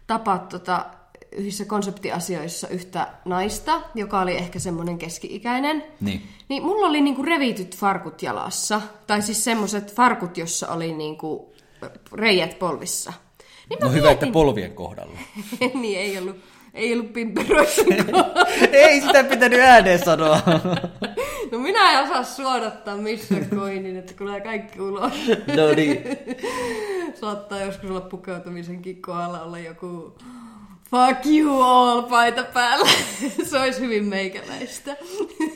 tapaa 0.06 0.38
tota, 0.38 0.86
yhdessä 1.32 1.64
konseptiasioissa 1.64 2.68
yhtä 2.68 3.08
naista, 3.24 3.80
joka 3.94 4.20
oli 4.20 4.36
ehkä 4.36 4.58
semmoinen 4.58 4.98
keski-ikäinen, 4.98 5.84
Niin. 6.00 6.22
niin 6.48 6.62
mulla 6.62 6.86
oli 6.86 7.00
niinku 7.00 7.22
revityt 7.22 7.76
farkut 7.76 8.22
jalassa. 8.22 8.80
Tai 9.06 9.22
siis 9.22 9.44
semmoset 9.44 9.94
farkut, 9.94 10.38
jossa 10.38 10.68
oli 10.68 10.92
niinku 10.92 11.54
reijät 12.12 12.58
polvissa. 12.58 13.12
Niin 13.70 13.78
No 13.82 13.90
hyvä, 13.90 14.10
että 14.10 14.26
polvien 14.26 14.72
kohdalla. 14.74 15.18
niin 15.80 15.98
ei 15.98 16.18
ollut, 16.18 16.36
ei 16.74 16.92
ollut 16.92 17.12
pimperoissakaan. 17.12 18.24
Ei 18.72 19.00
sitä 19.00 19.24
pitänyt 19.24 19.60
ääneen 19.60 20.04
sanoa. 20.04 20.40
no 21.52 21.58
minä 21.58 21.92
en 21.92 22.04
osaa 22.04 22.24
suodattaa 22.24 22.96
missään 22.96 23.46
koinin, 23.56 23.96
että 23.96 24.14
tulee 24.14 24.40
kaikki 24.40 24.80
ulos. 24.80 25.12
no 25.56 25.74
niin. 25.76 26.02
Saattaa 27.20 27.60
joskus 27.60 27.90
olla 27.90 28.00
pukeutumisenkin 28.00 29.02
kohdalla 29.02 29.42
olla 29.42 29.58
joku 29.58 30.14
fuck 30.90 31.26
you 31.26 31.62
all 31.62 32.02
paita 32.02 32.44
päällä. 32.44 32.90
Se 33.50 33.58
olisi 33.58 33.80
hyvin 33.80 34.04
meikäläistä. 34.04 34.96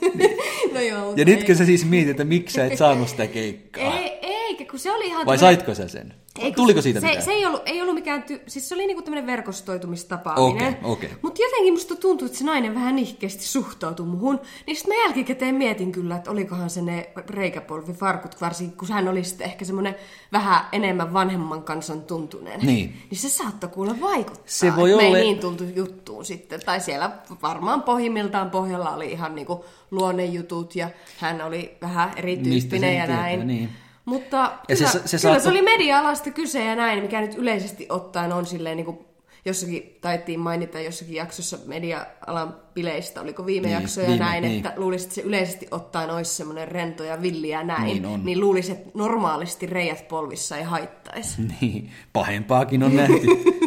no 0.75 0.81
joo, 0.81 1.11
Ja 1.11 1.15
ei. 1.19 1.25
nytkö 1.25 1.55
sä 1.55 1.65
siis 1.65 1.85
mietit, 1.85 2.11
että 2.11 2.25
miksi 2.25 2.55
sä 2.55 2.67
et 2.67 2.79
saanut 2.79 3.09
sitä 3.09 3.27
keikkaa? 3.27 3.99
Ei, 3.99 4.19
eikä, 4.23 4.65
kun 4.71 4.79
se 4.79 4.93
oli 4.93 5.07
ihan... 5.07 5.27
Vai 5.27 5.39
saitko 5.39 5.75
sä 5.75 5.89
sen? 5.89 6.15
Ei, 6.43 6.53
kun 6.53 6.57
Tuliko 6.57 6.83
siitä 6.83 7.01
se, 7.01 7.07
mitään? 7.07 7.25
Se 7.25 7.31
ei 7.33 7.47
ollut, 7.47 7.63
ei 7.67 7.83
ollut 7.83 7.95
mikään, 7.95 8.25
ty- 8.31 8.41
siis 8.47 8.69
se 8.69 8.75
oli 8.75 8.87
niinku 8.87 9.03
tämmöinen 9.03 9.27
verkostoitumistapaaminen. 9.27 10.69
Okei, 10.69 10.81
okei. 10.93 11.11
Mutta 11.23 11.43
jotenkin 11.43 11.73
musta 11.73 11.97
tuntui, 11.97 12.27
että 12.27 12.39
se 12.39 12.45
nainen 12.45 12.75
vähän 12.75 12.97
nihkeästi 12.97 13.45
suhtautui 13.45 14.07
muhun. 14.07 14.41
Niin 14.67 14.77
sitten 14.77 14.97
mä 14.97 15.03
jälkikäteen 15.05 15.55
mietin 15.55 15.93
kyllä, 15.93 16.17
että 16.17 16.31
olikohan 16.31 16.71
se 16.71 16.83
ne 16.83 17.11
reikäpolvifarkut, 17.31 18.41
varsinkin 18.41 18.79
kun 18.79 18.89
hän 18.89 19.09
oli 19.09 19.25
sitten 19.25 19.45
ehkä 19.47 19.65
semmoinen 19.65 19.95
vähän 20.33 20.65
enemmän 20.73 21.13
vanhemman 21.13 21.63
kansan 21.63 22.03
tuntunen. 22.03 22.61
Niin. 22.61 22.97
Niin 23.11 23.19
se 23.19 23.29
saattoi 23.29 23.71
kuulla 23.71 23.95
vaikuttaa. 24.01 24.43
Se 24.47 24.77
voi 24.77 24.91
että 24.91 25.03
Me 25.03 25.09
olla- 25.09 25.19
ei 25.19 25.25
niin 25.25 25.39
tultu 25.39 25.65
juttuun 25.65 26.25
sitten. 26.25 26.61
Tai 26.65 26.81
siellä 26.81 27.11
varmaan 27.43 27.83
pohjimmiltaan 27.83 28.51
pohjalla 28.51 28.91
oli 28.91 29.13
ihan 29.13 29.35
niinku 29.35 29.65
luonnejutut 29.91 30.77
ja 30.77 30.91
hän 31.19 31.43
oli 31.43 31.77
vähän 31.83 32.13
erityyppinen 32.17 32.97
ja 32.97 33.07
tietää, 33.07 33.23
näin. 33.23 33.47
niin. 33.47 33.69
Mutta 34.05 34.53
Ja 34.69 34.77
kyllä, 34.77 34.91
se- 34.91 35.03
se, 35.05 35.17
kyllä 35.19 35.35
saattoi- 35.35 35.41
se 35.43 35.49
oli 35.49 35.63
media-alasta 35.63 36.31
kyse 36.31 36.65
ja 36.65 36.77
näin, 36.77 37.03
mikä 37.03 37.21
nyt 37.21 37.35
yleisesti 37.35 37.87
ottaen 37.89 38.33
on 38.33 38.47
silleen 38.47 38.77
niin 38.77 38.85
kuin 38.85 38.99
jossakin 39.45 39.99
taittiin 40.01 40.41
mainita 40.41 40.81
jossakin 40.81 41.15
jaksossa 41.15 41.59
media-alan 41.67 42.57
bileistä, 42.75 43.21
oliko 43.21 43.47
viime 43.47 43.67
Niin, 43.69 43.75
jakso 43.81 44.01
ja 44.01 44.07
viime, 44.09 44.25
näin, 44.25 44.43
niin. 44.43 44.57
että 44.67 44.73
luulisit, 44.81 45.07
että 45.07 45.15
se 45.15 45.21
yleisesti 45.21 45.69
ottaen 45.71 46.11
olisi 46.11 46.35
semmoinen 46.35 46.69
rento 46.69 47.05
ja 47.05 47.23
villi 47.23 47.49
ja 47.49 47.63
näin, 47.65 47.85
Niin 47.85 48.07
on. 48.07 48.25
niin 48.25 48.41
luulisit, 48.41 48.79
että 48.79 48.91
normaalisti 48.95 49.67
reijät 49.67 50.09
polvissa 50.09 50.57
ei 50.57 50.65
haittaisi. 50.65 51.43
Niin, 51.61 51.91
pahempaakin 52.13 52.83
on 52.83 52.97
nähty. 52.97 53.27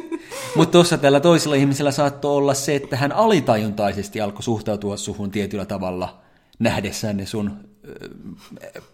Mutta 0.55 0.71
tuossa 0.71 0.97
tällä 0.97 1.19
toisella 1.19 1.55
ihmisellä 1.55 1.91
saattoi 1.91 2.35
olla 2.37 2.53
se, 2.53 2.75
että 2.75 2.97
hän 2.97 3.11
alitajuntaisesti 3.11 4.21
alkoi 4.21 4.43
suhtautua 4.43 4.97
suhun 4.97 5.31
tietyllä 5.31 5.65
tavalla 5.65 6.21
nähdessään 6.59 7.17
ne 7.17 7.25
sun 7.25 7.51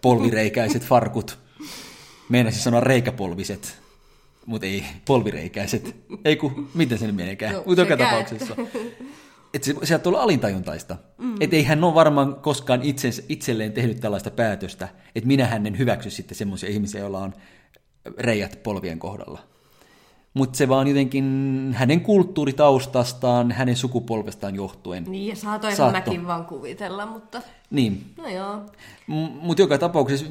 polvireikäiset 0.02 0.82
farkut. 0.82 1.38
Meinasin 2.28 2.62
sanoa 2.62 2.80
reikäpolviset, 2.80 3.78
mutta 4.46 4.66
ei, 4.66 4.84
polvireikäiset. 5.04 5.96
Ei 6.24 6.36
kun, 6.36 6.70
miten 6.74 6.98
sen 6.98 7.14
menekään? 7.14 7.54
No, 7.54 7.62
Mutta 7.66 7.80
joka 7.82 7.96
tapauksessa. 7.96 8.56
Että 9.54 9.66
se, 9.66 9.74
sieltä 9.84 10.08
on 10.08 10.16
alintajuntaista. 10.16 10.96
Mm. 11.18 11.34
Että 11.40 11.56
ei 11.56 11.62
hän 11.64 11.84
ole 11.84 11.94
varmaan 11.94 12.34
koskaan 12.34 12.82
itsensä, 12.82 13.22
itselleen 13.28 13.72
tehnyt 13.72 14.00
tällaista 14.00 14.30
päätöstä, 14.30 14.88
että 15.14 15.26
minä 15.26 15.56
en 15.56 15.78
hyväksy 15.78 16.10
sitten 16.10 16.36
semmoisia 16.36 16.70
ihmisiä, 16.70 17.00
joilla 17.00 17.18
on 17.18 17.34
reijät 18.18 18.62
polvien 18.62 18.98
kohdalla. 18.98 19.40
Mutta 20.34 20.56
se 20.56 20.68
vaan 20.68 20.88
jotenkin 20.88 21.24
hänen 21.78 22.00
kulttuuritaustastaan, 22.00 23.52
hänen 23.52 23.76
sukupolvestaan 23.76 24.54
johtuen. 24.54 25.04
Niin, 25.08 25.28
ja 25.28 25.36
saatoinhan 25.36 25.76
Saatto. 25.76 25.92
mäkin 26.10 26.26
vaan 26.26 26.46
kuvitella, 26.46 27.06
mutta 27.06 27.42
Niin. 27.70 28.04
no 28.16 28.28
joo. 28.28 28.60
Mutta 29.40 29.62
joka 29.62 29.78
tapauksessa 29.78 30.26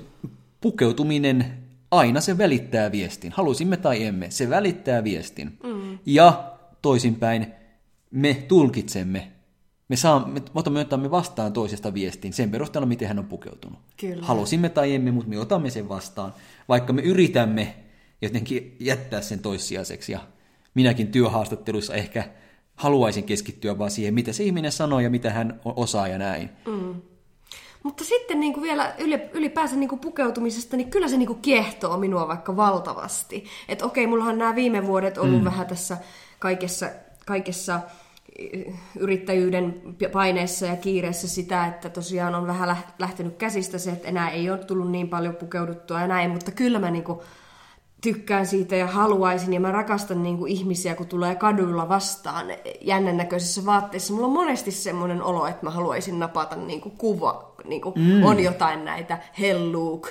pukeutuminen 0.62 1.54
aina 1.92 2.22
se 2.22 2.38
välittää 2.38 2.92
viestin. 2.92 3.32
Halusimme 3.32 3.78
tai 3.78 4.04
emme, 4.04 4.30
se 4.32 4.50
välittää 4.50 5.04
viestin. 5.04 5.58
Mm. 5.64 5.98
Ja 6.06 6.44
toisinpäin, 6.82 7.48
me 8.12 8.34
tulkitsemme, 8.48 9.32
me, 9.88 9.96
saa, 9.96 10.28
me 10.28 10.42
otamme, 10.56 10.80
otamme 10.80 11.12
vastaan 11.12 11.54
toisesta 11.54 11.94
viestin 11.94 12.34
sen 12.34 12.52
perusteella, 12.52 12.86
miten 12.86 13.08
hän 13.08 13.20
on 13.20 13.26
pukeutunut. 13.26 13.80
Kyllä. 13.98 14.26
Halusimme 14.26 14.70
tai 14.70 14.96
emme, 14.96 15.12
mutta 15.12 15.30
me 15.30 15.40
otamme 15.40 15.70
sen 15.70 15.90
vastaan, 15.90 16.34
vaikka 16.70 16.94
me 16.94 17.02
yritämme 17.02 17.76
jotenkin 18.22 18.76
jättää 18.80 19.22
sen 19.22 19.40
toissijaiseksi. 19.40 20.12
Ja 20.12 20.20
minäkin 20.74 21.08
työhaastatteluissa 21.08 21.94
ehkä 21.94 22.24
haluaisin 22.76 23.24
keskittyä 23.24 23.80
vaan 23.80 23.92
siihen, 23.92 24.14
mitä 24.14 24.34
se 24.34 24.44
ihminen 24.44 24.72
sanoo 24.72 25.00
ja 25.00 25.10
mitä 25.10 25.30
hän 25.30 25.62
osaa 25.66 26.08
ja 26.08 26.18
näin. 26.18 26.50
Mutta 27.84 28.04
sitten 28.04 28.40
niin 28.40 28.54
kuin 28.54 28.64
vielä 28.64 28.96
yli, 29.00 29.22
ylipäänsä 29.34 29.76
niin 29.76 29.90
kuin 29.90 30.00
pukeutumisesta, 30.00 30.78
niin 30.78 30.90
kyllä 30.90 31.08
se 31.08 31.18
niin 31.18 31.28
kuin 31.28 31.42
kiehtoo 31.42 31.98
minua 31.98 32.28
vaikka 32.28 32.56
valtavasti. 32.56 33.46
Että 33.68 33.86
okei, 33.86 34.08
mullahan 34.08 34.38
nämä 34.38 34.56
viime 34.56 34.88
vuodet 34.88 35.18
ollut 35.18 35.40
mm. 35.40 35.46
vähän 35.46 35.68
tässä 35.68 35.98
kaikessa, 36.40 36.90
kaikessa 37.26 37.80
yrittäjyyden 39.00 39.82
paineessa 40.12 40.66
ja 40.66 40.76
kiireessä 40.76 41.28
sitä, 41.28 41.66
että 41.66 41.90
tosiaan 41.90 42.36
on 42.36 42.48
vähän 42.48 42.70
läht- 42.70 42.94
lähtenyt 43.00 43.36
käsistä 43.36 43.78
se, 43.78 43.92
että 43.92 44.08
enää 44.08 44.30
ei 44.30 44.50
ole 44.50 44.58
tullut 44.58 44.92
niin 44.92 45.10
paljon 45.10 45.36
pukeuduttua 45.36 46.02
ja 46.02 46.08
näin, 46.08 46.32
mutta 46.32 46.52
kyllä 46.52 46.80
mä 46.80 46.92
niin 46.92 47.04
kuin 47.04 47.20
tykkään 48.02 48.48
siitä 48.48 48.76
ja 48.76 48.88
haluaisin 48.88 49.54
ja 49.54 49.60
mä 49.60 49.72
rakastan 49.72 50.24
niin 50.24 50.38
kuin 50.38 50.52
ihmisiä, 50.52 50.96
kun 50.96 51.08
tulee 51.08 51.36
kaduilla 51.36 51.90
vastaan 51.90 52.46
jännän 52.82 53.18
näköisissä 53.18 53.66
vaatteissa. 53.66 54.14
Mulla 54.14 54.28
on 54.28 54.34
monesti 54.34 54.72
semmoinen 54.72 55.24
olo, 55.24 55.48
että 55.48 55.66
mä 55.66 55.70
haluaisin 55.70 56.20
napata 56.20 56.56
niin 56.56 56.82
kuin 56.82 56.98
kuva, 56.98 57.54
niin 57.66 57.82
kuin 57.82 57.96
mm. 58.00 58.24
on 58.24 58.40
jotain 58.40 58.86
näitä 58.86 59.18
hell 59.40 59.72
look, 59.72 60.08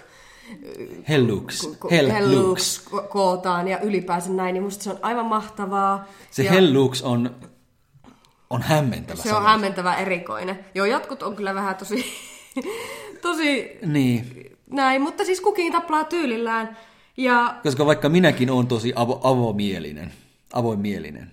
Hell 1.08 1.28
looks. 1.28 1.60
ku- 1.62 1.76
ku- 1.80 1.90
Hell, 1.90 2.10
hell 2.10 2.30
looks. 2.30 2.86
looks 2.86 2.88
ko- 3.04 3.08
kootaan 3.08 3.68
ja 3.68 3.78
ylipäänsä 3.80 4.30
näin, 4.30 4.52
niin 4.52 4.62
musta 4.62 4.84
se 4.84 4.90
on 4.90 4.98
aivan 5.02 5.26
mahtavaa. 5.26 6.04
Se 6.30 6.42
ja 6.42 6.50
hell 6.50 6.74
looks 6.74 7.02
on, 7.02 7.30
on 8.50 8.62
hämmentävä 8.62 9.22
se 9.22 9.28
on 9.28 9.34
sana. 9.34 9.48
hämmentävä 9.48 9.94
erikoinen. 9.94 10.64
Joo, 10.74 10.86
jotkut 10.86 11.22
on 11.22 11.36
kyllä 11.36 11.54
vähän 11.54 11.76
tosi, 11.76 12.04
tosi 13.22 13.78
Niin, 13.86 14.50
näin, 14.70 15.02
mutta 15.02 15.24
siis 15.24 15.40
kukin 15.40 15.72
taplaa 15.72 16.04
tyylillään. 16.04 16.76
Ja 17.20 17.60
koska 17.62 17.86
vaikka 17.86 18.08
minäkin 18.08 18.50
olen 18.50 18.66
tosi 18.66 18.92
avo, 18.96 19.20
avomielinen, 19.22 20.12
avoimielinen, 20.52 21.32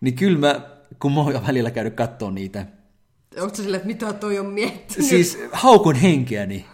niin 0.00 0.14
kyllä 0.14 0.38
mä, 0.38 0.60
kun 0.98 1.12
mä 1.12 1.20
oon 1.20 1.46
välillä 1.46 1.70
käynyt 1.70 1.94
katsoa 1.94 2.30
niitä, 2.30 2.66
onko 3.40 3.54
se 3.56 3.62
silleen, 3.62 3.78
että 3.78 3.86
mitä 3.86 4.12
toi 4.12 4.38
on 4.38 4.46
miettinyt? 4.46 5.08
siis 5.08 5.38
haukun 5.52 5.94
henkeäni. 5.94 6.66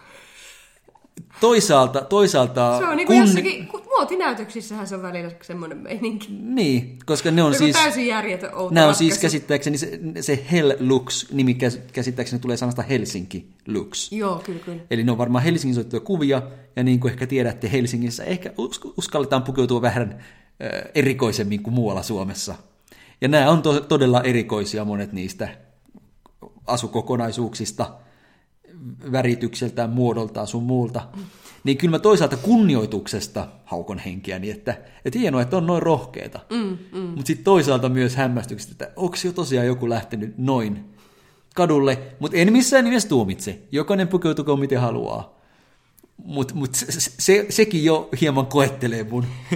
Toisaalta, 1.41 2.01
toisaalta... 2.01 2.77
Se 2.79 2.85
on 2.85 2.97
niin 2.97 3.07
kuin 3.07 3.19
jossakin, 3.19 3.67
kun 3.67 3.78
muotinäytöksissähän 3.99 4.87
se 4.87 4.95
on 4.95 5.01
välillä 5.01 5.31
semmoinen 5.41 5.77
meininki. 5.77 6.27
Niin, 6.31 6.97
koska 7.05 7.31
ne 7.31 7.43
on 7.43 7.53
Joku 7.53 7.63
siis... 7.63 7.75
täysin 7.75 8.07
järjetön 8.07 8.49
outo 8.55 8.73
Nämä 8.73 8.85
on 8.85 8.89
ratkaisu. 8.89 8.97
siis 8.97 9.17
käsittääkseni, 9.21 9.77
se, 9.77 9.99
se 10.21 10.45
Hell 10.51 10.71
Looks, 10.79 11.27
nimi 11.31 11.53
käs- 11.53 11.79
käsittääkseni 11.93 12.39
tulee 12.41 12.57
sanasta 12.57 12.81
Helsinki 12.81 13.49
Looks. 13.67 14.11
Joo, 14.11 14.41
kyllä, 14.45 14.59
kyllä. 14.59 14.81
Eli 14.91 15.03
ne 15.03 15.11
on 15.11 15.17
varmaan 15.17 15.43
Helsingin 15.43 15.79
otettuja 15.79 15.99
kuvia, 15.99 16.41
ja 16.75 16.83
niin 16.83 16.99
kuin 16.99 17.11
ehkä 17.11 17.27
tiedätte, 17.27 17.71
Helsingissä 17.71 18.23
ehkä 18.23 18.53
us- 18.57 18.93
uskalletaan 18.97 19.43
pukeutua 19.43 19.81
vähän 19.81 20.11
äh, 20.19 20.81
erikoisemmin 20.95 21.63
kuin 21.63 21.73
muualla 21.73 22.03
Suomessa. 22.03 22.55
Ja 23.21 23.27
nämä 23.27 23.49
on 23.51 23.61
to- 23.61 23.79
todella 23.81 24.21
erikoisia 24.21 24.85
monet 24.85 25.13
niistä 25.13 25.49
asukokonaisuuksista, 26.67 27.93
väritykseltään, 29.11 29.89
muodoltaan 29.89 30.47
sun 30.47 30.63
muulta. 30.63 31.01
Niin 31.63 31.77
kyllä 31.77 31.91
mä 31.91 31.99
toisaalta 31.99 32.37
kunnioituksesta 32.37 33.47
haukon 33.65 33.99
henkeäni, 33.99 34.49
että, 34.49 34.77
että 35.05 35.19
hienoa, 35.19 35.41
että 35.41 35.57
on 35.57 35.67
noin 35.67 35.81
rohkeita. 35.81 36.39
Mm, 36.49 36.77
mm. 36.91 36.99
Mutta 36.99 37.27
sitten 37.27 37.43
toisaalta 37.43 37.89
myös 37.89 38.15
hämmästyksestä, 38.15 38.71
että 38.71 39.01
onko 39.01 39.17
jo 39.23 39.31
tosiaan 39.31 39.67
joku 39.67 39.89
lähtenyt 39.89 40.37
noin 40.37 40.85
kadulle, 41.55 41.97
mutta 42.19 42.37
en 42.37 42.53
missään 42.53 42.85
nimessä 42.85 43.09
tuomitse. 43.09 43.59
Jokainen 43.71 44.07
pukeutukoon 44.07 44.59
miten 44.59 44.81
haluaa. 44.81 45.39
Mutta 46.17 46.55
mut 46.55 46.75
se, 46.75 46.85
se, 46.99 47.45
sekin 47.49 47.85
jo 47.85 48.09
hieman 48.21 48.45
koettelee 48.45 49.03
mun, 49.03 49.25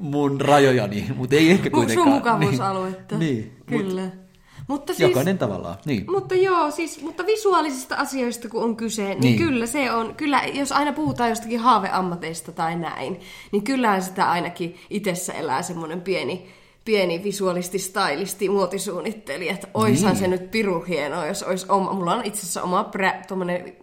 mun 0.00 0.40
rajojani, 0.40 1.06
mutta 1.16 1.36
ei 1.36 1.50
ehkä 1.50 1.70
kuitenkaan. 1.70 2.08
Sun 2.08 2.14
mukavuusaluetta. 2.14 3.18
Niin, 3.18 3.36
niin 3.70 3.84
mut, 3.84 3.92
Kyllä. 3.92 4.25
Mutta 4.68 4.94
siis, 4.94 5.08
Jokainen 5.08 5.38
tavallaan, 5.38 5.76
niin. 5.84 6.04
Mutta 6.10 6.34
joo, 6.34 6.70
siis, 6.70 7.02
mutta 7.02 7.26
visuaalisista 7.26 7.94
asioista 7.96 8.48
kun 8.48 8.62
on 8.64 8.76
kyse, 8.76 9.02
niin, 9.04 9.20
Niin. 9.20 9.38
kyllä 9.38 9.66
se 9.66 9.92
on, 9.92 10.14
kyllä 10.14 10.42
jos 10.54 10.72
aina 10.72 10.92
puhutaan 10.92 11.30
jostakin 11.30 11.60
haaveammateista 11.60 12.52
tai 12.52 12.76
näin, 12.76 13.20
niin 13.52 13.62
kyllähän 13.62 14.02
sitä 14.02 14.30
ainakin 14.30 14.76
itsessä 14.90 15.32
elää 15.32 15.62
semmoinen 15.62 16.00
pieni, 16.00 16.48
pieni 16.84 17.24
visualisti, 17.24 17.78
stylisti, 17.78 18.48
muotisuunnittelija, 18.48 19.52
että 19.54 19.68
oishan 19.74 20.10
Niin. 20.12 20.20
se 20.20 20.28
nyt 20.28 20.50
piru 20.50 20.84
hienoa, 20.88 21.26
jos 21.26 21.42
olisi 21.42 21.66
oma, 21.68 21.92
mulla 21.92 22.14
on 22.14 22.24
itse 22.24 22.40
asiassa 22.40 22.62
oma 22.62 22.90
tommonen 23.28 23.76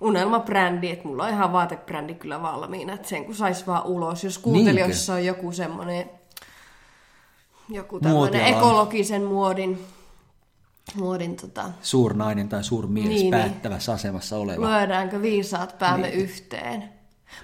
unelmabrändi, 0.00 0.90
että 0.90 1.08
mulla 1.08 1.24
on 1.24 1.30
ihan 1.30 1.52
vaatebrändi 1.52 2.14
kyllä 2.14 2.42
valmiina, 2.42 2.92
että 2.92 3.08
sen 3.08 3.24
kun 3.24 3.34
sais 3.34 3.66
vaan 3.66 3.86
ulos, 3.86 4.24
jos 4.24 4.38
kuuntelijoissa 4.38 5.14
on 5.14 5.24
joku 5.24 5.52
semmoinen 5.52 6.10
joku 7.68 8.00
tämmöinen 8.00 8.46
ekologisen 8.46 9.22
muodin, 9.22 9.78
muodin 10.94 11.36
tota, 11.36 11.64
Suurnainen 11.82 12.48
tai 12.48 12.64
suurmies 12.64 13.08
Niin, 13.08 13.18
niin. 13.20 13.30
päättävässä 13.30 13.92
asemassa 13.92 14.36
oleva. 14.36 14.66
lyödäänkö 14.70 15.22
viisaat 15.22 15.78
päämme 15.78 16.06
niin. 16.06 16.18
yhteen. 16.20 16.84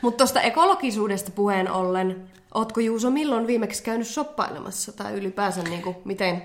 Mutta 0.03 0.17
tuosta 0.19 0.41
ekologisuudesta 0.41 1.31
puheen 1.31 1.71
ollen, 1.71 2.29
ootko 2.55 2.81
Juuso 2.81 3.11
milloin 3.11 3.47
viimeksi 3.47 3.83
käynyt 3.83 4.07
shoppailemassa 4.09 4.93
tai 4.93 5.13
ylipäänsä 5.15 5.63
niin 5.63 5.83
kuin, 5.83 5.97
miten, 6.05 6.43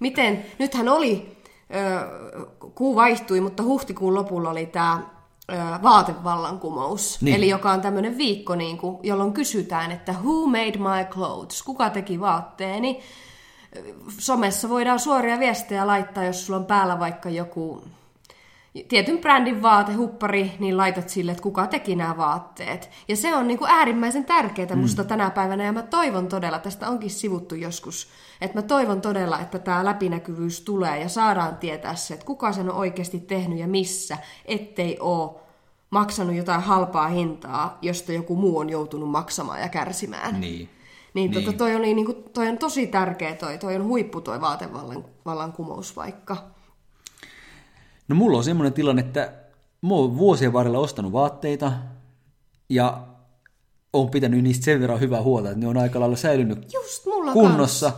miten, 0.00 0.44
nythän 0.58 0.88
oli, 0.88 1.36
ö, 1.74 2.08
kuu 2.74 2.96
vaihtui, 2.96 3.40
mutta 3.40 3.62
huhtikuun 3.62 4.14
lopulla 4.14 4.50
oli 4.50 4.66
tämä 4.66 5.02
vaatevallankumous, 5.82 7.18
Niin. 7.22 7.36
eli 7.36 7.48
joka 7.48 7.70
on 7.70 7.80
tämmöinen 7.80 8.18
viikko, 8.18 8.54
niin 8.54 8.78
kuin, 8.78 8.98
jolloin 9.02 9.32
kysytään, 9.32 9.92
että 9.92 10.12
who 10.24 10.46
made 10.46 10.78
my 10.78 11.04
clothes, 11.10 11.62
kuka 11.62 11.90
teki 11.90 12.20
vaatteeni, 12.20 13.00
somessa 14.18 14.68
voidaan 14.68 15.00
suoria 15.00 15.38
viestejä 15.38 15.86
laittaa, 15.86 16.24
jos 16.24 16.46
sulla 16.46 16.58
on 16.58 16.66
päällä 16.66 16.98
vaikka 16.98 17.30
joku 17.30 17.84
tietyn 18.88 19.18
brändin 19.18 19.62
vaate, 19.62 19.92
huppari, 19.92 20.52
niin 20.58 20.76
laitat 20.76 21.08
sille, 21.08 21.32
että 21.32 21.42
kuka 21.42 21.66
teki 21.66 21.96
nämä 21.96 22.16
vaatteet. 22.16 22.90
Ja 23.08 23.16
se 23.16 23.34
on 23.34 23.48
niin 23.48 23.58
kuin 23.58 23.70
äärimmäisen 23.70 24.24
tärkeää 24.24 24.76
musta 24.76 25.04
tänä 25.04 25.30
päivänä, 25.30 25.64
ja 25.64 25.72
mä 25.72 25.82
toivon 25.82 26.28
todella, 26.28 26.58
tästä 26.58 26.88
onkin 26.88 27.10
sivuttu 27.10 27.54
joskus, 27.54 28.08
että 28.40 28.58
mä 28.58 28.62
toivon 28.62 29.00
todella, 29.00 29.40
että 29.40 29.58
tämä 29.58 29.84
läpinäkyvyys 29.84 30.60
tulee 30.60 31.00
ja 31.00 31.08
saadaan 31.08 31.56
tietää 31.56 31.94
se, 31.94 32.14
että 32.14 32.26
kuka 32.26 32.52
sen 32.52 32.70
on 32.70 32.76
oikeasti 32.76 33.20
tehnyt 33.20 33.58
ja 33.58 33.68
missä, 33.68 34.18
ettei 34.44 34.96
oo 35.00 35.40
maksanut 35.90 36.34
jotain 36.34 36.60
halpaa 36.60 37.08
hintaa, 37.08 37.78
josta 37.82 38.12
joku 38.12 38.36
muu 38.36 38.58
on 38.58 38.70
joutunut 38.70 39.10
maksamaan 39.10 39.60
ja 39.60 39.68
kärsimään. 39.68 40.40
Niin. 40.40 40.68
Niin, 41.14 41.30
Niin. 41.30 41.44
Tota, 41.44 41.56
toi, 41.56 41.76
oli, 41.76 41.94
niinku, 41.94 42.12
toi 42.12 42.48
on 42.48 42.58
tosi 42.58 42.86
tärkeä, 42.86 43.34
toi, 43.34 43.58
toi 43.58 43.76
on 43.76 43.84
huippu 43.84 44.20
toi 44.20 44.40
vaatevallan 44.40 45.04
vallankumous 45.24 45.96
vaikka. 45.96 46.36
No 48.08 48.16
mulla 48.16 48.38
on 48.38 48.44
semmoinen 48.44 48.72
tilanne, 48.72 49.02
että 49.02 49.32
mä 49.82 49.94
oon 49.94 50.18
vuosien 50.18 50.52
varrella 50.52 50.78
ostanut 50.78 51.12
vaatteita 51.12 51.72
ja 52.68 53.06
oon 53.92 54.10
pitänyt 54.10 54.44
niistä 54.44 54.64
sen 54.64 54.80
verran 54.80 55.00
hyvää 55.00 55.22
huolta, 55.22 55.48
että 55.48 55.60
ne 55.60 55.66
on 55.66 55.76
aika 55.76 56.00
lailla 56.00 56.16
säilynyt 56.16 56.72
Just 56.72 57.06
mulla 57.06 57.32
kunnossa. 57.32 57.92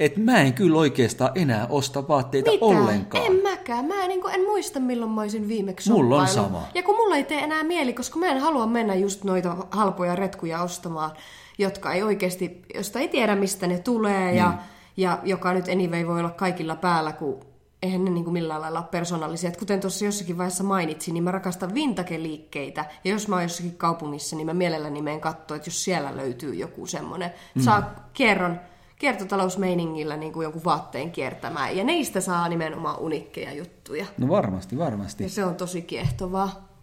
Että 0.00 0.20
mä 0.20 0.40
en 0.40 0.52
kyllä 0.52 0.78
oikeastaan 0.78 1.30
enää 1.34 1.66
osta 1.70 2.08
vaatteita 2.08 2.50
Mitä? 2.50 2.64
ollenkaan. 2.64 3.26
En 3.26 3.42
mäkään. 3.42 3.84
Mä 3.84 4.02
en, 4.02 4.08
niin 4.08 4.20
en 4.34 4.40
muista, 4.40 4.80
milloin 4.80 5.10
mä 5.10 5.20
olisin 5.20 5.48
viimeksi 5.48 5.90
Mulla 5.90 6.20
on 6.20 6.28
sama. 6.28 6.62
Ja 6.74 6.82
kun 6.82 6.96
mulla 6.96 7.16
ei 7.16 7.24
tee 7.24 7.38
enää 7.38 7.64
mieli, 7.64 7.92
koska 7.92 8.18
mä 8.18 8.26
en 8.26 8.40
halua 8.40 8.66
mennä 8.66 8.94
just 8.94 9.24
noita 9.24 9.56
halpoja 9.70 10.16
retkuja 10.16 10.62
ostamaan, 10.62 11.10
jotka 11.58 11.92
ei 11.92 12.02
oikeasti, 12.02 12.62
josta 12.74 12.98
ei 12.98 13.08
tiedä, 13.08 13.36
mistä 13.36 13.66
ne 13.66 13.78
tulee, 13.78 14.34
ja, 14.34 14.48
Niin. 14.48 14.60
ja 14.96 15.18
joka 15.24 15.52
nyt 15.52 15.68
anyway 15.68 16.06
voi 16.06 16.20
olla 16.20 16.30
kaikilla 16.30 16.76
päällä, 16.76 17.12
kun 17.12 17.40
eihän 17.82 18.04
ne 18.04 18.10
niin 18.10 18.24
kuin 18.24 18.32
millään 18.32 18.60
lailla 18.60 18.78
ole 18.78 18.88
persoonallisia. 18.90 19.48
Et 19.48 19.56
kuten 19.56 19.80
tuossa 19.80 20.04
jossakin 20.04 20.38
vaiheessa 20.38 20.64
mainitsin, 20.64 21.14
niin 21.14 21.24
mä 21.24 21.30
rakastan 21.30 21.74
vintage-liikkeitä. 21.74 22.84
Ja 23.04 23.10
jos 23.10 23.28
mä 23.28 23.34
oon 23.34 23.42
jossakin 23.42 23.76
kaupungissa, 23.76 24.36
niin 24.36 24.46
mä 24.46 24.54
mielelläni 24.54 25.02
menen 25.02 25.20
katsoa, 25.20 25.56
että 25.56 25.68
jos 25.68 25.84
siellä 25.84 26.16
löytyy 26.16 26.54
joku 26.54 26.86
semmoinen, 26.86 27.32
mm. 27.54 27.62
saa 27.62 28.08
kierron, 28.12 28.60
kiertotalousmeiningillä 28.98 30.16
niin 30.16 30.32
kuin 30.32 30.44
jonkun 30.44 30.64
vaatteen 30.64 31.10
kiertämään. 31.10 31.76
Ja 31.76 31.84
neistä 31.84 32.20
saa 32.20 32.48
nimenomaan 32.48 32.98
unikkeja 32.98 33.52
juttuja. 33.52 34.06
No 34.18 34.28
varmasti, 34.28 34.78
varmasti. 34.78 35.24
Ja 35.24 35.30
se 35.30 35.44
on 35.44 35.54
tosi 35.54 35.82
kiehtovaa. 35.82 36.73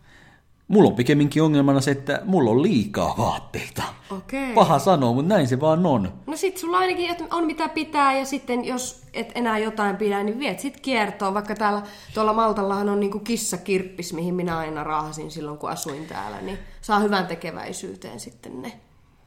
Mulla 0.72 0.90
on 0.90 0.96
pikemminkin 0.96 1.44
ongelmana 1.44 1.82
se, 1.82 1.92
että 1.92 2.22
mulla 2.26 2.52
on 2.52 2.62
liikaa 2.64 3.16
vaatteita. 3.18 3.84
Okei. 4.10 4.54
Paha 4.54 4.80
sanoa, 4.80 5.14
mutta 5.14 5.36
näin 5.36 5.48
se 5.48 5.60
vaan 5.60 5.86
on. 5.86 6.14
No 6.28 6.38
sit 6.38 6.58
sulla 6.58 6.78
ainakin 6.78 7.10
että 7.10 7.24
on 7.32 7.46
mitä 7.46 7.70
pitää 7.70 8.18
ja 8.18 8.26
sitten 8.26 8.66
jos 8.66 9.02
et 9.14 9.32
enää 9.36 9.58
jotain 9.58 9.98
pidä, 9.98 10.24
niin 10.24 10.40
viet 10.40 10.60
sit 10.60 10.80
kiertoon. 10.80 11.34
Vaikka 11.34 11.56
täällä 11.56 11.82
tuolla 12.14 12.34
Maltallahan 12.34 12.90
on 12.90 13.00
niinku 13.00 13.20
kissakirppis, 13.20 14.14
mihin 14.14 14.36
minä 14.36 14.58
aina 14.58 14.84
raahasin 14.84 15.32
silloin 15.32 15.58
kun 15.58 15.70
asuin 15.70 16.06
täällä, 16.06 16.42
niin 16.42 16.58
saa 16.82 17.00
hyvän 17.00 17.28
tekeväisyyteen 17.28 18.20
sitten 18.20 18.62
ne. 18.62 18.72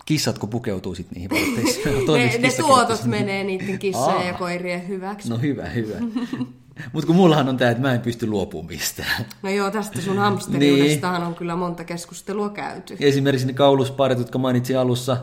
Kissatko 0.04 0.46
pukeutuu 0.46 0.94
sitten 0.94 1.14
niihin 1.14 1.30
vaatteisiin? 1.56 2.06
Ne, 2.06 2.38
ne 2.38 2.52
tuotot 2.58 3.04
menee 3.04 3.44
niiden 3.44 3.78
kissojen 3.78 4.26
ja 4.26 4.34
koirien 4.34 4.88
hyväksi. 4.88 5.28
No 5.30 5.38
hyvä, 5.38 5.64
hyvä. 5.64 5.94
Mutta 6.92 7.06
kun 7.06 7.16
mullahan 7.16 7.48
on 7.48 7.56
tämä, 7.56 7.70
että 7.70 7.82
mä 7.82 7.94
en 7.94 8.00
pysty 8.00 8.26
luopumaan 8.26 8.66
mistään. 8.72 9.26
No 9.42 9.50
joo, 9.50 9.70
tästä 9.70 10.00
sun 10.00 10.18
hamsteriudestahan 10.18 11.22
on 11.22 11.34
kyllä 11.34 11.56
monta 11.56 11.84
keskustelua 11.84 12.48
käyty. 12.50 12.96
Esimerkiksi 13.00 13.46
ne 13.46 13.52
kaulusparit, 13.52 14.18
jotka 14.18 14.38
mainitsin 14.38 14.78
alussa, 14.78 15.16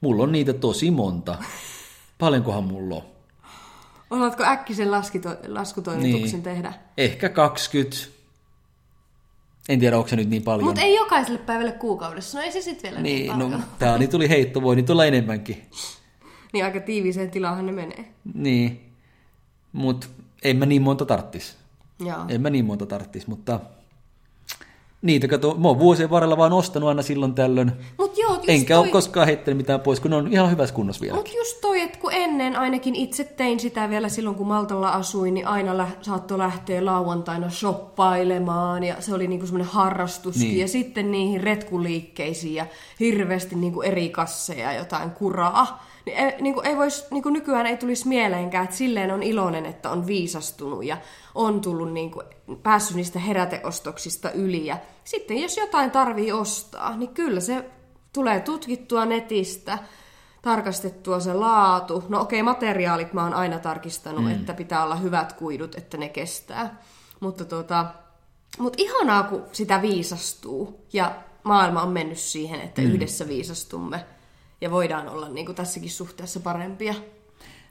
mulla 0.00 0.22
on 0.22 0.32
niitä 0.32 0.52
tosi 0.52 0.90
monta. 0.90 1.38
Paljonkohan 2.18 2.64
mulla 2.64 2.94
on? 2.96 3.02
Osaatko 4.10 4.42
äkkisen 4.44 4.88
laskito- 4.88 5.48
laskutoimituksen 5.54 6.32
Niin. 6.32 6.42
tehdä? 6.42 6.72
Ehkä 6.98 7.28
20. 7.28 7.96
En 9.68 9.80
tiedä, 9.80 9.96
onko 9.96 10.08
se 10.08 10.16
nyt 10.16 10.28
niin 10.30 10.42
paljon. 10.42 10.64
Mutta 10.68 10.80
ei 10.80 10.94
jokaiselle 10.96 11.38
päivälle 11.38 11.72
kuukaudessa. 11.72 12.38
No 12.38 12.44
ei 12.44 12.52
se 12.52 12.62
sitten 12.62 12.90
vielä 12.90 13.02
niin, 13.02 13.16
niin, 13.16 13.32
paljon. 13.32 13.50
no, 13.50 13.58
tää 13.78 13.94
oli, 13.94 14.06
tuli 14.08 14.28
heitto, 14.28 14.62
voi 14.62 14.76
niitä 14.76 14.92
olla 14.92 15.04
enemmänkin. 15.04 15.62
Niin 16.52 16.64
aika 16.64 16.80
tiiviiseen 16.80 17.30
tilahan 17.30 17.66
ne 17.66 17.72
menee. 17.72 18.04
Niin, 18.34 18.92
mutta 19.72 20.06
en 20.44 20.56
mä 20.56 20.66
niin 20.66 20.82
monta 20.82 21.06
tarttis. 21.06 21.56
Joo. 22.00 22.24
En 22.28 22.40
mä 22.40 22.50
niin 22.50 22.64
monta 22.64 22.86
tarttis, 22.86 23.26
mutta 23.26 23.60
niitä 25.02 25.28
kato, 25.28 25.54
mä 25.54 25.68
oon 25.68 25.78
vuosien 25.78 26.10
varrella 26.10 26.36
vaan 26.36 26.52
ostanut 26.52 26.88
aina 26.88 27.02
silloin 27.02 27.34
tällöin. 27.34 27.72
Mut 27.98 28.18
joo, 28.18 28.34
just 28.34 28.48
Enkä 28.48 28.74
toi... 28.74 28.82
ole 28.82 28.88
koskaan 28.88 29.26
heittänyt 29.26 29.56
mitään 29.56 29.80
pois, 29.80 30.00
kun 30.00 30.10
ne 30.10 30.16
on 30.16 30.32
ihan 30.32 30.50
hyvässä 30.50 30.74
kunnossa 30.74 31.02
vielä. 31.02 31.16
Mut 31.16 31.34
just 31.34 31.60
toi, 31.60 31.80
että 31.80 31.98
kun 31.98 32.12
ennen 32.12 32.56
ainakin 32.56 32.96
itse 32.96 33.24
tein 33.24 33.60
sitä 33.60 33.90
vielä 33.90 34.08
silloin, 34.08 34.36
kun 34.36 34.46
Maltalla 34.46 34.90
asuin, 34.90 35.34
niin 35.34 35.46
aina 35.46 35.78
lä- 35.78 35.88
saattoi 36.02 36.38
lähteä 36.38 36.84
lauantaina 36.84 37.50
shoppailemaan 37.50 38.84
ja 38.84 38.94
se 39.00 39.14
oli 39.14 39.26
niinku 39.26 39.46
semmoinen 39.46 39.72
harrastuskin. 39.72 40.42
Niin. 40.42 40.58
Ja 40.58 40.68
sitten 40.68 41.10
niihin 41.10 41.40
retkuliikkeisiin 41.40 42.54
ja 42.54 42.66
hirveästi 43.00 43.56
niinku 43.56 43.82
eri 43.82 44.08
kasseja 44.08 44.72
ja 44.72 44.78
jotain 44.78 45.10
kuraa. 45.10 45.84
Niin 46.06 46.16
ei, 46.16 46.32
niinku 46.40 46.60
ei 46.60 46.76
vois, 46.76 47.06
niinku 47.10 47.30
nykyään 47.30 47.66
ei 47.66 47.76
tulisi 47.76 48.08
mieleenkään, 48.08 48.64
että 48.64 48.76
silleen 48.76 49.10
on 49.10 49.22
iloinen, 49.22 49.66
että 49.66 49.90
on 49.90 50.06
viisastunut 50.06 50.84
ja 50.84 50.96
on 51.34 51.60
tullut 51.60 51.92
niinku, 51.92 52.22
päässyt 52.62 52.96
niistä 52.96 53.18
heräteostoksista 53.18 54.30
yli. 54.30 54.66
Ja 54.66 54.78
sitten 55.04 55.38
jos 55.38 55.56
jotain 55.56 55.90
tarvii 55.90 56.32
ostaa, 56.32 56.96
niin 56.96 57.14
kyllä 57.14 57.40
se 57.40 57.70
tulee 58.12 58.40
tutkittua 58.40 59.06
netistä, 59.06 59.78
tarkastettua 60.42 61.20
se 61.20 61.34
laatu. 61.34 62.04
No 62.08 62.20
okei, 62.20 62.42
materiaalit 62.42 63.12
mä 63.12 63.22
oon 63.22 63.34
aina 63.34 63.58
tarkistanut, 63.58 64.24
mm. 64.24 64.30
että 64.30 64.54
pitää 64.54 64.84
olla 64.84 64.96
hyvät 64.96 65.32
kuidut, 65.32 65.74
että 65.74 65.96
ne 65.96 66.08
kestää. 66.08 66.82
Mutta 67.20 67.44
tota, 67.44 67.86
mut 68.58 68.74
ihanaa, 68.78 69.22
kun 69.22 69.44
sitä 69.52 69.82
viisastuu 69.82 70.86
ja 70.92 71.14
maailma 71.42 71.82
on 71.82 71.92
mennyt 71.92 72.18
siihen, 72.18 72.60
että 72.60 72.82
mm. 72.82 72.88
yhdessä 72.90 73.28
viisastumme 73.28 74.04
ja 74.60 74.70
voidaan 74.70 75.08
olla 75.08 75.28
niin 75.28 75.46
kuin 75.46 75.56
tässäkin 75.56 75.90
suhteessa 75.90 76.40
parempia. 76.40 76.94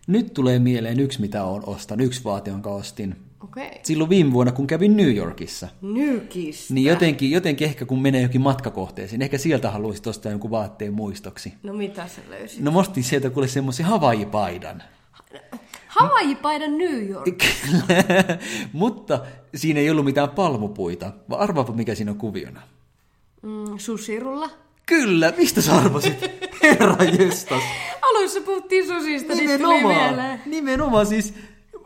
Nyt 0.07 0.34
tulee 0.34 0.59
mieleen 0.59 0.99
yksi, 0.99 1.22
mitä 1.22 1.43
on 1.43 1.64
ostanut, 1.66 2.05
yksi 2.05 2.24
vaate, 2.24 2.51
jonka 2.51 2.70
ostin. 2.70 3.30
Okay. 3.43 3.69
Silloin 3.83 4.09
viime 4.09 4.33
vuonna, 4.33 4.51
kun 4.51 4.67
kävin 4.67 4.97
New 4.97 5.15
Yorkissa. 5.15 5.67
Nykistä. 5.81 6.73
Niin 6.73 6.87
jotenkin, 6.87 7.31
jotenkin 7.31 7.67
ehkä 7.67 7.85
kun 7.85 8.01
menee 8.01 8.21
jokin 8.21 8.41
matkakohteeseen, 8.41 9.21
ehkä 9.21 9.37
sieltä 9.37 9.71
haluaisit 9.71 10.07
ostaa 10.07 10.31
jonkun 10.31 10.51
vaatteen 10.51 10.93
muistoksi. 10.93 11.53
No 11.63 11.73
mitä 11.73 12.07
sä 12.07 12.21
löysit? 12.29 12.59
No 12.59 12.71
mä 12.71 12.79
ostin 12.79 13.03
sieltä 13.03 13.29
kuule 13.29 13.47
semmoisen 13.47 13.85
Hawaii-paidan. 13.85 14.83
Hawaii-paidan 15.87 16.77
New 16.77 17.09
York. 17.09 17.27
Mutta 18.73 19.19
siinä 19.55 19.79
ei 19.79 19.89
ollut 19.89 20.05
mitään 20.05 20.29
palmupuita. 20.29 21.11
Vaan 21.29 21.41
arvaapa, 21.41 21.73
mikä 21.73 21.95
siinä 21.95 22.11
on 22.11 22.17
kuviona. 22.17 22.61
Mm, 23.41 23.77
sushirulla. 23.77 24.49
Kyllä, 24.85 25.33
mistä 25.37 25.61
sä 25.61 25.75
arvasit? 25.77 26.21
Herra 26.63 27.03
jestas. 27.03 27.63
Alussa 28.01 28.41
puhuttiin 28.41 28.87
susista, 28.87 29.35
niin 29.35 29.61
tuli 29.61 29.83
mieleen. 29.83 30.41
Nimenomaan 30.45 31.05
siis. 31.05 31.33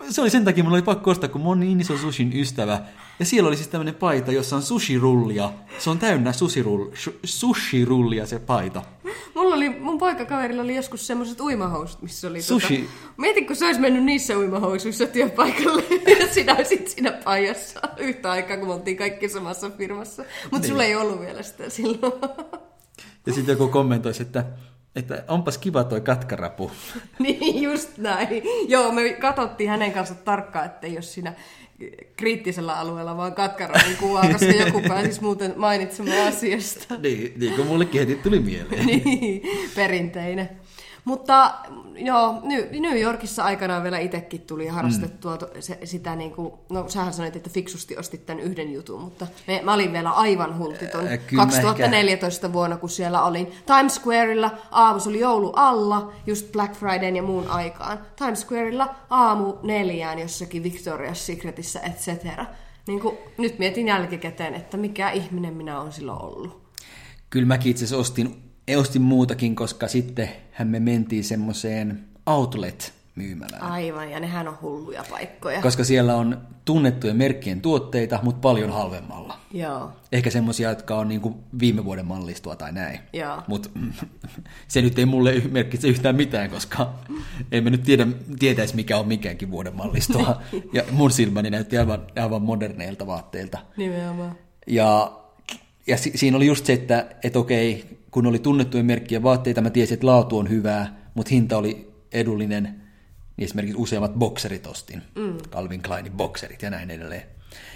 Se 0.10 0.22
oli 0.22 0.30
sen 0.30 0.46
takia, 0.46 0.64
mulla 0.64 0.76
oli 0.76 0.82
pakko 0.82 1.12
ostaa, 1.12 1.30
kun 1.30 1.42
mä 1.42 1.48
oon 1.48 1.60
niin 1.60 1.82
iso 1.82 1.98
sushin 1.98 2.40
ystävä. 2.40 2.82
Ja 3.20 3.26
siellä 3.26 3.48
oli 3.48 3.56
siis 3.56 3.68
tämmönen 3.68 3.96
paita, 3.96 4.32
jossa 4.32 4.56
on 4.56 4.62
sushirullia. 4.62 5.52
Se 5.80 5.90
on 5.90 6.00
täynnä 6.00 6.34
sushirull, 6.34 6.92
sushirullia 7.24 8.26
se 8.26 8.40
paita. 8.40 8.82
Mulla 9.36 9.56
oli, 9.56 9.70
mun 9.70 9.98
poikakaverilla 9.98 10.62
oli 10.62 10.76
joskus 10.76 11.08
semmoiset 11.08 11.42
uimahousut, 11.42 12.02
missä 12.02 12.28
oli... 12.28 12.42
Sushi. 12.42 12.78
Tota, 12.78 13.14
mietin, 13.18 13.48
kun 13.48 13.56
se 13.56 13.66
olisi 13.66 13.80
mennyt 13.82 14.04
niissä 14.04 14.38
uimahousuissa 14.38 15.08
työpaikalle 15.08 15.84
ja 16.20 16.28
sinä 16.34 16.56
olisit 16.56 16.88
siinä 16.88 17.12
pajassa 17.12 17.82
yhtä 17.98 18.32
aikaa, 18.32 18.58
kun 18.58 18.68
me 18.68 18.74
oltiin 18.74 18.98
kaikki 18.98 19.30
samassa 19.30 19.70
firmassa. 19.70 20.24
Mutta 20.44 20.58
niin. 20.58 20.68
sulla 20.68 20.84
ei 20.84 20.96
ollut 20.96 21.22
vielä 21.22 21.44
sitä 21.44 21.70
silloin. 21.70 22.14
Ja 23.26 23.34
sitten 23.34 23.54
joku 23.54 23.68
kommentoisi, 23.68 24.22
että, 24.22 24.46
että 24.96 25.24
onpas 25.28 25.58
kiva 25.58 25.84
toi 25.84 26.02
katkarapu. 26.02 26.72
niin, 27.20 27.62
just 27.62 27.98
näin. 27.98 28.44
Joo, 28.68 28.92
me 28.92 29.14
katsottiin 29.14 29.70
hänen 29.70 29.92
kanssa 29.92 30.16
tarkkaan, 30.16 30.66
että 30.66 30.88
jos 30.88 31.14
siinä 31.14 31.34
kriittisellä 32.16 32.80
alueella 32.80 33.18
vaan 33.18 33.34
katkarapun 33.34 33.96
kuvaa, 34.00 34.30
koska 34.32 34.46
joku 34.46 34.82
pääsisi 34.88 35.22
muuten 35.22 35.54
mainitsemaan 35.56 36.28
asiasta. 36.28 36.98
niin, 36.98 37.34
niin 37.40 37.54
kuin 37.54 37.68
mullekin 37.68 38.00
heti 38.00 38.16
tuli 38.16 38.40
mieleen. 38.40 38.86
niin, 38.86 39.42
perinteinen. 39.76 40.50
Mutta 41.06 41.54
joo, 41.96 42.42
New 42.80 43.00
Yorkissa 43.02 43.44
aikanaan 43.44 43.84
vielä 43.84 44.00
itsekin 44.00 44.42
tuli 44.42 44.68
harrastettua 44.68 45.36
mm. 45.36 45.62
se, 45.62 45.80
sitä, 45.84 46.16
niin 46.16 46.32
kuin, 46.32 46.54
no 46.70 46.90
sähän 46.90 47.14
sanoit, 47.14 47.36
että 47.36 47.50
fiksusti 47.50 47.98
ostit 47.98 48.26
tämän 48.26 48.44
yhden 48.44 48.74
jutun, 48.74 49.02
mutta 49.02 49.28
me, 49.48 49.62
mä 49.64 49.74
olin 49.74 49.94
vielä 49.94 50.12
aivan 50.12 50.58
hultiton 50.58 51.08
äh, 51.08 51.20
2014 51.36 52.48
ehkä... 52.48 52.54
vuonna, 52.54 52.78
kun 52.78 52.90
siellä 52.90 53.24
olin 53.24 53.52
Times 53.66 53.96
Squareilla, 53.96 54.52
aamu, 54.72 55.00
se 55.00 55.10
oli 55.10 55.20
joulu 55.20 55.54
alla, 55.56 56.14
just 56.28 56.52
Black 56.52 56.74
Fridayn 56.74 57.16
ja 57.16 57.24
muun 57.24 57.48
aikaan. 57.48 58.00
Times 58.16 58.42
Squareilla 58.42 58.96
aamu 59.10 59.54
neljään 59.64 60.20
jossakin 60.20 60.64
Victoria's 60.64 61.16
Secretissä, 61.16 61.80
et 61.80 61.98
cetera. 61.98 62.46
Niin 62.88 63.00
kuin, 63.00 63.18
nyt 63.38 63.60
mietin 63.60 63.88
jälkikäteen, 63.88 64.54
että 64.54 64.78
mikä 64.78 65.12
ihminen 65.12 65.54
minä 65.54 65.82
olen 65.82 65.94
silloin 65.94 66.22
ollut. 66.22 66.66
Kyllä 67.30 67.48
mäkin 67.48 67.72
itse 67.72 67.86
asiassa 67.86 68.02
ostin 68.02 68.45
ostin 68.78 69.02
muutakin, 69.02 69.56
koska 69.56 69.88
sitten 69.88 70.30
hän 70.52 70.68
me 70.68 70.80
mentiin 70.80 71.24
semmoiseen 71.24 72.06
outlet 72.26 72.94
myymälään. 73.16 73.62
Aivan, 73.62 74.12
ja 74.12 74.20
nehän 74.20 74.48
on 74.48 74.58
hulluja 74.62 75.04
paikkoja. 75.10 75.62
Koska 75.62 75.84
siellä 75.84 76.16
on 76.16 76.42
tunnettuja 76.66 77.14
merkkien 77.14 77.62
tuotteita, 77.62 78.20
mutta 78.24 78.42
paljon 78.42 78.72
halvemmalla. 78.72 79.40
Joo. 79.54 79.92
Ehkä 80.12 80.30
semmoisia, 80.30 80.70
jotka 80.70 80.96
on 80.96 81.08
niinku 81.08 81.44
viime 81.60 81.86
vuoden 81.86 82.06
mallistua 82.06 82.56
tai 82.56 82.72
näin. 82.72 83.00
Joo. 83.14 83.42
Mutta 83.48 83.70
se 84.68 84.82
nyt 84.82 85.00
ei 85.00 85.06
mulle 85.06 85.42
merkitse 85.52 85.88
yhtään 85.88 86.16
mitään, 86.16 86.50
koska 86.50 86.94
emme 87.52 87.70
nyt 87.70 87.84
tiedä, 87.84 88.08
tietäisi 88.40 88.76
mikä 88.76 88.98
on 88.98 89.08
mikäänkin 89.08 89.52
vuoden 89.52 89.76
mallistua. 89.76 90.42
ja 90.74 90.84
mun 90.92 91.12
silmäni 91.12 91.50
näytti 91.50 91.78
aivan, 91.78 92.02
aivan 92.22 92.42
moderneilta 92.42 93.08
vaatteilta. 93.08 93.58
Nimenomaan. 93.78 94.38
Ja, 94.68 95.20
ja 95.88 95.98
si- 95.98 96.12
siinä 96.16 96.38
oli 96.38 96.46
just 96.46 96.66
se, 96.66 96.74
että 96.74 97.08
et 97.24 97.36
okei, 97.36 97.98
kun 98.16 98.26
oli 98.26 98.40
tunnettuja 98.40 98.84
merkkiä 98.84 99.24
vaatteita, 99.24 99.62
mä 99.62 99.70
tiesin, 99.70 99.94
että 99.94 100.08
laatu 100.08 100.38
on 100.38 100.50
hyvää, 100.50 101.12
mutta 101.14 101.30
hinta 101.30 101.58
oli 101.58 101.94
edullinen, 102.12 102.64
niin 103.38 103.46
esimerkiksi 103.46 103.78
useammat 103.78 104.14
bokserit 104.14 104.68
ostin, 104.68 105.02
mm. 105.16 105.38
Calvin 105.50 105.82
Kleinin 105.82 106.12
bokserit 106.12 106.62
ja 106.62 106.70
näin 106.70 106.92
edelleen. 106.92 107.24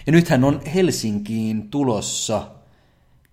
Ja 0.05 0.11
nythän 0.11 0.43
on 0.43 0.61
Helsinkiin 0.65 1.69
tulossa 1.69 2.51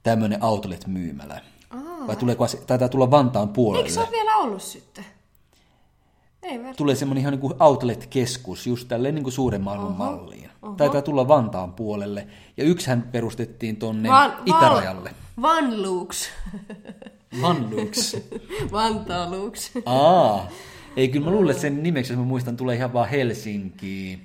tämmöinen 0.03 0.45
outlet-myymälä. 0.45 1.41
Aa. 1.71 2.07
Vai 2.07 2.17
tuleeko, 2.17 2.47
taitaa 2.67 2.89
tulla 2.89 3.11
Vantaan 3.11 3.49
puolelle. 3.49 3.85
Eikö 3.85 3.95
se 3.95 4.01
ole 4.01 4.11
vielä 4.11 4.37
ollut 4.37 4.63
sitten? 4.63 5.05
Ei 6.47 6.61
Tulee 6.77 6.95
semmoinen 6.95 7.21
ihan 7.21 7.33
niin 7.33 7.41
kuin 7.41 7.63
outlet-keskus 7.63 8.67
just 8.67 8.89
tälleen 8.89 9.15
niin 9.15 9.23
kuin 9.23 9.33
suuren 9.33 9.63
maailman 9.63 9.87
oho, 9.87 9.97
malliin. 9.97 10.51
Oho. 10.63 10.75
Taitaa 10.75 11.03
tulla 11.03 11.29
Vantaan 11.29 11.73
puolelle. 11.73 12.27
Ja 12.57 12.65
yksihän 12.65 13.09
perustettiin 13.13 13.77
tonne 13.77 14.09
Van, 14.09 14.33
itärajalle. 14.45 15.11
Van 15.43 15.83
Lux. 15.83 16.29
Van 17.43 17.71
Lux. 17.71 18.17
Vantaa 18.73 19.31
Lux. 19.31 19.71
Aa. 19.87 20.49
Ei, 20.97 21.09
kyllä 21.09 21.25
mä 21.25 21.31
luulen, 21.31 21.51
että 21.51 21.61
sen 21.61 21.83
nimeksi, 21.83 22.13
jos 22.13 22.19
mä 22.19 22.25
muistan, 22.25 22.57
tulee 22.57 22.77
ihan 22.77 22.93
vaan 22.93 23.09
Helsinki 23.09 24.23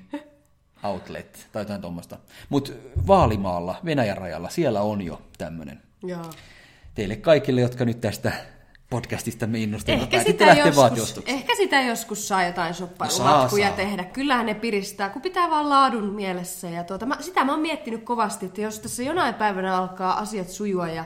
Outlet 0.83 1.47
tai 1.51 1.61
jotain 1.61 1.81
tuommoista. 1.81 2.17
Mutta 2.49 2.71
Vaalimaalla, 3.07 3.75
Venäjän 3.85 4.17
rajalla, 4.17 4.49
siellä 4.49 4.81
on 4.81 5.01
jo 5.01 5.21
tämmöinen. 5.37 5.81
Teille 6.95 7.15
kaikille, 7.15 7.61
jotka 7.61 7.85
nyt 7.85 8.01
tästä 8.01 8.31
podcastista 8.91 9.47
me 9.47 9.59
innostuneet. 9.59 10.01
Ehkä, 10.01 10.23
sitä 10.23 10.45
joskus, 10.53 11.21
ehkä 11.25 11.55
sitä 11.55 11.81
joskus 11.81 12.27
saa 12.27 12.43
jotain 12.43 12.73
shoppailumatkuja 12.73 13.69
no, 13.69 13.75
tehdä. 13.75 14.03
Kyllähän 14.03 14.45
ne 14.45 14.53
piristää, 14.53 15.09
kun 15.09 15.21
pitää 15.21 15.49
vaan 15.49 15.69
laadun 15.69 16.05
mielessä. 16.05 16.69
Ja 16.69 16.83
tuota, 16.83 17.05
mä, 17.05 17.17
sitä 17.19 17.43
mä 17.45 17.51
oon 17.51 17.61
miettinyt 17.61 18.03
kovasti, 18.03 18.45
että 18.45 18.61
jos 18.61 18.79
tässä 18.79 19.03
jonain 19.03 19.33
päivänä 19.33 19.77
alkaa 19.77 20.19
asiat 20.19 20.49
sujua 20.49 20.87
ja 20.87 21.05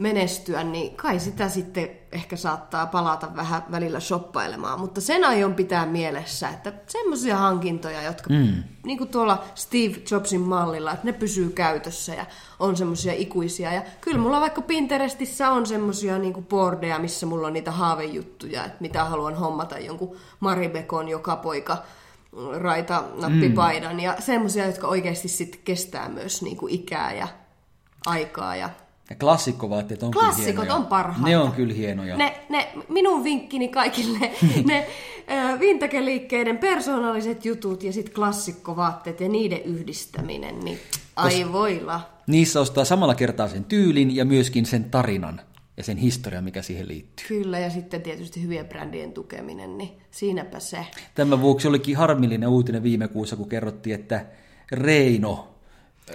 menestyä, 0.00 0.64
niin 0.64 0.96
kai 0.96 1.20
sitä 1.20 1.48
sitten 1.48 1.90
ehkä 2.12 2.36
saattaa 2.36 2.86
palata 2.86 3.36
vähän 3.36 3.62
välillä 3.70 4.00
shoppailemaan. 4.00 4.80
Mutta 4.80 5.00
sen 5.00 5.24
aion 5.24 5.54
pitää 5.54 5.86
mielessä, 5.86 6.48
että 6.48 6.72
semmoisia 6.86 7.36
hankintoja, 7.36 8.02
jotka 8.02 8.30
mm. 8.30 8.62
niin 8.84 8.98
kuin 8.98 9.10
tuolla 9.10 9.44
Steve 9.54 9.96
Jobsin 10.10 10.40
mallilla, 10.40 10.92
että 10.92 11.06
ne 11.06 11.12
pysyy 11.12 11.50
käytössä 11.50 12.14
ja 12.14 12.26
on 12.58 12.76
semmoisia 12.76 13.12
ikuisia. 13.12 13.72
Ja 13.72 13.82
kyllä 14.00 14.18
mulla 14.18 14.40
vaikka 14.40 14.62
Pinterestissä 14.62 15.50
on 15.50 15.66
semmoisia 15.66 16.18
niin 16.18 16.46
boardeja, 16.48 16.98
missä 16.98 17.26
mulla 17.26 17.46
on 17.46 17.52
niitä 17.52 17.70
haavejuttuja, 17.70 18.64
että 18.64 18.78
mitä 18.80 19.04
haluan 19.04 19.34
hommata 19.34 19.78
jonkun 19.78 20.16
Maribekon 20.40 21.08
joka 21.08 21.36
poika 21.36 21.78
raita 22.58 23.04
nappipaidan 23.14 23.92
mm. 23.92 24.00
ja 24.00 24.16
semmoisia, 24.18 24.66
jotka 24.66 24.86
oikeasti 24.88 25.28
sitten 25.28 25.60
kestää 25.64 26.08
myös 26.08 26.42
niin 26.42 26.56
kuin 26.56 26.74
ikää 26.74 27.12
ja 27.12 27.28
aikaa 28.06 28.56
ja 28.56 28.70
ja 29.10 29.16
klassikkovaatteet 29.16 30.02
on 30.02 30.10
Klassikot 30.10 30.44
kyllä 30.44 30.60
hienoja. 30.62 30.74
on 30.74 30.86
parhaita. 30.86 31.28
Ne 31.28 31.38
on 31.38 31.52
kyllä 31.52 31.74
hienoja. 31.74 32.16
Ne, 32.16 32.40
ne, 32.48 32.68
minun 32.88 33.24
vinkkini 33.24 33.68
kaikille, 33.68 34.30
ne 34.64 34.86
vintakeliikkeiden 35.60 36.58
persoonalliset 36.58 37.44
jutut 37.44 37.82
ja 37.82 37.92
sitten 37.92 38.14
klassikkovaatteet 38.14 39.20
ja 39.20 39.28
niiden 39.28 39.62
yhdistäminen, 39.62 40.60
niin 40.60 40.78
ai 41.16 41.42
Kos, 41.42 41.52
voila. 41.52 42.00
Niissä 42.26 42.60
ostaa 42.60 42.84
samalla 42.84 43.14
kertaa 43.14 43.48
sen 43.48 43.64
tyylin 43.64 44.16
ja 44.16 44.24
myöskin 44.24 44.66
sen 44.66 44.84
tarinan 44.84 45.40
ja 45.76 45.84
sen 45.84 45.96
historian, 45.96 46.44
mikä 46.44 46.62
siihen 46.62 46.88
liittyy. 46.88 47.26
Kyllä, 47.28 47.58
ja 47.58 47.70
sitten 47.70 48.02
tietysti 48.02 48.42
hyvien 48.42 48.66
brändien 48.66 49.12
tukeminen, 49.12 49.78
niin 49.78 49.90
siinäpä 50.10 50.60
se. 50.60 50.86
Tämän 51.14 51.40
vuoksi 51.40 51.68
olikin 51.68 51.96
harmillinen 51.96 52.48
uutinen 52.48 52.82
viime 52.82 53.08
kuussa, 53.08 53.36
kun 53.36 53.48
kerrottiin, 53.48 53.94
että 53.94 54.26
Reino 54.72 55.49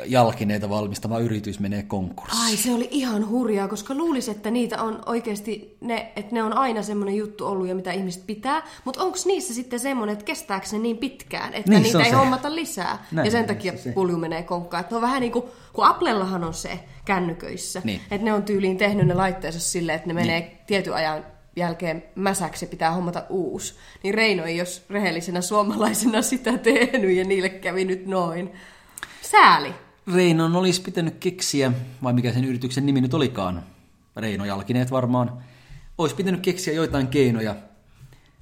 jalkineita 0.05 0.69
valmistama 0.69 1.19
yritys 1.19 1.59
menee 1.59 1.83
konkurssiin. 1.83 2.43
Ai 2.43 2.57
se 2.57 2.71
oli 2.71 2.87
ihan 2.91 3.29
hurjaa, 3.29 3.67
koska 3.67 3.95
luulisi, 3.95 4.31
että 4.31 4.51
niitä 4.51 4.81
on 4.81 5.03
oikeasti, 5.05 5.77
ne, 5.81 6.11
että 6.15 6.35
ne 6.35 6.43
on 6.43 6.57
aina 6.57 6.83
semmoinen 6.83 7.15
juttu 7.15 7.45
ollut 7.45 7.67
ja 7.67 7.75
mitä 7.75 7.91
ihmiset 7.91 8.27
pitää, 8.27 8.63
mutta 8.85 9.03
onko 9.03 9.17
niissä 9.25 9.53
sitten 9.53 9.79
semmoinen, 9.79 10.13
että 10.13 10.25
kestääkö 10.25 10.65
se 10.65 10.77
niin 10.77 10.97
pitkään, 10.97 11.53
että 11.53 11.71
niin, 11.71 11.83
niitä 11.83 11.99
ei 11.99 12.09
se. 12.09 12.15
hommata 12.15 12.55
lisää 12.55 13.05
Näin, 13.11 13.25
ja 13.25 13.31
sen 13.31 13.45
takia 13.45 13.77
se. 13.77 13.91
pulju 13.91 14.17
menee 14.17 14.43
konkkaan. 14.43 14.81
Että 14.81 14.95
on 14.95 15.01
vähän 15.01 15.21
niin 15.21 15.31
kuin, 15.31 15.45
kun 15.73 15.85
Applellahan 15.85 16.43
on 16.43 16.53
se 16.53 16.79
kännyköissä, 17.05 17.81
niin. 17.83 18.01
että 18.11 18.25
ne 18.25 18.33
on 18.33 18.43
tyyliin 18.43 18.77
tehnyt 18.77 19.07
ne 19.07 19.13
laitteensa 19.13 19.59
silleen, 19.59 19.95
että 19.95 20.07
ne 20.07 20.13
menee 20.13 20.39
niin. 20.39 20.57
tietyn 20.67 20.93
ajan 20.93 21.25
jälkeen 21.55 22.03
mäsäksi 22.15 22.65
pitää 22.65 22.91
hommata 22.91 23.23
uusi. 23.29 23.73
Niin 24.03 24.13
Reino 24.13 24.43
ei 24.43 24.57
jos 24.57 24.85
rehellisenä 24.89 25.41
suomalaisena 25.41 26.21
sitä 26.21 26.57
tehnyt 26.73 27.15
ja 27.15 27.23
niille 27.23 27.49
kävi 27.49 27.85
nyt 27.85 28.05
noin. 28.05 28.51
Sääli. 29.31 29.73
Reinon 30.15 30.55
olisi 30.55 30.81
pitänyt 30.81 31.15
keksiä, 31.19 31.71
vai 32.03 32.13
mikä 32.13 32.33
sen 32.33 32.45
yrityksen 32.45 32.85
nimi 32.85 33.01
nyt 33.01 33.13
olikaan, 33.13 33.63
Reino 34.15 34.45
Jalkineet 34.45 34.91
varmaan, 34.91 35.43
olisi 35.97 36.15
pitänyt 36.15 36.41
keksiä 36.41 36.73
joitain 36.73 37.07
keinoja, 37.07 37.55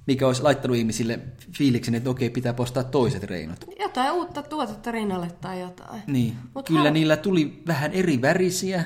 mikä 0.07 0.27
olisi 0.27 0.41
laittanut 0.43 0.77
ihmisille 0.77 1.19
fiiliksen, 1.57 1.95
että 1.95 2.09
okei, 2.09 2.29
pitää 2.29 2.53
postaa 2.53 2.83
toiset 2.83 3.23
reinot. 3.23 3.65
Jotain 3.79 4.11
uutta 4.11 4.43
tuotetta 4.43 4.91
rinnalle 4.91 5.31
tai 5.41 5.61
jotain. 5.61 6.01
Niin, 6.07 6.35
Mut 6.55 6.67
kyllä 6.67 6.83
hän... 6.83 6.93
niillä 6.93 7.17
tuli 7.17 7.63
vähän 7.67 7.91
eri 7.91 8.21
värisiä, 8.21 8.83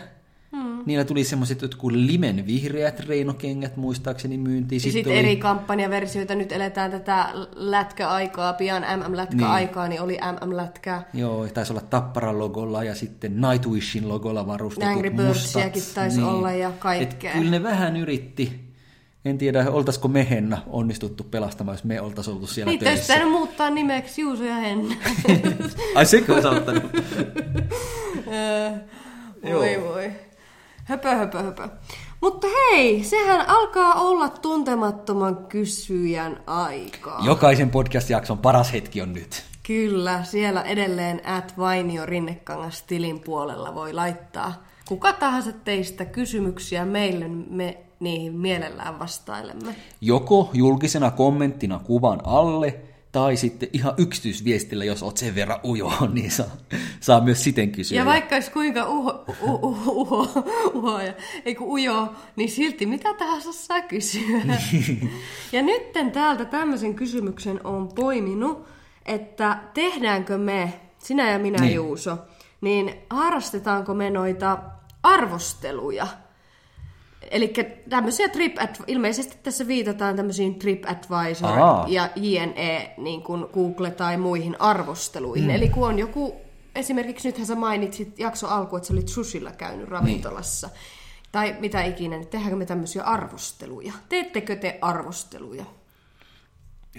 Hmm. 0.57 0.83
Niillä 0.85 1.05
tuli 1.05 1.23
semmoiset 1.23 1.61
jotkut 1.61 1.91
limen 1.91 2.47
vihreät 2.47 2.99
reinokengät 2.99 3.77
muistaakseni 3.77 4.37
myyntiin. 4.37 4.81
Sitten, 4.81 4.93
Sitten 4.93 5.13
oli... 5.13 5.19
eri 5.19 5.35
kampanjaversioita, 5.35 6.35
nyt 6.35 6.51
eletään 6.51 6.91
tätä 6.91 7.29
lätkäaikaa, 7.55 8.53
pian 8.53 8.83
MM-lätkäaikaa, 8.83 9.87
niin. 9.87 9.89
niin 9.89 10.01
oli 10.01 10.17
MM-lätkää. 10.31 11.09
Joo, 11.13 11.47
taisi 11.47 11.73
olla 11.73 11.81
Tapparan 11.81 12.39
logolla 12.39 12.83
ja 12.83 12.95
sitten 12.95 13.41
Nightwishin 13.41 14.09
logolla 14.09 14.47
varustetut 14.47 14.89
Angry 14.89 15.09
Birdsiäkin 15.09 15.83
taisi 15.95 16.17
niin. 16.17 16.27
olla 16.27 16.51
ja 16.51 16.71
kaikkea. 16.79 17.31
Et 17.31 17.37
kyllä 17.37 17.51
ne 17.51 17.63
vähän 17.63 17.97
yritti. 17.97 18.67
En 19.25 19.37
tiedä, 19.37 19.71
oltaisiko 19.71 20.07
me 20.07 20.29
Henna 20.29 20.57
onnistuttu 20.67 21.23
pelastamaan, 21.23 21.75
jos 21.75 21.83
me 21.83 22.01
oltaisiin 22.01 22.33
oltu 22.33 22.47
siellä 22.47 22.71
Niitä 22.71 22.85
töissä. 22.85 23.13
Niitä 23.13 23.29
muuttaa 23.29 23.69
nimeksi 23.69 24.21
Juuso 24.21 24.43
ja 24.43 24.55
Henna. 24.55 24.95
Ai 25.95 26.05
sekö 26.05 26.33
olisi 26.33 26.47
auttanut? 26.47 26.83
voi 29.53 29.81
voi. 29.83 30.26
Höpö, 30.87 31.15
höpö, 31.15 31.43
höpö. 31.43 31.69
Mutta 32.21 32.47
hei, 32.47 33.03
sehän 33.03 33.49
alkaa 33.49 33.93
olla 33.93 34.29
tuntemattoman 34.29 35.35
kysyjän 35.35 36.43
aika. 36.45 37.19
Jokaisen 37.25 37.69
podcast-jakson 37.69 38.37
paras 38.37 38.73
hetki 38.73 39.01
on 39.01 39.13
nyt. 39.13 39.43
Kyllä, 39.63 40.23
siellä 40.23 40.61
edelleen 40.61 41.21
at 41.25 41.53
Vainio 41.57 42.05
Rinnekangas 42.05 42.81
tilin 42.81 43.19
puolella 43.19 43.75
voi 43.75 43.93
laittaa 43.93 44.63
kuka 44.87 45.13
tahansa 45.13 45.51
teistä 45.51 46.05
kysymyksiä 46.05 46.85
meille, 46.85 47.27
me 47.27 47.77
niihin 47.99 48.33
mielellään 48.33 48.99
vastailemme. 48.99 49.75
Joko 50.01 50.49
julkisena 50.53 51.11
kommenttina 51.11 51.79
kuvan 51.79 52.21
alle, 52.23 52.79
tai 53.17 53.37
sitten 53.37 53.69
ihan 53.73 53.93
yksityisviestillä, 53.97 54.85
jos 54.85 55.03
oot 55.03 55.17
sen 55.17 55.35
verran 55.35 55.59
ujo, 55.65 55.91
niin 56.13 56.31
saa, 56.31 56.47
saa 56.99 57.21
myös 57.21 57.43
siten 57.43 57.71
kysyä. 57.71 57.97
Ja 57.97 58.05
vaikka 58.05 58.35
olisi 58.35 58.51
kuinka 58.51 58.85
uho, 58.85 59.25
u, 59.41 59.51
u, 59.51 59.77
uho, 59.87 60.43
uho 60.73 61.01
ja, 61.01 61.13
ei 61.45 61.55
kun 61.55 61.67
ujo, 61.67 62.13
niin 62.35 62.49
silti 62.49 62.85
mitä 62.85 63.13
tahansa 63.13 63.53
saa 63.53 63.81
kysyä. 63.81 64.21
ja 65.51 65.61
nytten 65.61 66.11
täältä 66.11 66.45
tämmöisen 66.45 66.95
kysymyksen 66.95 67.65
on 67.65 67.87
poiminut, 67.95 68.67
että 69.05 69.59
tehdäänkö 69.73 70.37
me, 70.37 70.73
sinä 70.97 71.31
ja 71.31 71.39
minä 71.39 71.61
Niin. 71.61 71.75
Juuso, 71.75 72.17
niin 72.61 72.95
harrastetaanko 73.09 73.93
me 73.93 74.09
noita 74.09 74.57
arvosteluja? 75.03 76.07
Eli 77.31 77.53
tämmöisiä 77.89 78.29
trip 78.29 78.57
ilmeisesti 78.87 79.37
tässä 79.43 79.67
viitataan 79.67 80.15
tämmöisiin 80.15 80.55
TripAdvisor 80.55 81.59
Aa. 81.59 81.85
ja 81.89 82.09
JNE, 82.15 82.93
niin 82.97 83.21
kuin 83.21 83.45
Google 83.53 83.91
tai 83.91 84.17
muihin 84.17 84.61
arvosteluihin. 84.61 85.45
Mm. 85.45 85.55
Eli 85.55 85.69
kun 85.69 85.87
on 85.87 85.99
joku, 85.99 86.35
esimerkiksi 86.75 87.27
nythän 87.27 87.47
sä 87.47 87.55
mainitsit 87.55 88.19
jakso 88.19 88.47
alku, 88.47 88.75
että 88.75 88.87
sä 88.87 88.93
olit 88.93 89.07
susilla 89.07 89.51
käynyt 89.51 89.87
ravintolassa. 89.89 90.67
Niin. 90.67 90.77
Tai 91.31 91.55
mitä 91.59 91.83
ikinä, 91.83 92.17
niin 92.17 92.27
tehdäänkö 92.27 92.55
me 92.55 92.65
tämmöisiä 92.65 93.03
arvosteluja? 93.03 93.93
Teettekö 94.09 94.55
te 94.55 94.77
arvosteluja? 94.81 95.65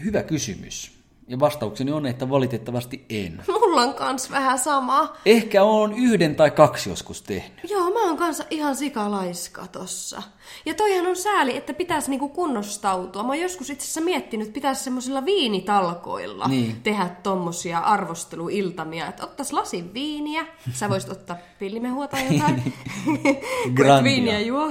Hyvä 0.05 0.23
kysymys. 0.23 0.98
Ja 1.29 1.41
vastaukseni 1.41 1.93
on, 1.93 2.07
että 2.07 2.31
valitettavasti 2.31 3.05
en. 3.09 3.43
Mulla 3.61 3.83
on 3.83 3.95
kans 3.95 4.31
vähän 4.31 4.59
sama. 4.59 5.17
Ehkä 5.27 5.65
on 5.65 5.93
yhden 5.95 6.37
tai 6.37 6.51
kaksi 6.51 6.91
joskus 6.91 7.23
tehnyt. 7.23 7.71
Joo, 7.71 7.91
mä 7.91 8.05
oon 8.07 8.17
kanssa 8.17 8.45
ihan 8.51 8.77
sikalaiska 8.77 9.67
tossa. 9.67 10.23
Ja 10.67 10.75
toihan 10.75 11.07
on 11.07 11.17
sääli, 11.17 11.57
että 11.57 11.73
pitäisi 11.75 12.11
niinku 12.11 12.29
kunnostautua. 12.29 13.23
Mä 13.23 13.29
oon 13.29 13.41
joskus 13.41 13.71
itse 13.71 13.85
asiassa 13.85 14.01
miettinyt, 14.01 14.47
että 14.47 14.55
pitäisi 14.55 14.85
semmoisilla 14.85 15.25
viinitalkoilla 15.25 16.49
Niin. 16.49 16.77
tehdä 16.83 17.09
tommosia 17.23 17.79
arvosteluiltamia. 17.79 19.07
Että 19.09 19.25
ottais 19.25 19.53
lasin 19.53 19.95
viiniä, 19.95 20.47
sä 20.73 20.89
voisit 20.89 21.11
ottaa 21.11 21.37
pillimehua 21.59 22.07
tai 22.09 22.23
jotain. 22.35 22.75
Grandia. 23.75 24.05
viiniä 24.13 24.41
juo. 24.41 24.69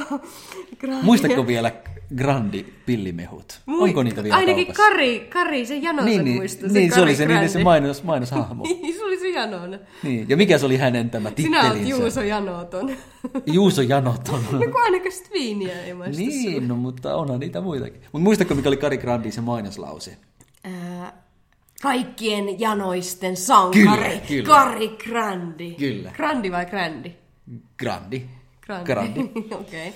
Grandia. 0.79 1.03
Muistatko 1.03 1.47
vielä 1.47 1.71
Grandi 2.15 2.65
pillimehut? 2.85 3.59
Mui- 3.65 3.83
Onko 3.83 4.03
niitä 4.03 4.23
vielä 4.23 4.35
Ainakin 4.35 4.65
kaupassa? 4.65 4.83
Kari, 4.89 5.19
Kari, 5.19 5.65
se 5.65 5.75
Janosen 5.75 6.05
niin, 6.11 6.23
niin, 6.25 6.35
muistaa. 6.37 6.69
niin, 6.69 6.89
se 6.89 6.95
Kari 6.95 7.03
oli 7.03 7.15
se, 7.15 7.25
niin, 7.25 7.39
se 7.39 7.51
Grandi. 7.51 7.63
mainos, 7.63 8.03
mainoshahmo. 8.03 8.63
Niin, 8.67 8.95
se 8.97 9.03
oli 9.05 9.19
se 9.19 9.29
Janonen. 9.29 9.79
niin. 10.03 10.25
Ja 10.29 10.37
mikä 10.37 10.57
se 10.57 10.65
oli 10.65 10.77
hänen 10.77 11.09
tämä 11.09 11.31
Sinä 11.37 11.59
olet 11.61 11.71
tittelinsä? 11.73 12.01
Juuso 12.03 12.21
Janoton. 12.21 12.91
Juuso 13.45 13.81
Janoton. 13.81 14.43
no 14.51 14.59
kun 14.59 14.81
ainakaan 14.83 15.11
sit 15.11 15.29
viiniä 15.33 15.81
ei 15.83 15.93
maista 15.93 16.15
sulle. 16.23 16.27
niin, 16.29 16.67
no, 16.67 16.75
mutta 16.75 17.15
onhan 17.15 17.39
niitä 17.39 17.61
muitakin. 17.61 18.01
Mutta 18.01 18.23
muistatko, 18.23 18.55
mikä 18.55 18.69
oli 18.69 18.77
Kari 18.77 18.97
Grandin 18.97 19.31
se 19.31 19.41
mainoslause? 19.41 20.17
Ää, 20.63 21.13
kaikkien 21.81 22.59
janoisten 22.59 23.37
sankari, 23.37 23.83
Kyllä, 23.83 24.09
kyllä. 24.27 24.47
Kari 24.47 24.87
Grandi. 24.89 25.71
Kyllä. 25.75 26.11
Grandi 26.15 26.51
vai 26.51 26.65
Grandi? 26.65 27.11
Grandi. 27.79 28.21
Grandi. 28.65 28.85
Grandi. 28.93 29.19
Okei. 29.51 29.93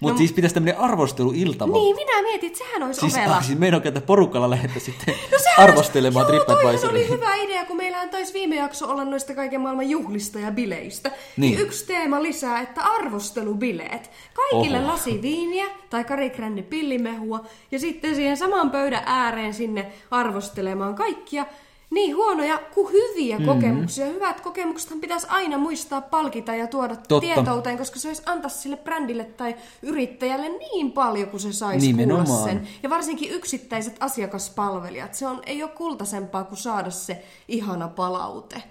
Mutta 0.00 0.18
siis 0.18 0.32
pitäisi 0.32 0.54
tämmöinen 0.54 0.80
arvosteluiltama. 0.80 1.72
Niin, 1.72 1.96
minä 1.96 2.22
mietin, 2.22 2.46
että 2.46 2.58
sehän 2.58 2.82
olisi 2.82 3.00
Siis, 3.00 3.14
ovela. 3.14 3.36
ah, 3.36 3.44
siis 3.44 3.58
meidän 3.58 3.82
että 3.84 4.00
porukalla 4.00 4.50
lähdettä 4.50 4.80
sitten 4.80 5.14
No 5.32 5.38
arvostelemaan 5.56 6.26
toihan 6.26 6.90
oli 6.90 7.08
hyvä 7.08 7.34
idea, 7.34 7.64
kun 7.64 7.76
meillähän 7.76 8.08
taisi 8.10 8.32
viime 8.32 8.56
jakso 8.56 8.90
olla 8.90 9.04
noista 9.04 9.34
kaiken 9.34 9.60
maailman 9.60 9.90
juhlista 9.90 10.38
ja 10.38 10.50
bileistä. 10.50 11.08
Niin. 11.08 11.50
Niin. 11.50 11.60
yksi 11.66 11.86
teema 11.86 12.22
lisää, 12.22 12.60
että 12.60 12.82
arvostelubileet. 12.82 14.10
Kaikille 14.34 14.78
Oho. 14.78 14.86
lasi 14.88 15.22
viiniä 15.22 15.66
tai 15.90 16.04
Kari 16.04 16.30
Grandi 16.30 16.62
pillimehua 16.62 17.40
ja 17.70 17.78
sitten 17.78 18.14
siihen 18.14 18.36
saman 18.36 18.70
pöydän 18.70 19.02
ääreen 19.06 19.54
sinne 19.54 19.92
arvostelemaan 20.10 20.94
kaikkia 20.94 21.46
niin 21.90 22.16
huonoja 22.16 22.58
kuin 22.74 22.92
hyviä 22.92 23.36
Mhm. 23.38 23.44
mm-hmm. 23.46 23.60
kokemuksia. 23.60 24.06
Hyvät 24.06 24.40
kokemuksethan 24.40 25.00
pitäisi 25.00 25.26
aina 25.30 25.58
muistaa 25.58 26.00
palkita 26.00 26.54
ja 26.54 26.66
tuoda 26.66 26.96
Totta. 26.96 27.20
tietouteen, 27.20 27.78
koska 27.78 27.98
se 27.98 28.08
olisi 28.08 28.22
antaa 28.26 28.48
sille 28.50 28.76
brändille 28.76 29.24
tai 29.24 29.56
yrittäjälle 29.82 30.48
niin 30.48 30.92
paljon 30.92 31.28
kuin 31.28 31.40
se 31.40 31.52
saisi 31.52 31.92
kuulla 31.94 32.24
sen. 32.44 32.68
Ja 32.82 32.90
varsinkin 32.90 33.30
yksittäiset 33.30 33.96
asiakaspalvelijat. 34.00 35.14
Se 35.14 35.26
on, 35.26 35.42
ei 35.46 35.62
ole 35.62 35.70
kultaisempaa 35.70 36.44
kuin 36.44 36.58
saada 36.58 36.90
se 36.90 37.22
ihana 37.48 37.88
palaute. 37.88 38.62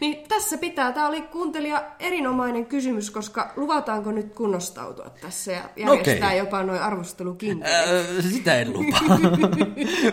Niin 0.00 0.28
tässä 0.28 0.58
pitää, 0.58 0.92
tämä 0.92 1.08
oli 1.08 1.22
kuuntelija 1.22 1.84
erinomainen 1.98 2.66
kysymys, 2.66 3.10
koska 3.10 3.52
luvataanko 3.56 4.12
nyt 4.12 4.34
kunnostautua 4.34 5.10
tässä 5.20 5.52
ja 5.52 5.62
järjestää 5.76 6.28
Okei. 6.28 6.38
jopa 6.38 6.62
noin 6.62 6.80
arvostelukin. 6.80 7.64
Öö, 7.66 8.22
sitä 8.22 8.54
en 8.60 8.72
lupaa. 8.72 9.18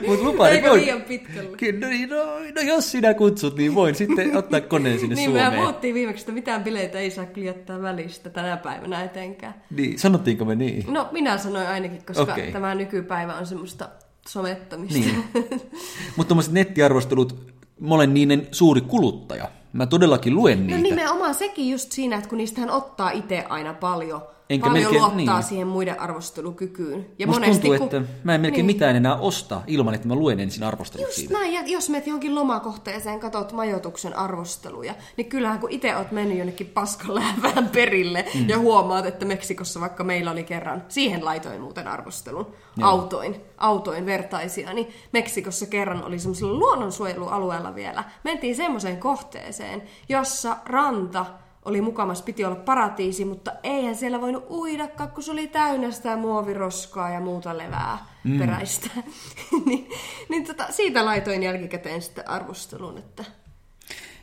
Mutta 0.08 0.24
lupaan, 0.26 0.50
Eikö 0.52 0.58
että 0.60 0.70
voin- 0.70 0.82
liian 0.82 1.02
pitkälle? 1.02 1.58
Kyllä, 1.58 1.88
no, 2.16 2.16
no, 2.16 2.40
no, 2.56 2.62
jos 2.62 2.92
sinä 2.92 3.14
kutsut, 3.14 3.58
niin 3.58 3.76
voin 3.76 3.96
sitten 3.96 4.38
ottaa 4.38 4.62
koneen 4.62 5.00
sinne 5.00 5.16
Niin, 5.16 5.32
mehän 5.32 5.52
Suomeen. 5.52 5.68
puhuttiin 5.68 5.94
viimeksi, 5.94 6.22
että 6.22 6.32
mitään 6.32 6.64
bileitä 6.64 7.00
ei 7.00 7.12
saa 7.12 7.26
kyllä 7.26 7.48
jättää 7.48 7.82
välistä 7.82 8.30
tänä 8.30 8.58
päivänä 8.58 9.04
etenkään. 9.04 9.54
Niin, 9.72 10.00
sanottiinko 10.00 10.46
me 10.46 10.56
niin? 10.56 10.84
No, 10.88 11.10
minä 11.12 11.38
sanoin 11.38 11.68
ainakin, 11.68 12.06
koska 12.06 12.24
okay. 12.24 12.52
tämä 12.52 12.76
nykypäivä 12.76 13.36
on 13.36 13.46
semmoista 13.46 13.90
somettamista. 14.28 15.00
Niin. 15.00 15.24
Mutta 16.18 16.28
tuommoiset 16.28 16.54
nettiarvostelut, 16.54 17.52
mä 17.80 17.96
olen 17.96 18.14
niiden 18.14 18.48
suuri 18.52 18.82
kuluttaja. 18.82 19.50
Mä 19.74 19.86
todellakin 19.86 20.36
luen 20.36 20.68
niitä. 20.68 20.78
No 20.78 20.84
nimenomaan 20.84 21.36
sekin 21.36 21.70
just 21.70 21.92
siinä, 21.92 22.16
että 22.18 22.30
kun 22.30 22.38
niistähän 22.38 22.72
ottaa 22.72 23.12
itse 23.12 23.46
aina 23.50 23.74
paljon, 23.74 24.22
Enkä 24.50 24.68
paljon 24.68 24.84
melkein- 24.84 25.02
luottaa 25.02 25.38
niin. 25.40 25.48
siihen 25.48 25.68
muiden 25.68 26.00
arvostelukykyyn. 26.00 27.06
Ja 27.20 27.28
Musta 27.28 27.40
monesti, 27.40 27.68
tuntuu, 27.68 27.90
kun... 27.90 27.98
että 27.98 28.14
mä 28.24 28.36
en 28.36 28.42
melkein 28.42 28.68
niin. 28.68 28.76
mitään 28.76 28.96
enää 28.96 29.16
osta 29.16 29.62
ilman, 29.68 29.94
että 29.94 30.08
mä 30.08 30.16
luen 30.16 30.40
ensin 30.40 30.64
arvostelut 30.64 31.08
Just 31.08 31.16
siitä. 31.16 31.34
näin, 31.34 31.54
ja 31.54 31.62
jos 31.66 31.90
menet 31.90 32.08
johonkin 32.08 32.36
lomakohteeseen, 32.36 33.20
katot 33.20 33.52
majoituksen 33.52 34.18
arvosteluja, 34.18 34.96
niin 35.18 35.30
kyllähän 35.30 35.60
kun 35.60 35.72
itse 35.72 35.96
oot 35.96 36.12
mennyt 36.12 36.38
jonnekin 36.38 36.68
paskanlävään 36.68 37.70
perille 37.76 38.26
mm. 38.36 38.50
ja 38.50 38.60
huomaat, 38.60 39.06
että 39.06 39.26
Meksikossa 39.26 39.80
vaikka 39.80 40.04
meillä 40.04 40.32
oli 40.32 40.44
kerran, 40.44 40.84
siihen 40.90 41.26
laitoin 41.26 41.62
muuten 41.62 41.88
arvostelun, 41.88 42.54
autoin, 42.82 43.36
autoin 43.58 44.06
vertaisia, 44.06 44.74
niin 44.74 44.88
Meksikossa 45.12 45.66
kerran 45.66 46.04
oli 46.04 46.20
semmoisella 46.20 46.60
luonnonsuojelualueella 46.60 47.76
vielä. 47.76 48.04
Mentiin 48.24 48.56
semmoiseen 48.56 48.98
kohteeseen, 48.98 49.84
jossa 50.10 50.58
ranta 50.66 51.26
oli 51.68 51.82
mukamas, 51.82 52.22
piti 52.22 52.46
olla 52.46 52.56
paratiisi, 52.56 53.26
mutta 53.26 53.52
eihän 53.64 53.96
siellä 53.96 54.22
voinut 54.22 54.46
uidakaan, 54.50 55.12
kun 55.12 55.24
se 55.24 55.32
oli 55.32 55.48
täynnä 55.48 55.92
sitä 55.92 56.18
muoviroskaa 56.18 57.10
ja 57.10 57.20
muuta 57.20 57.58
levää 57.58 58.06
mm. 58.24 58.40
peräistä. 58.40 58.90
niin, 59.66 59.90
niin 60.30 60.46
tota, 60.46 60.68
siitä 60.70 61.06
laitoin 61.06 61.44
jälkikäteen 61.44 62.02
sitten 62.02 62.30
arvostelun, 62.30 62.98
että... 62.98 63.26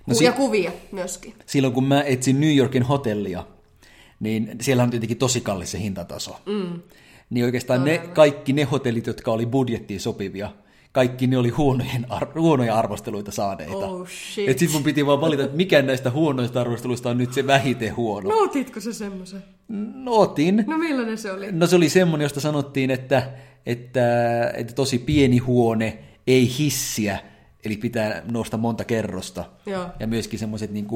No 0.07 0.15
si- 0.15 0.25
ja 0.25 0.33
kuvia 0.33 0.73
myöskin. 0.93 1.35
Silloin 1.47 1.75
kun 1.75 1.85
mä 1.85 2.03
etsin 2.03 2.41
New 2.41 2.57
Yorkin 2.57 2.83
hotellia, 2.83 3.47
niin 4.21 4.57
siellä 4.61 4.83
on 4.83 4.91
tietenkin 4.91 5.19
tosi 5.19 5.41
kallis 5.41 5.71
se 5.71 5.79
hintataso. 5.79 6.41
Mm. 6.47 6.81
Niin 7.31 7.45
oikeastaan 7.45 7.85
ne, 7.85 7.99
kaikki 7.99 8.53
ne 8.53 8.65
hotellit, 8.65 9.07
jotka 9.07 9.33
oli 9.33 9.47
budjettiin 9.47 10.01
sopivia, 10.01 10.51
kaikki 10.95 11.27
ne 11.27 11.39
oli 11.39 11.49
huonojen 11.49 12.07
ar- 12.09 12.41
huonoja 12.41 12.75
arvosteluita 12.79 13.33
saaneita. 13.33 13.77
Oh, 13.77 14.09
shit. 14.09 14.49
Et 14.49 14.59
sit 14.59 14.73
mun 14.73 14.83
piti 14.83 15.07
vaan 15.07 15.21
valita, 15.21 15.43
että 15.45 15.57
mikä 15.57 15.83
näistä 15.83 16.11
huonoista 16.11 16.61
arvosteluista 16.61 17.11
on 17.11 17.19
nyt 17.19 17.33
se 17.33 17.47
vähiten 17.47 17.97
huono. 17.97 18.31
No 18.31 18.37
otitko 18.39 18.81
se 18.81 18.93
semmoisen? 18.93 19.45
No, 19.95 20.13
otin. 20.13 20.65
No 20.67 20.79
millainen 20.79 21.19
se 21.19 21.33
oli? 21.33 21.53
No 21.53 21.67
se 21.67 21.77
oli 21.77 21.89
semmoinen, 21.89 22.25
josta 22.25 22.41
sanottiin, 22.41 22.91
että, 22.91 23.31
että, 23.67 24.49
että 24.57 24.73
tosi 24.73 24.99
pieni 24.99 25.39
huone, 25.39 25.99
ei 26.27 26.51
hissiä, 26.59 27.19
eli 27.65 27.77
pitää 27.77 28.23
nousta 28.31 28.57
monta 28.57 28.85
kerrosta. 28.85 29.45
Joo. 29.67 29.87
Ja 30.01 30.07
myöskin 30.07 30.39
semmoiset 30.39 30.71
niin 30.71 30.87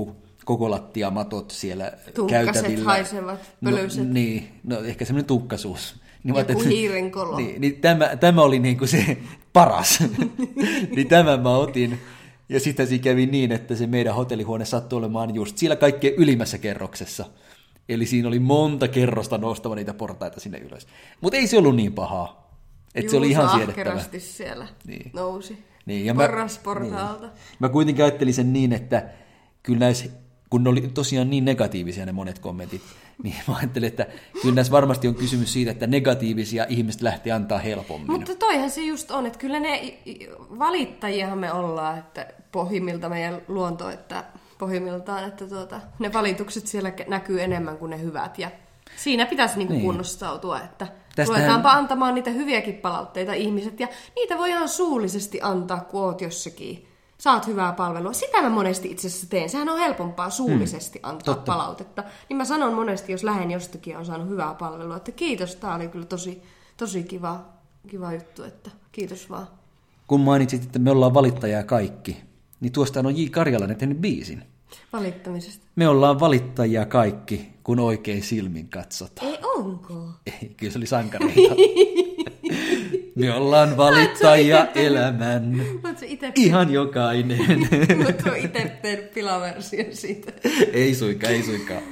koko 0.44 0.70
lattiamatot 0.70 1.50
siellä 1.50 1.92
Tunkkaset, 2.14 2.52
käytävillä. 2.52 2.84
haisevat, 2.84 3.40
pölyiset. 3.64 4.06
No, 4.06 4.12
niin, 4.12 4.48
no 4.64 4.80
ehkä 4.80 5.04
semmoinen 5.04 5.26
tunkkaisuus. 5.26 5.94
Niin 6.24 6.36
Joku. 6.36 7.36
Niin, 7.36 7.60
niin 7.60 7.80
tämä, 7.80 8.16
tämä 8.16 8.42
oli 8.42 8.58
niin 8.58 8.78
kuin 8.78 8.88
se 8.88 9.18
paras. 9.52 9.98
niin 10.96 11.08
tämän 11.08 11.40
mä 11.42 11.50
otin. 11.56 11.98
Ja 12.48 12.60
sitten 12.60 12.86
siinä 12.86 13.02
kävi 13.04 13.26
niin, 13.26 13.52
että 13.52 13.74
se 13.76 13.86
meidän 13.86 14.14
hotellihuone 14.14 14.64
sattui 14.64 14.96
olemaan 14.96 15.34
just 15.34 15.58
siellä 15.58 15.76
kaikkein 15.76 16.14
ylimmässä 16.14 16.58
kerroksessa. 16.58 17.24
Eli 17.88 18.06
siinä 18.06 18.28
oli 18.28 18.38
monta 18.38 18.88
kerrosta 18.88 19.38
nostava 19.38 19.74
niitä 19.74 19.94
portaita 19.94 20.40
sinne 20.40 20.58
ylös. 20.58 20.86
Mutta 21.20 21.36
ei 21.36 21.46
se 21.46 21.58
ollut 21.58 21.76
niin 21.76 21.92
pahaa. 21.92 22.48
Että 22.94 23.10
se 23.10 23.16
oli 23.16 23.30
ihan 23.30 23.48
siedettävä. 23.50 24.00
siellä 24.18 24.68
Niin. 24.86 25.10
nousi. 25.14 25.58
Niin, 25.86 26.06
ja 26.06 26.14
mä- 26.14 26.22
Porrasportaalta. 26.22 27.26
Niin. 27.26 27.32
Mä 27.58 27.68
kuitenkin 27.68 28.04
ajattelin 28.04 28.34
sen 28.34 28.52
niin, 28.52 28.72
että 28.72 29.08
kyllä 29.62 29.78
näissä, 29.78 30.06
kun 30.50 30.64
ne 30.64 30.70
oli 30.70 30.80
tosiaan 30.80 31.30
niin 31.30 31.44
negatiivisia 31.44 32.06
ne 32.06 32.12
monet 32.12 32.38
kommentit, 32.38 32.82
niin 33.22 33.34
mä 33.48 33.56
ajattelin, 33.56 33.86
että 33.88 34.06
kyllä 34.42 34.54
näissä 34.54 34.70
varmasti 34.72 35.08
on 35.08 35.14
kysymys 35.14 35.52
siitä, 35.52 35.70
että 35.70 35.86
negatiivisia 35.86 36.66
ihmiset 36.68 37.02
lähti 37.02 37.30
antaa 37.32 37.58
helpommin. 37.58 38.10
Mutta 38.10 38.34
toihan 38.34 38.70
se 38.70 38.80
just 38.82 39.10
on, 39.10 39.26
että 39.26 39.38
kyllä 39.38 39.60
ne 39.60 39.98
valittajiahan 40.58 41.38
me 41.38 41.52
ollaan, 41.52 41.98
että 41.98 42.26
pohjimmilta 42.52 43.08
meidän 43.08 43.40
luonto, 43.48 43.90
että 43.90 44.24
pohjimmiltaan, 44.58 45.24
että 45.28 45.46
tuota, 45.46 45.80
ne 45.98 46.12
valitukset 46.12 46.66
siellä 46.66 46.92
näkyy 47.08 47.42
enemmän 47.42 47.76
kuin 47.76 47.90
ne 47.90 48.00
hyvät. 48.00 48.38
Ja 48.38 48.50
siinä 48.96 49.26
pitäisi 49.26 49.58
niinku 49.58 49.72
Niin. 49.72 49.82
kunnostautua, 49.84 50.60
että 50.60 50.86
Tästähän- 51.16 51.40
ruvetaanpa 51.40 51.70
antamaan 51.70 52.14
niitä 52.14 52.30
hyviäkin 52.30 52.74
palautteita 52.74 53.32
ihmiset. 53.32 53.80
Ja 53.80 53.88
niitä 54.16 54.38
voi 54.38 54.50
ihan 54.50 54.68
suullisesti 54.68 55.38
antaa, 55.42 55.80
kun 55.80 56.00
oot 56.02 56.20
jossakin. 56.20 56.87
Saat 57.18 57.46
hyvää 57.46 57.72
palvelua. 57.72 58.12
Sitä 58.12 58.42
mä 58.42 58.48
monesti 58.50 58.90
itse 58.90 59.06
asiassa 59.08 59.26
teen. 59.30 59.50
Sehän 59.50 59.68
on 59.68 59.78
helpompaa 59.78 60.30
suullisesti 60.30 61.00
antaa 61.02 61.34
Hmm. 61.34 61.38
totta. 61.38 61.52
palautetta. 61.52 62.04
Niin 62.28 62.36
mä 62.36 62.44
sanon 62.44 62.74
monesti, 62.74 63.12
jos 63.12 63.24
lähden 63.24 63.50
jostakin 63.50 63.96
on 63.96 64.06
saanut 64.06 64.28
hyvää 64.28 64.54
palvelua, 64.54 64.96
että 64.96 65.12
kiitos, 65.12 65.56
tää 65.56 65.74
oli 65.74 65.88
kyllä 65.88 66.06
tosi, 66.06 66.42
tosi 66.76 67.02
kiva, 67.02 67.44
kiva 67.88 68.12
juttu, 68.12 68.42
että 68.44 68.70
kiitos 68.92 69.30
vaan. 69.30 69.46
Kun 70.06 70.20
mainitsit, 70.20 70.62
että 70.62 70.78
me 70.78 70.90
ollaan 70.90 71.14
valittajia 71.14 71.62
kaikki, 71.64 72.16
niin 72.60 72.72
tuosta 72.72 73.00
on 73.00 73.16
J. 73.16 73.26
Karjalainen 73.30 73.76
tehnyt 73.76 73.98
biisin. 73.98 74.44
Valittamisesta. 74.92 75.66
Me 75.76 75.88
ollaan 75.88 76.20
valittajia 76.20 76.86
kaikki, 76.86 77.52
kun 77.64 77.78
oikein 77.80 78.22
silmin 78.22 78.68
katsotaan. 78.68 79.28
Ei 79.28 79.38
onko? 79.56 80.08
Ei, 80.26 80.54
kyllä 80.56 80.72
se 80.72 80.78
oli 80.78 80.86
sankareita. 80.86 81.54
Me 83.18 83.34
ollaan 83.34 83.76
valittajia 83.76 84.66
elämän, 84.74 85.62
Oletko 85.84 86.04
itse 86.06 86.32
ihan 86.34 86.72
jokainen. 86.72 87.38
Oletko 88.04 88.30
itse 88.36 88.72
tehnyt 88.82 89.14
pilaversion 89.14 89.86
siitä? 89.92 90.32
ei 90.72 90.94
suinkaan, 90.94 91.32
ei 91.32 91.42
suinkaan. 91.42 91.82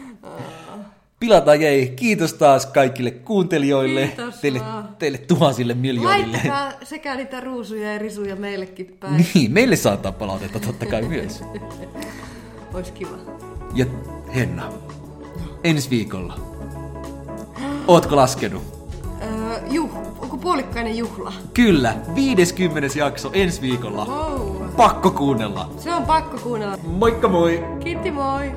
Pilata 1.21 1.55
jäi. 1.55 1.93
Kiitos 1.97 2.35
taas 2.35 2.67
kaikille 2.67 3.11
kuuntelijoille, 3.11 4.07
Kiitos 4.07 4.35
teille, 4.35 4.61
vaan. 4.61 4.89
teille 4.99 5.19
tuhansille 5.19 5.75
miljoonille. 5.75 6.27
Laittakaa 6.33 6.73
sekä 6.83 7.15
niitä 7.15 7.41
ruusuja 7.41 7.93
ja 7.93 7.99
risuja 7.99 8.37
meillekin 8.37 8.97
päin. 9.01 9.27
Niin, 9.35 9.53
meille 9.53 9.77
saattaa 9.77 10.13
palautetta 10.13 10.61
totta 10.61 10.87
kai 10.87 11.03
myös. 11.03 11.43
Ois 12.75 12.91
kiva. 12.91 13.17
Ja 13.75 13.87
Henna, 14.35 14.73
ensi 15.65 15.91
viikolla. 15.91 16.41
Ootko 17.89 18.17
laskenut? 18.17 18.76
Öö, 19.23 19.59
juh, 19.71 19.91
onko 20.19 20.37
puolikkainen 20.37 20.97
juhla? 20.99 21.33
Kyllä, 21.55 21.95
50. 22.15 22.99
jakso 22.99 23.31
ensi 23.33 23.61
viikolla. 23.63 24.05
Wow. 24.05 24.57
Pakko 24.77 25.11
kuunnella. 25.11 25.69
Se 25.79 25.93
on 25.95 26.03
pakko 26.03 26.39
kuunnella. 26.43 26.77
Moikka 26.87 27.29
moi! 27.29 27.65
Kiitti 27.81 28.11
moi! 28.11 28.53